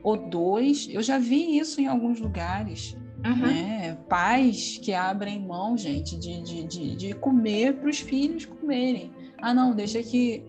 ou 0.04 0.18
dois. 0.18 0.90
Eu 0.92 1.04
já 1.04 1.20
vi 1.20 1.56
isso 1.56 1.80
em 1.80 1.86
alguns 1.86 2.20
lugares. 2.20 2.98
Uhum. 3.24 3.48
Né? 3.48 3.96
Pais 4.10 4.80
que 4.80 4.92
abrem 4.92 5.40
mão, 5.40 5.78
gente, 5.78 6.18
de, 6.18 6.42
de, 6.42 6.64
de, 6.64 6.96
de 6.96 7.14
comer 7.14 7.76
para 7.76 7.90
os 7.90 8.00
filhos 8.00 8.46
comerem. 8.46 9.12
Ah, 9.40 9.54
não, 9.54 9.76
deixa 9.76 10.02
que 10.02 10.44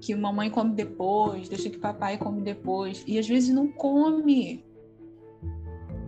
que 0.00 0.14
mamãe 0.14 0.48
come 0.50 0.74
depois, 0.74 1.48
deixa 1.48 1.70
que 1.70 1.78
papai 1.78 2.18
come 2.18 2.40
depois. 2.40 3.04
E 3.06 3.16
às 3.16 3.28
vezes 3.28 3.54
não 3.54 3.68
come. 3.68 4.64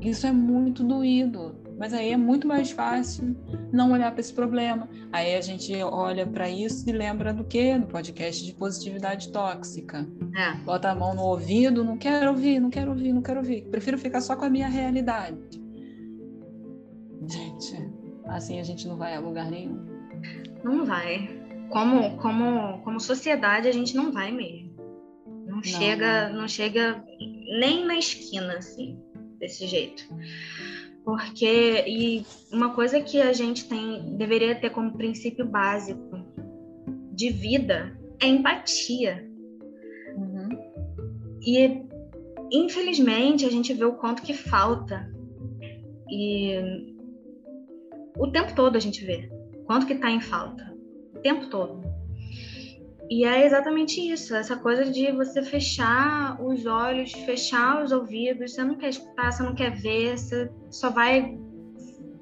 Isso 0.01 0.27
é 0.27 0.33
muito 0.33 0.83
doído. 0.83 1.57
Mas 1.81 1.95
aí 1.95 2.11
é 2.13 2.17
muito 2.17 2.47
mais 2.47 2.71
fácil 2.71 3.35
não 3.73 3.93
olhar 3.93 4.13
para 4.13 4.21
esse 4.21 4.35
problema. 4.35 4.87
Aí 5.11 5.35
a 5.35 5.41
gente 5.41 5.75
olha 5.83 6.27
para 6.27 6.47
isso 6.51 6.87
e 6.87 6.93
lembra 6.93 7.33
do 7.33 7.43
quê? 7.43 7.79
Do 7.79 7.87
podcast 7.87 8.45
de 8.45 8.53
positividade 8.53 9.33
tóxica. 9.33 10.07
É. 10.37 10.57
Bota 10.59 10.91
a 10.91 10.95
mão 10.95 11.15
no 11.15 11.23
ouvido, 11.23 11.83
não 11.83 11.97
quero 11.97 12.33
ouvir, 12.33 12.61
não 12.61 12.69
quero 12.69 12.91
ouvir, 12.91 13.15
não 13.15 13.23
quero 13.23 13.39
ouvir. 13.39 13.63
Prefiro 13.71 13.97
ficar 13.97 14.21
só 14.21 14.37
com 14.37 14.45
a 14.45 14.51
minha 14.51 14.69
realidade. 14.69 15.41
Gente, 17.27 17.91
assim 18.27 18.61
a 18.61 18.63
gente 18.63 18.87
não 18.87 18.99
vai 18.99 19.17
a 19.17 19.21
lugar 19.21 19.51
nenhum. 19.51 19.83
Não 20.63 20.85
vai 20.85 21.41
como, 21.71 22.19
como, 22.19 22.83
como 22.83 23.01
sociedade, 23.01 23.67
a 23.67 23.73
gente 23.73 23.97
não 23.97 24.13
vai 24.13 24.31
mesmo. 24.31 24.71
Não, 25.47 25.57
não 25.57 25.63
chega, 25.63 26.29
não. 26.29 26.43
não 26.43 26.49
chega 26.49 27.03
nem 27.59 27.87
na 27.87 27.97
esquina, 27.97 28.59
assim, 28.59 28.99
desse 29.39 29.67
jeito. 29.67 30.05
Porque, 31.05 31.85
e 31.87 32.27
uma 32.53 32.75
coisa 32.75 33.01
que 33.01 33.21
a 33.21 33.33
gente 33.33 33.69
tem, 33.69 34.17
deveria 34.17 34.55
ter 34.55 34.71
como 34.71 34.97
princípio 34.97 35.47
básico 35.47 36.19
de 37.13 37.31
vida 37.31 37.99
é 38.21 38.27
empatia. 38.27 39.27
Uhum. 40.17 40.49
E, 41.43 41.83
infelizmente, 42.53 43.47
a 43.47 43.51
gente 43.51 43.73
vê 43.73 43.85
o 43.85 43.95
quanto 43.95 44.23
que 44.23 44.35
falta. 44.35 45.11
E 46.09 46.95
o 48.19 48.29
tempo 48.29 48.55
todo 48.55 48.77
a 48.77 48.81
gente 48.81 49.05
vê 49.05 49.31
quanto 49.67 49.87
que 49.87 49.95
está 49.95 50.11
em 50.11 50.21
falta 50.21 50.71
tempo 51.23 51.47
todo. 51.47 51.80
E 53.11 53.25
é 53.25 53.45
exatamente 53.45 54.01
isso, 54.01 54.37
essa 54.37 54.57
coisa 54.57 54.89
de 54.89 55.11
você 55.11 55.43
fechar 55.43 56.41
os 56.41 56.65
olhos, 56.65 57.11
fechar 57.11 57.83
os 57.83 57.91
ouvidos, 57.91 58.53
você 58.53 58.63
não 58.63 58.77
quer 58.77 58.91
escutar, 58.91 59.33
você 59.33 59.43
não 59.43 59.53
quer 59.53 59.75
ver, 59.75 60.17
você 60.17 60.49
só 60.71 60.91
vai 60.91 61.37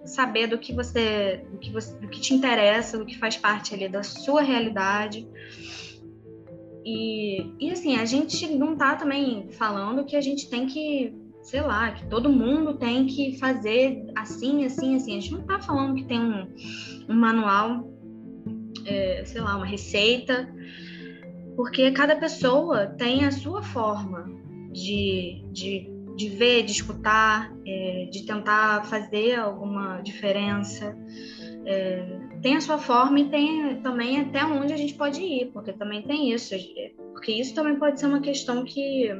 saber 0.06 0.46
do 0.46 0.56
que 0.56 0.72
você, 0.72 1.44
do 1.52 1.58
que 1.58 1.70
você, 1.70 1.94
do 1.98 2.08
que 2.08 2.22
te 2.22 2.32
interessa, 2.32 2.96
do 2.96 3.04
que 3.04 3.18
faz 3.18 3.36
parte 3.36 3.74
ali 3.74 3.86
da 3.86 4.02
sua 4.02 4.40
realidade. 4.40 5.28
E, 6.82 7.52
e 7.60 7.70
assim, 7.70 7.96
a 7.96 8.06
gente 8.06 8.46
não 8.56 8.74
tá 8.74 8.96
também 8.96 9.50
falando 9.50 10.06
que 10.06 10.16
a 10.16 10.22
gente 10.22 10.48
tem 10.48 10.66
que, 10.66 11.14
sei 11.42 11.60
lá, 11.60 11.92
que 11.92 12.06
todo 12.06 12.30
mundo 12.30 12.78
tem 12.78 13.04
que 13.04 13.38
fazer 13.38 14.06
assim, 14.16 14.64
assim, 14.64 14.96
assim. 14.96 15.18
A 15.18 15.20
gente 15.20 15.32
não 15.32 15.42
tá 15.42 15.60
falando 15.60 15.96
que 15.96 16.04
tem 16.04 16.18
um, 16.18 16.48
um 17.10 17.14
manual 17.14 17.97
é, 18.88 19.24
sei 19.24 19.40
lá, 19.40 19.56
uma 19.56 19.66
receita, 19.66 20.48
porque 21.56 21.90
cada 21.90 22.16
pessoa 22.16 22.86
tem 22.86 23.24
a 23.24 23.30
sua 23.30 23.62
forma 23.62 24.30
de, 24.72 25.44
de, 25.52 25.90
de 26.16 26.28
ver, 26.28 26.62
de 26.62 26.72
escutar, 26.72 27.52
é, 27.66 28.08
de 28.10 28.24
tentar 28.24 28.84
fazer 28.86 29.36
alguma 29.36 30.00
diferença. 30.00 30.96
É, 31.66 32.04
tem 32.40 32.56
a 32.56 32.60
sua 32.60 32.78
forma 32.78 33.20
e 33.20 33.28
tem 33.28 33.80
também 33.82 34.20
até 34.20 34.44
onde 34.44 34.72
a 34.72 34.76
gente 34.76 34.94
pode 34.94 35.20
ir, 35.20 35.50
porque 35.52 35.72
também 35.72 36.02
tem 36.02 36.32
isso, 36.32 36.54
porque 37.12 37.32
isso 37.32 37.54
também 37.54 37.76
pode 37.76 37.98
ser 37.98 38.06
uma 38.06 38.20
questão 38.20 38.64
que 38.64 39.10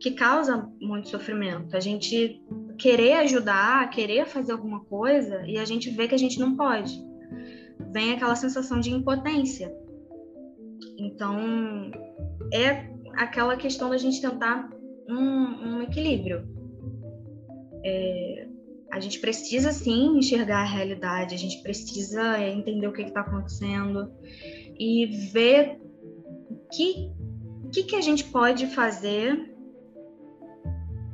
que 0.00 0.12
causa 0.12 0.66
muito 0.80 1.10
sofrimento. 1.10 1.76
A 1.76 1.80
gente 1.80 2.40
querer 2.78 3.18
ajudar, 3.18 3.90
querer 3.90 4.24
fazer 4.24 4.52
alguma 4.52 4.80
coisa 4.86 5.46
e 5.46 5.58
a 5.58 5.64
gente 5.66 5.90
vê 5.90 6.08
que 6.08 6.14
a 6.14 6.18
gente 6.18 6.40
não 6.40 6.56
pode 6.56 7.09
vem 7.92 8.12
aquela 8.12 8.36
sensação 8.36 8.80
de 8.80 8.90
impotência. 8.90 9.74
Então, 10.98 11.90
é 12.52 12.90
aquela 13.14 13.56
questão 13.56 13.90
da 13.90 13.96
gente 13.96 14.20
tentar 14.20 14.70
um, 15.08 15.16
um 15.16 15.82
equilíbrio. 15.82 16.46
É, 17.84 18.46
a 18.92 19.00
gente 19.00 19.20
precisa 19.20 19.72
sim 19.72 20.18
enxergar 20.18 20.60
a 20.60 20.64
realidade, 20.64 21.34
a 21.34 21.38
gente 21.38 21.62
precisa 21.62 22.40
entender 22.40 22.86
o 22.86 22.92
que 22.92 23.02
está 23.02 23.20
acontecendo 23.20 24.12
e 24.78 25.06
ver 25.32 25.80
o 26.50 26.56
que, 26.72 27.10
que, 27.72 27.82
que 27.84 27.96
a 27.96 28.00
gente 28.00 28.24
pode 28.24 28.66
fazer 28.66 29.54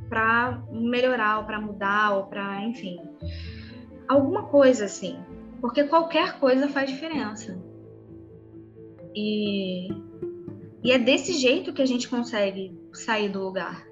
para 0.09 0.63
melhorar, 0.71 1.39
ou 1.39 1.45
para 1.45 1.61
mudar, 1.61 2.15
ou 2.15 2.25
para, 2.27 2.63
enfim, 2.63 2.97
alguma 4.07 4.43
coisa 4.43 4.85
assim 4.85 5.17
porque 5.59 5.83
qualquer 5.85 6.39
coisa 6.39 6.67
faz 6.67 6.89
diferença. 6.89 7.57
E, 9.15 9.87
e 10.83 10.91
é 10.91 10.99
desse 10.99 11.33
jeito 11.33 11.73
que 11.73 11.81
a 11.81 11.85
gente 11.85 12.07
consegue 12.07 12.77
sair 12.93 13.29
do 13.29 13.41
lugar. 13.43 13.85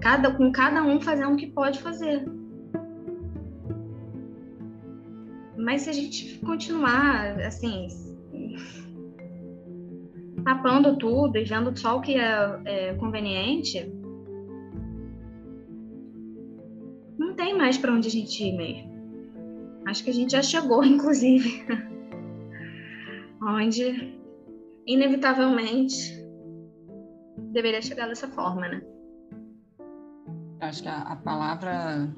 cada, 0.00 0.32
com 0.32 0.50
cada 0.52 0.82
um 0.82 1.00
fazendo 1.00 1.32
o 1.32 1.36
que 1.36 1.46
pode 1.46 1.80
fazer. 1.80 2.24
Mas 5.56 5.82
se 5.82 5.90
a 5.90 5.92
gente 5.92 6.38
continuar 6.40 7.40
assim, 7.40 7.86
tapando 10.44 10.96
tudo 10.96 11.38
e 11.38 11.44
vendo 11.44 11.76
só 11.78 11.98
o 11.98 12.00
que 12.00 12.16
é, 12.16 12.60
é 12.64 12.94
conveniente, 12.94 13.92
não 17.16 17.34
tem 17.34 17.56
mais 17.56 17.78
para 17.78 17.92
onde 17.92 18.08
a 18.08 18.10
gente 18.10 18.42
ir 18.42 18.56
mesmo. 18.56 18.91
Acho 19.86 20.04
que 20.04 20.10
a 20.10 20.14
gente 20.14 20.32
já 20.32 20.42
chegou, 20.42 20.82
inclusive, 20.84 21.64
onde 23.42 24.18
inevitavelmente 24.86 26.22
deveria 27.52 27.82
chegar 27.82 28.08
dessa 28.08 28.28
forma, 28.28 28.68
né? 28.68 28.82
Acho 30.60 30.82
que 30.82 30.88
a, 30.88 31.02
a 31.02 31.16
palavra 31.16 32.08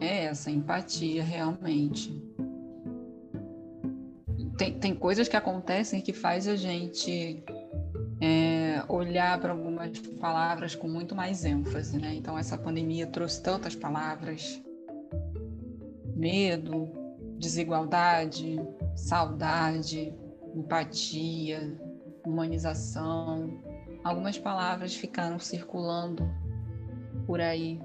é 0.00 0.24
essa, 0.24 0.50
empatia, 0.50 1.22
realmente. 1.22 2.22
Tem, 4.56 4.78
tem 4.78 4.94
coisas 4.94 5.28
que 5.28 5.36
acontecem 5.36 6.00
que 6.00 6.12
faz 6.12 6.46
a 6.46 6.54
gente 6.54 7.42
é, 8.20 8.84
olhar 8.88 9.40
para 9.40 9.50
algumas 9.50 9.98
palavras 10.20 10.76
com 10.76 10.86
muito 10.88 11.14
mais 11.14 11.44
ênfase, 11.44 11.98
né? 11.98 12.14
Então 12.14 12.38
essa 12.38 12.56
pandemia 12.56 13.06
trouxe 13.06 13.42
tantas 13.42 13.74
palavras: 13.74 14.62
medo, 16.14 16.88
desigualdade, 17.38 18.56
saudade, 18.94 20.14
empatia, 20.54 21.76
humanização. 22.26 23.60
Algumas 24.04 24.38
palavras 24.38 24.94
ficaram 24.94 25.38
circulando 25.38 26.28
por 27.26 27.40
aí. 27.40 27.80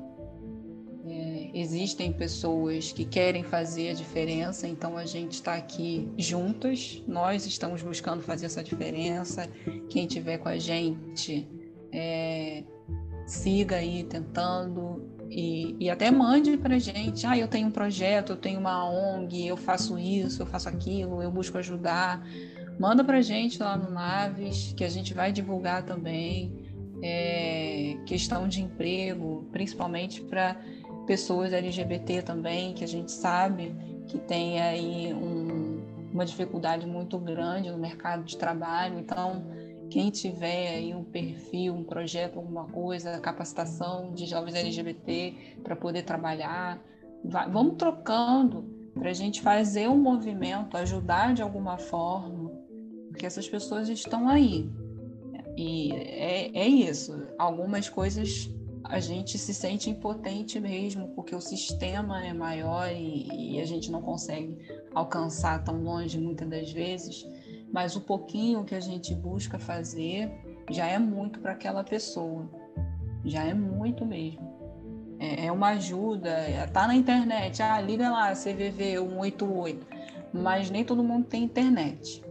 É, 1.10 1.52
existem 1.54 2.12
pessoas 2.12 2.92
que 2.92 3.06
querem 3.06 3.42
fazer 3.42 3.92
a 3.92 3.94
diferença, 3.94 4.68
então 4.68 4.98
a 4.98 5.06
gente 5.06 5.34
está 5.34 5.56
aqui 5.56 6.12
juntas, 6.18 7.02
nós 7.08 7.46
estamos 7.46 7.82
buscando 7.82 8.22
fazer 8.22 8.48
essa 8.48 8.62
diferença. 8.62 9.48
Quem 9.90 10.06
tiver 10.06 10.38
com 10.38 10.50
a 10.50 10.58
gente, 10.58 11.48
é, 11.94 12.64
siga 13.26 13.78
aí 13.78 14.04
tentando 14.04 15.16
e, 15.30 15.76
e 15.80 15.90
até 15.90 16.10
mande 16.12 16.58
para 16.58 16.80
gente. 16.80 17.26
Ah, 17.26 17.38
eu 17.38 17.48
tenho 17.48 17.68
um 17.68 17.72
projeto, 17.72 18.32
eu 18.32 18.38
tenho 18.38 18.60
uma 18.60 18.90
ONG, 18.90 19.48
eu 19.48 19.58
faço 19.58 19.98
isso, 19.98 20.42
eu 20.42 20.46
faço 20.46 20.70
aquilo, 20.70 21.22
eu 21.22 21.32
busco 21.32 21.58
ajudar. 21.58 22.26
Manda 22.80 23.04
para 23.04 23.22
gente 23.22 23.62
lá 23.62 23.76
no 23.76 23.90
Naves, 23.90 24.74
que 24.76 24.84
a 24.84 24.90
gente 24.90 25.14
vai 25.14 25.32
divulgar 25.32 25.84
também. 25.84 26.66
É, 27.02 27.98
questão 28.06 28.48
de 28.48 28.62
emprego, 28.62 29.48
principalmente 29.52 30.22
para 30.22 30.56
pessoas 31.06 31.54
LGBT 31.54 32.24
também, 32.24 32.74
que 32.74 32.84
a 32.84 32.88
gente 32.88 33.12
sabe 33.12 33.76
que 34.08 34.18
tem 34.18 34.60
aí 34.60 35.14
um, 35.14 35.82
uma 36.12 36.26
dificuldade 36.26 36.88
muito 36.88 37.18
grande 37.20 37.70
no 37.70 37.78
mercado 37.78 38.24
de 38.24 38.38
trabalho. 38.38 39.00
Então, 39.00 39.46
quem 39.90 40.10
tiver 40.10 40.76
aí 40.76 40.94
um 40.94 41.04
perfil, 41.04 41.74
um 41.74 41.84
projeto, 41.84 42.38
alguma 42.38 42.66
coisa, 42.66 43.20
capacitação 43.20 44.12
de 44.14 44.26
jovens 44.26 44.56
LGBT 44.56 45.58
para 45.64 45.76
poder 45.76 46.04
trabalhar, 46.04 46.82
vai, 47.24 47.50
vamos 47.50 47.76
trocando 47.78 48.66
para 48.94 49.10
a 49.10 49.14
gente 49.14 49.42
fazer 49.42 49.88
um 49.88 49.98
movimento, 49.98 50.76
ajudar 50.78 51.34
de 51.34 51.42
alguma 51.42 51.78
forma, 51.78 52.52
porque 53.10 53.26
essas 53.26 53.48
pessoas 53.48 53.90
estão 53.90 54.28
aí. 54.28 54.70
E 55.56 55.92
é, 55.92 56.52
é 56.58 56.68
isso. 56.68 57.28
Algumas 57.38 57.90
coisas 57.90 58.50
a 58.84 59.00
gente 59.00 59.38
se 59.38 59.54
sente 59.54 59.90
impotente 59.90 60.60
mesmo, 60.60 61.10
porque 61.10 61.36
o 61.36 61.42
sistema 61.42 62.26
é 62.26 62.34
maior 62.34 62.90
e, 62.92 63.56
e 63.56 63.62
a 63.62 63.66
gente 63.66 63.92
não 63.92 64.02
consegue 64.02 64.58
alcançar 64.94 65.64
tão 65.64 65.84
longe 65.84 66.18
muitas 66.20 66.48
das 66.48 66.72
vezes. 66.72 67.26
Mas 67.72 67.95
o 67.95 68.01
pouquinho 68.01 68.63
que 68.63 68.76
a 68.76 68.80
gente 68.80 69.13
busca 69.13 69.59
fazer 69.59 70.32
já 70.70 70.86
é 70.86 70.97
muito 70.97 71.39
para 71.39 71.51
aquela 71.51 71.84
pessoa. 71.84 72.49
Já 73.26 73.43
é 73.43 73.53
muito 73.53 74.05
mesmo. 74.05 74.57
É, 75.20 75.47
é 75.47 75.51
uma 75.51 75.70
ajuda, 75.70 76.32
tá 76.72 76.88
na 76.88 76.95
internet, 76.95 77.61
ah, 77.61 77.82
liga 77.82 78.09
lá, 78.09 78.34
CVV 78.34 78.97
188, 78.97 79.88
mas 80.32 80.70
nem 80.70 80.86
todo 80.86 81.03
mundo 81.03 81.26
tem 81.26 81.43
internet. 81.43 82.24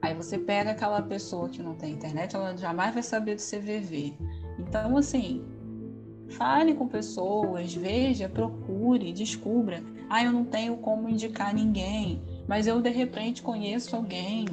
Aí 0.00 0.14
você 0.14 0.38
pega 0.38 0.70
aquela 0.70 1.02
pessoa 1.02 1.48
que 1.48 1.60
não 1.60 1.74
tem 1.74 1.94
internet, 1.94 2.36
ela 2.36 2.56
jamais 2.56 2.94
vai 2.94 3.02
saber 3.02 3.34
do 3.34 3.42
CVV. 3.42 4.14
Então, 4.58 4.96
assim, 4.96 5.44
fale 6.28 6.74
com 6.74 6.86
pessoas, 6.86 7.74
veja, 7.74 8.28
procure, 8.28 9.12
descubra. 9.12 9.82
Ah, 10.08 10.22
eu 10.22 10.30
não 10.30 10.44
tenho 10.44 10.76
como 10.76 11.08
indicar 11.08 11.52
ninguém, 11.52 12.22
mas 12.46 12.66
eu 12.66 12.80
de 12.80 12.90
repente 12.90 13.42
conheço 13.42 13.96
alguém. 13.96 14.46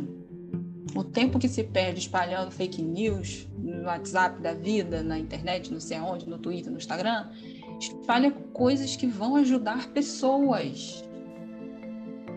O 0.95 1.03
tempo 1.03 1.39
que 1.39 1.47
se 1.47 1.63
perde 1.63 2.01
espalhando 2.01 2.51
fake 2.51 2.81
news 2.81 3.47
no 3.57 3.85
WhatsApp 3.85 4.39
da 4.41 4.53
vida, 4.53 5.01
na 5.01 5.17
internet, 5.17 5.71
não 5.71 5.79
sei 5.79 5.97
aonde, 5.97 6.29
no 6.29 6.37
Twitter, 6.37 6.71
no 6.71 6.77
Instagram, 6.77 7.29
espalha 7.79 8.31
coisas 8.31 8.95
que 8.95 9.07
vão 9.07 9.35
ajudar 9.37 9.87
pessoas. 9.89 11.03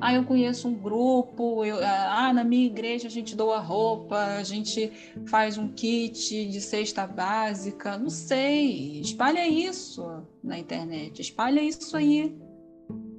Ah, 0.00 0.12
eu 0.12 0.24
conheço 0.24 0.68
um 0.68 0.74
grupo, 0.74 1.64
eu, 1.64 1.78
ah, 1.82 2.30
na 2.32 2.44
minha 2.44 2.66
igreja 2.66 3.08
a 3.08 3.10
gente 3.10 3.34
doa 3.34 3.58
roupa, 3.58 4.16
a 4.16 4.42
gente 4.42 4.92
faz 5.26 5.56
um 5.56 5.68
kit 5.68 6.46
de 6.46 6.60
cesta 6.60 7.06
básica, 7.06 7.96
não 7.96 8.10
sei. 8.10 9.00
Espalha 9.00 9.48
isso 9.48 10.22
na 10.42 10.58
internet, 10.58 11.20
espalha 11.20 11.62
isso 11.62 11.96
aí. 11.96 12.36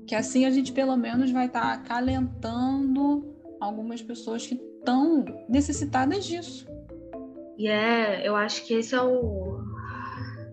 Que 0.07 0.15
assim 0.15 0.45
a 0.45 0.49
gente 0.49 0.71
pelo 0.71 0.95
menos 0.95 1.31
vai 1.31 1.47
estar 1.47 1.61
tá 1.61 1.73
acalentando 1.73 3.35
algumas 3.59 4.01
pessoas 4.01 4.47
que 4.47 4.55
estão 4.55 5.25
necessitadas 5.49 6.25
disso. 6.25 6.65
E 7.57 7.67
é, 7.67 8.27
eu 8.27 8.35
acho 8.35 8.65
que 8.65 8.73
esse 8.73 8.95
é 8.95 9.01
o. 9.01 9.59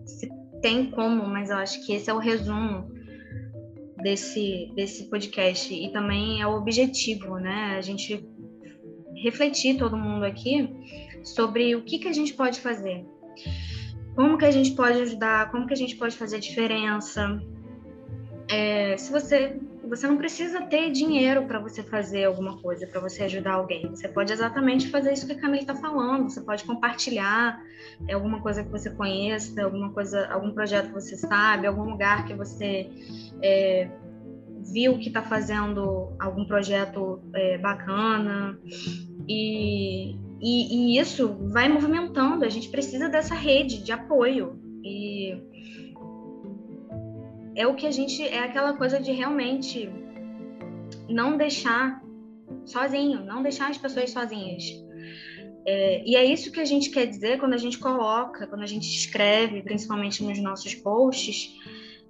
Se 0.04 0.28
tem 0.60 0.90
como, 0.90 1.26
mas 1.26 1.50
eu 1.50 1.56
acho 1.56 1.84
que 1.86 1.92
esse 1.92 2.10
é 2.10 2.14
o 2.14 2.18
resumo 2.18 2.90
desse, 4.02 4.72
desse 4.74 5.04
podcast 5.04 5.72
e 5.72 5.92
também 5.92 6.40
é 6.40 6.46
o 6.46 6.56
objetivo, 6.56 7.36
né? 7.36 7.76
A 7.76 7.80
gente 7.80 8.26
refletir 9.22 9.78
todo 9.78 9.96
mundo 9.96 10.24
aqui 10.24 10.68
sobre 11.22 11.76
o 11.76 11.82
que, 11.82 11.98
que 11.98 12.08
a 12.08 12.12
gente 12.12 12.34
pode 12.34 12.60
fazer, 12.60 13.06
como 14.14 14.36
que 14.36 14.44
a 14.44 14.50
gente 14.50 14.72
pode 14.72 15.00
ajudar, 15.00 15.50
como 15.50 15.66
que 15.66 15.72
a 15.74 15.76
gente 15.76 15.96
pode 15.96 16.16
fazer 16.16 16.40
diferença. 16.40 17.40
É, 18.48 18.96
se 18.96 19.10
você 19.10 19.58
você 19.88 20.06
não 20.06 20.16
precisa 20.16 20.62
ter 20.62 20.90
dinheiro 20.90 21.44
para 21.46 21.58
você 21.58 21.82
fazer 21.82 22.24
alguma 22.24 22.58
coisa, 22.58 22.86
para 22.86 23.00
você 23.00 23.24
ajudar 23.24 23.54
alguém. 23.54 23.88
Você 23.90 24.08
pode 24.08 24.32
exatamente 24.32 24.88
fazer 24.88 25.12
isso 25.12 25.26
que 25.26 25.32
a 25.32 25.40
Camille 25.40 25.62
está 25.62 25.74
falando. 25.74 26.30
Você 26.30 26.40
pode 26.40 26.64
compartilhar 26.64 27.62
é, 28.08 28.14
alguma 28.14 28.40
coisa 28.40 28.64
que 28.64 28.70
você 28.70 28.90
conheça, 28.90 29.62
alguma 29.62 29.90
coisa, 29.90 30.26
algum 30.32 30.52
projeto 30.52 30.88
que 30.88 30.94
você 30.94 31.16
sabe, 31.16 31.66
algum 31.66 31.84
lugar 31.84 32.26
que 32.26 32.34
você 32.34 32.90
é, 33.42 33.90
viu 34.72 34.98
que 34.98 35.08
está 35.08 35.22
fazendo 35.22 36.14
algum 36.18 36.44
projeto 36.44 37.20
é, 37.34 37.58
bacana. 37.58 38.58
E, 39.28 40.16
e, 40.40 40.94
e 40.94 40.98
isso 40.98 41.36
vai 41.50 41.68
movimentando. 41.68 42.44
A 42.44 42.48
gente 42.48 42.68
precisa 42.68 43.08
dessa 43.08 43.34
rede 43.34 43.82
de 43.82 43.92
apoio. 43.92 44.58
E 44.82 45.53
é 47.56 47.66
o 47.66 47.74
que 47.74 47.86
a 47.86 47.90
gente 47.90 48.22
é 48.22 48.40
aquela 48.40 48.74
coisa 48.74 49.00
de 49.00 49.12
realmente 49.12 49.88
não 51.08 51.36
deixar 51.36 52.02
sozinho, 52.64 53.24
não 53.24 53.42
deixar 53.42 53.70
as 53.70 53.78
pessoas 53.78 54.10
sozinhas. 54.10 54.64
É, 55.66 56.02
e 56.04 56.16
é 56.16 56.24
isso 56.24 56.52
que 56.52 56.60
a 56.60 56.64
gente 56.64 56.90
quer 56.90 57.06
dizer 57.06 57.38
quando 57.38 57.54
a 57.54 57.58
gente 57.58 57.78
coloca, 57.78 58.46
quando 58.46 58.62
a 58.62 58.66
gente 58.66 58.86
escreve, 58.86 59.62
principalmente 59.62 60.22
nos 60.22 60.38
nossos 60.38 60.74
posts, 60.74 61.54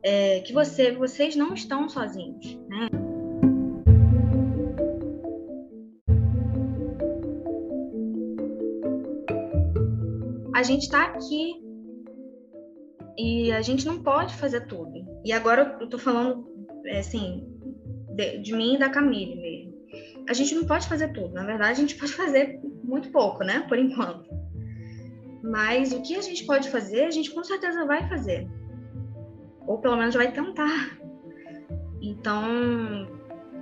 é, 0.02 0.40
que 0.40 0.52
você, 0.52 0.92
vocês 0.92 1.36
não 1.36 1.54
estão 1.54 1.88
sozinhos, 1.88 2.56
né? 2.68 2.88
A 10.54 10.62
gente 10.62 10.82
está 10.82 11.04
aqui 11.04 11.63
e 13.16 13.52
a 13.52 13.62
gente 13.62 13.86
não 13.86 14.02
pode 14.02 14.34
fazer 14.34 14.66
tudo. 14.66 14.92
E 15.24 15.32
agora 15.32 15.76
eu 15.80 15.88
tô 15.88 15.98
falando, 15.98 16.46
é, 16.86 16.98
assim, 16.98 17.46
de, 18.10 18.38
de 18.38 18.52
mim 18.54 18.74
e 18.74 18.78
da 18.78 18.90
Camille 18.90 19.36
mesmo. 19.36 19.74
A 20.28 20.32
gente 20.32 20.54
não 20.54 20.64
pode 20.64 20.88
fazer 20.88 21.12
tudo. 21.12 21.32
Na 21.34 21.44
verdade, 21.44 21.72
a 21.72 21.74
gente 21.74 21.94
pode 21.98 22.12
fazer 22.12 22.60
muito 22.82 23.10
pouco, 23.10 23.44
né? 23.44 23.64
Por 23.68 23.78
enquanto. 23.78 24.28
Mas 25.42 25.92
o 25.92 26.00
que 26.00 26.16
a 26.16 26.22
gente 26.22 26.44
pode 26.44 26.70
fazer, 26.70 27.04
a 27.04 27.10
gente 27.10 27.30
com 27.30 27.44
certeza 27.44 27.84
vai 27.84 28.08
fazer. 28.08 28.48
Ou 29.66 29.78
pelo 29.78 29.96
menos 29.96 30.14
vai 30.14 30.32
tentar. 30.32 30.98
Então, 32.00 33.06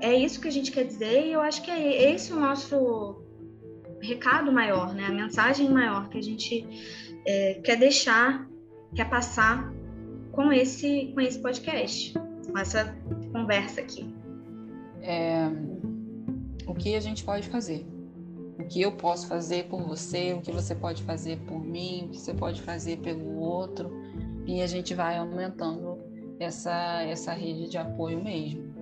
é 0.00 0.14
isso 0.14 0.40
que 0.40 0.48
a 0.48 0.52
gente 0.52 0.72
quer 0.72 0.84
dizer 0.84 1.26
e 1.26 1.32
eu 1.32 1.40
acho 1.40 1.62
que 1.62 1.70
é 1.70 2.12
esse 2.12 2.32
o 2.32 2.40
nosso 2.40 3.22
recado 4.00 4.50
maior, 4.50 4.94
né? 4.94 5.06
A 5.06 5.12
mensagem 5.12 5.68
maior 5.68 6.08
que 6.08 6.18
a 6.18 6.22
gente 6.22 6.66
é, 7.26 7.54
quer 7.62 7.76
deixar 7.76 8.48
quer 8.94 9.08
passar 9.08 9.72
com 10.32 10.52
esse, 10.52 11.12
com 11.14 11.20
esse 11.20 11.38
podcast, 11.38 12.14
com 12.50 12.58
essa 12.58 12.94
conversa 13.32 13.80
aqui. 13.80 14.14
É, 15.00 15.48
o 16.66 16.74
que 16.74 16.94
a 16.94 17.00
gente 17.00 17.24
pode 17.24 17.48
fazer? 17.48 17.86
O 18.58 18.64
que 18.64 18.80
eu 18.80 18.92
posso 18.92 19.26
fazer 19.26 19.64
por 19.64 19.82
você? 19.82 20.34
O 20.34 20.40
que 20.40 20.52
você 20.52 20.74
pode 20.74 21.02
fazer 21.02 21.38
por 21.40 21.58
mim? 21.58 22.04
O 22.06 22.08
que 22.10 22.18
você 22.18 22.34
pode 22.34 22.62
fazer 22.62 22.98
pelo 22.98 23.40
outro? 23.40 23.90
E 24.46 24.62
a 24.62 24.66
gente 24.66 24.94
vai 24.94 25.16
aumentando 25.18 25.98
essa, 26.38 27.02
essa 27.02 27.32
rede 27.32 27.68
de 27.68 27.78
apoio 27.78 28.22
mesmo. 28.22 28.72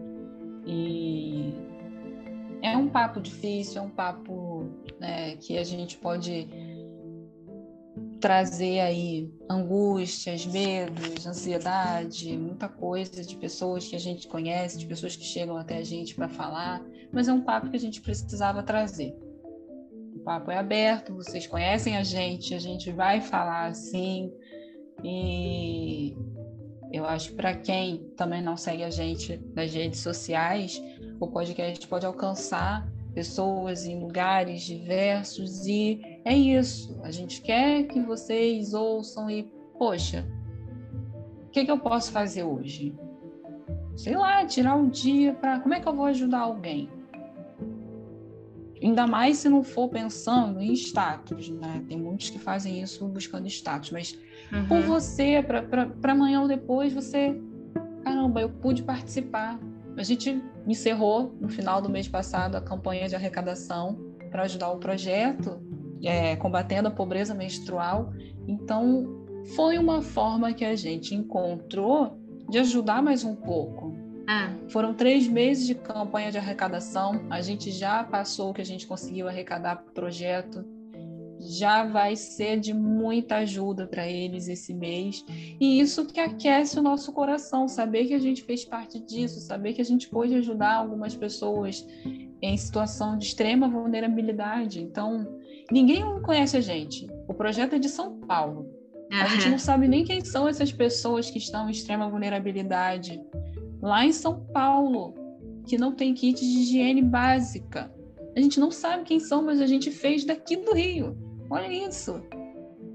E 0.66 1.54
é 2.62 2.76
um 2.76 2.88
papo 2.88 3.20
difícil, 3.20 3.80
é 3.80 3.84
um 3.84 3.90
papo 3.90 4.66
né, 4.98 5.36
que 5.36 5.56
a 5.56 5.64
gente 5.64 5.96
pode 5.96 6.48
trazer 8.20 8.80
aí 8.80 9.32
angústias, 9.48 10.44
medos, 10.46 11.26
ansiedade, 11.26 12.36
muita 12.36 12.68
coisa 12.68 13.24
de 13.24 13.34
pessoas 13.36 13.88
que 13.88 13.96
a 13.96 13.98
gente 13.98 14.28
conhece, 14.28 14.78
de 14.78 14.86
pessoas 14.86 15.16
que 15.16 15.24
chegam 15.24 15.56
até 15.56 15.78
a 15.78 15.84
gente 15.84 16.14
para 16.14 16.28
falar, 16.28 16.84
mas 17.10 17.26
é 17.26 17.32
um 17.32 17.40
papo 17.40 17.70
que 17.70 17.76
a 17.76 17.80
gente 17.80 18.00
precisava 18.00 18.62
trazer. 18.62 19.16
O 20.14 20.20
papo 20.20 20.50
é 20.50 20.58
aberto, 20.58 21.14
vocês 21.14 21.46
conhecem 21.46 21.96
a 21.96 22.04
gente, 22.04 22.54
a 22.54 22.58
gente 22.58 22.92
vai 22.92 23.22
falar 23.22 23.66
assim, 23.66 24.30
e 25.02 26.14
eu 26.92 27.06
acho 27.06 27.30
que 27.30 27.36
para 27.36 27.54
quem 27.54 28.12
também 28.16 28.42
não 28.42 28.56
segue 28.56 28.84
a 28.84 28.90
gente 28.90 29.40
nas 29.54 29.72
redes 29.72 30.00
sociais, 30.00 30.80
o 31.18 31.26
podcast 31.26 31.86
pode 31.88 32.04
alcançar 32.04 32.86
pessoas 33.14 33.84
em 33.86 34.00
lugares 34.00 34.62
diversos 34.62 35.66
e 35.66 36.00
é 36.24 36.36
isso. 36.36 36.98
A 37.02 37.10
gente 37.10 37.42
quer 37.42 37.84
que 37.84 38.00
vocês 38.00 38.72
ouçam 38.72 39.30
e, 39.30 39.44
poxa, 39.78 40.26
o 41.46 41.50
que, 41.50 41.64
que 41.64 41.70
eu 41.70 41.78
posso 41.78 42.12
fazer 42.12 42.44
hoje? 42.44 42.94
Sei 43.96 44.16
lá, 44.16 44.44
tirar 44.46 44.76
um 44.76 44.88
dia 44.88 45.34
para. 45.34 45.60
Como 45.60 45.74
é 45.74 45.80
que 45.80 45.88
eu 45.88 45.94
vou 45.94 46.06
ajudar 46.06 46.40
alguém? 46.40 46.88
Ainda 48.82 49.06
mais 49.06 49.38
se 49.38 49.48
não 49.48 49.62
for 49.62 49.88
pensando 49.88 50.60
em 50.60 50.72
status, 50.72 51.50
né? 51.50 51.84
Tem 51.86 51.98
muitos 51.98 52.30
que 52.30 52.38
fazem 52.38 52.80
isso 52.80 53.06
buscando 53.08 53.46
status, 53.46 53.90
mas 53.90 54.18
uhum. 54.50 54.66
por 54.66 54.80
você, 54.80 55.42
para 55.42 56.12
amanhã 56.12 56.40
ou 56.40 56.48
depois, 56.48 56.92
você. 56.92 57.38
Caramba, 58.02 58.40
eu 58.40 58.48
pude 58.48 58.82
participar. 58.82 59.60
A 60.00 60.02
gente 60.02 60.42
encerrou 60.66 61.36
no 61.38 61.50
final 61.50 61.82
do 61.82 61.90
mês 61.90 62.08
passado 62.08 62.56
a 62.56 62.60
campanha 62.62 63.06
de 63.06 63.14
arrecadação 63.14 63.98
para 64.30 64.44
ajudar 64.44 64.70
o 64.70 64.78
projeto 64.78 65.60
é, 66.02 66.36
combatendo 66.36 66.88
a 66.88 66.90
pobreza 66.90 67.34
menstrual. 67.34 68.10
Então, 68.48 69.04
foi 69.54 69.76
uma 69.76 70.00
forma 70.00 70.54
que 70.54 70.64
a 70.64 70.74
gente 70.74 71.14
encontrou 71.14 72.18
de 72.48 72.58
ajudar 72.58 73.02
mais 73.02 73.24
um 73.24 73.36
pouco. 73.36 73.94
Ah. 74.26 74.54
Foram 74.70 74.94
três 74.94 75.28
meses 75.28 75.66
de 75.66 75.74
campanha 75.74 76.32
de 76.32 76.38
arrecadação. 76.38 77.26
A 77.28 77.42
gente 77.42 77.70
já 77.70 78.02
passou 78.02 78.48
o 78.48 78.54
que 78.54 78.62
a 78.62 78.66
gente 78.66 78.86
conseguiu 78.86 79.28
arrecadar 79.28 79.76
para 79.76 79.90
o 79.90 79.92
projeto. 79.92 80.64
Já 81.40 81.84
vai 81.84 82.16
ser 82.16 82.60
de 82.60 82.74
muita 82.74 83.36
ajuda 83.36 83.86
para 83.86 84.06
eles 84.06 84.48
esse 84.48 84.74
mês. 84.74 85.24
E 85.58 85.80
isso 85.80 86.06
que 86.06 86.20
aquece 86.20 86.78
o 86.78 86.82
nosso 86.82 87.12
coração, 87.12 87.66
saber 87.66 88.06
que 88.06 88.14
a 88.14 88.18
gente 88.18 88.42
fez 88.42 88.64
parte 88.64 89.00
disso, 89.00 89.40
saber 89.40 89.72
que 89.72 89.80
a 89.80 89.84
gente 89.84 90.08
pôde 90.08 90.34
ajudar 90.34 90.74
algumas 90.74 91.14
pessoas 91.16 91.86
em 92.42 92.56
situação 92.56 93.16
de 93.16 93.26
extrema 93.26 93.68
vulnerabilidade. 93.68 94.80
Então, 94.80 95.26
ninguém 95.70 96.02
conhece 96.22 96.56
a 96.56 96.60
gente. 96.60 97.08
O 97.26 97.34
projeto 97.34 97.74
é 97.74 97.78
de 97.78 97.88
São 97.88 98.18
Paulo. 98.20 98.68
A 99.10 99.26
gente 99.26 99.48
não 99.48 99.58
sabe 99.58 99.88
nem 99.88 100.04
quem 100.04 100.24
são 100.24 100.46
essas 100.46 100.70
pessoas 100.70 101.30
que 101.30 101.38
estão 101.38 101.68
em 101.68 101.72
extrema 101.72 102.08
vulnerabilidade 102.08 103.20
lá 103.82 104.04
em 104.04 104.12
São 104.12 104.44
Paulo, 104.52 105.14
que 105.66 105.76
não 105.76 105.92
tem 105.92 106.14
kit 106.14 106.38
de 106.38 106.60
higiene 106.60 107.02
básica. 107.02 107.92
A 108.36 108.40
gente 108.40 108.60
não 108.60 108.70
sabe 108.70 109.04
quem 109.04 109.18
são, 109.18 109.42
mas 109.42 109.60
a 109.60 109.66
gente 109.66 109.90
fez 109.90 110.24
daqui 110.24 110.56
do 110.56 110.74
Rio. 110.74 111.16
Olha 111.50 111.66
isso. 111.66 112.22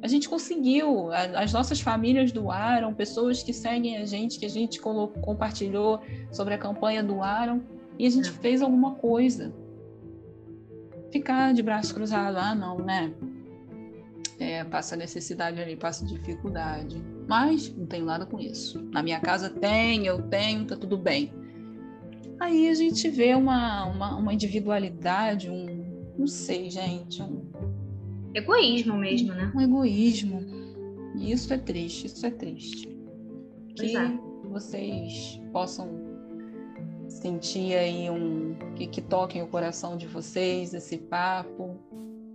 A 0.01 0.07
gente 0.07 0.29
conseguiu. 0.29 1.11
As 1.11 1.51
nossas 1.51 1.81
famílias 1.81 2.31
doaram, 2.31 2.93
pessoas 2.93 3.43
que 3.43 3.53
seguem 3.53 3.97
a 3.97 4.05
gente, 4.05 4.39
que 4.39 4.45
a 4.45 4.49
gente 4.49 4.79
compartilhou 4.79 6.01
sobre 6.31 6.53
a 6.53 6.57
campanha 6.57 7.03
doaram, 7.03 7.63
e 7.99 8.07
a 8.07 8.09
gente 8.09 8.29
é. 8.29 8.31
fez 8.31 8.61
alguma 8.61 8.95
coisa. 8.95 9.53
Ficar 11.11 11.53
de 11.53 11.61
braço 11.61 11.93
cruzado, 11.93 12.37
ah, 12.37 12.55
não, 12.55 12.77
né? 12.77 13.13
É, 14.39 14.63
passa 14.63 14.95
necessidade 14.95 15.61
ali, 15.61 15.75
passa 15.75 16.05
dificuldade 16.05 17.01
mas 17.27 17.73
não 17.75 17.85
tenho 17.85 18.05
nada 18.05 18.25
com 18.25 18.39
isso. 18.39 18.81
Na 18.91 19.01
minha 19.01 19.19
casa 19.19 19.49
tem, 19.49 20.05
eu 20.05 20.21
tenho, 20.21 20.65
tá 20.65 20.75
tudo 20.75 20.97
bem. 20.97 21.33
Aí 22.39 22.69
a 22.69 22.73
gente 22.73 23.09
vê 23.09 23.33
uma, 23.33 23.85
uma, 23.85 24.15
uma 24.15 24.33
individualidade, 24.33 25.49
um. 25.49 25.85
Não 26.17 26.27
sei, 26.27 26.69
gente. 26.69 27.21
Um, 27.21 27.43
egoísmo 28.35 28.97
mesmo, 28.97 29.33
né? 29.33 29.51
Um 29.55 29.61
egoísmo. 29.61 30.41
E 31.15 31.31
isso 31.31 31.53
é 31.53 31.57
triste, 31.57 32.07
isso 32.07 32.25
é 32.25 32.31
triste. 32.31 32.87
Que 33.75 33.95
é. 33.95 34.11
vocês 34.49 35.39
possam 35.51 35.89
sentir 37.07 37.75
aí 37.75 38.09
um. 38.09 38.55
Que, 38.75 38.87
que 38.87 39.01
toquem 39.01 39.41
o 39.41 39.47
coração 39.47 39.97
de 39.97 40.07
vocês, 40.07 40.73
esse 40.73 40.97
papo. 40.97 41.79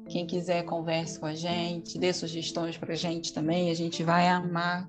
Quem 0.08 0.26
quiser, 0.26 0.64
converse 0.64 1.20
com 1.20 1.26
a 1.26 1.34
gente, 1.34 1.96
dê 1.96 2.12
sugestões 2.12 2.76
para 2.76 2.94
a 2.94 2.96
gente 2.96 3.32
também, 3.32 3.70
a 3.70 3.74
gente 3.74 4.02
vai 4.02 4.28
amar. 4.28 4.88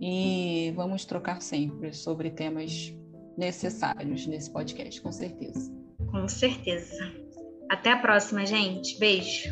E 0.00 0.72
vamos 0.74 1.04
trocar 1.04 1.42
sempre 1.42 1.92
sobre 1.92 2.30
temas 2.30 2.94
necessários 3.36 4.26
nesse 4.26 4.50
podcast, 4.50 5.02
com 5.02 5.12
certeza. 5.12 5.70
Com 6.10 6.26
certeza. 6.26 6.96
Até 7.70 7.92
a 7.92 7.98
próxima, 7.98 8.46
gente. 8.46 8.98
Beijo. 8.98 9.50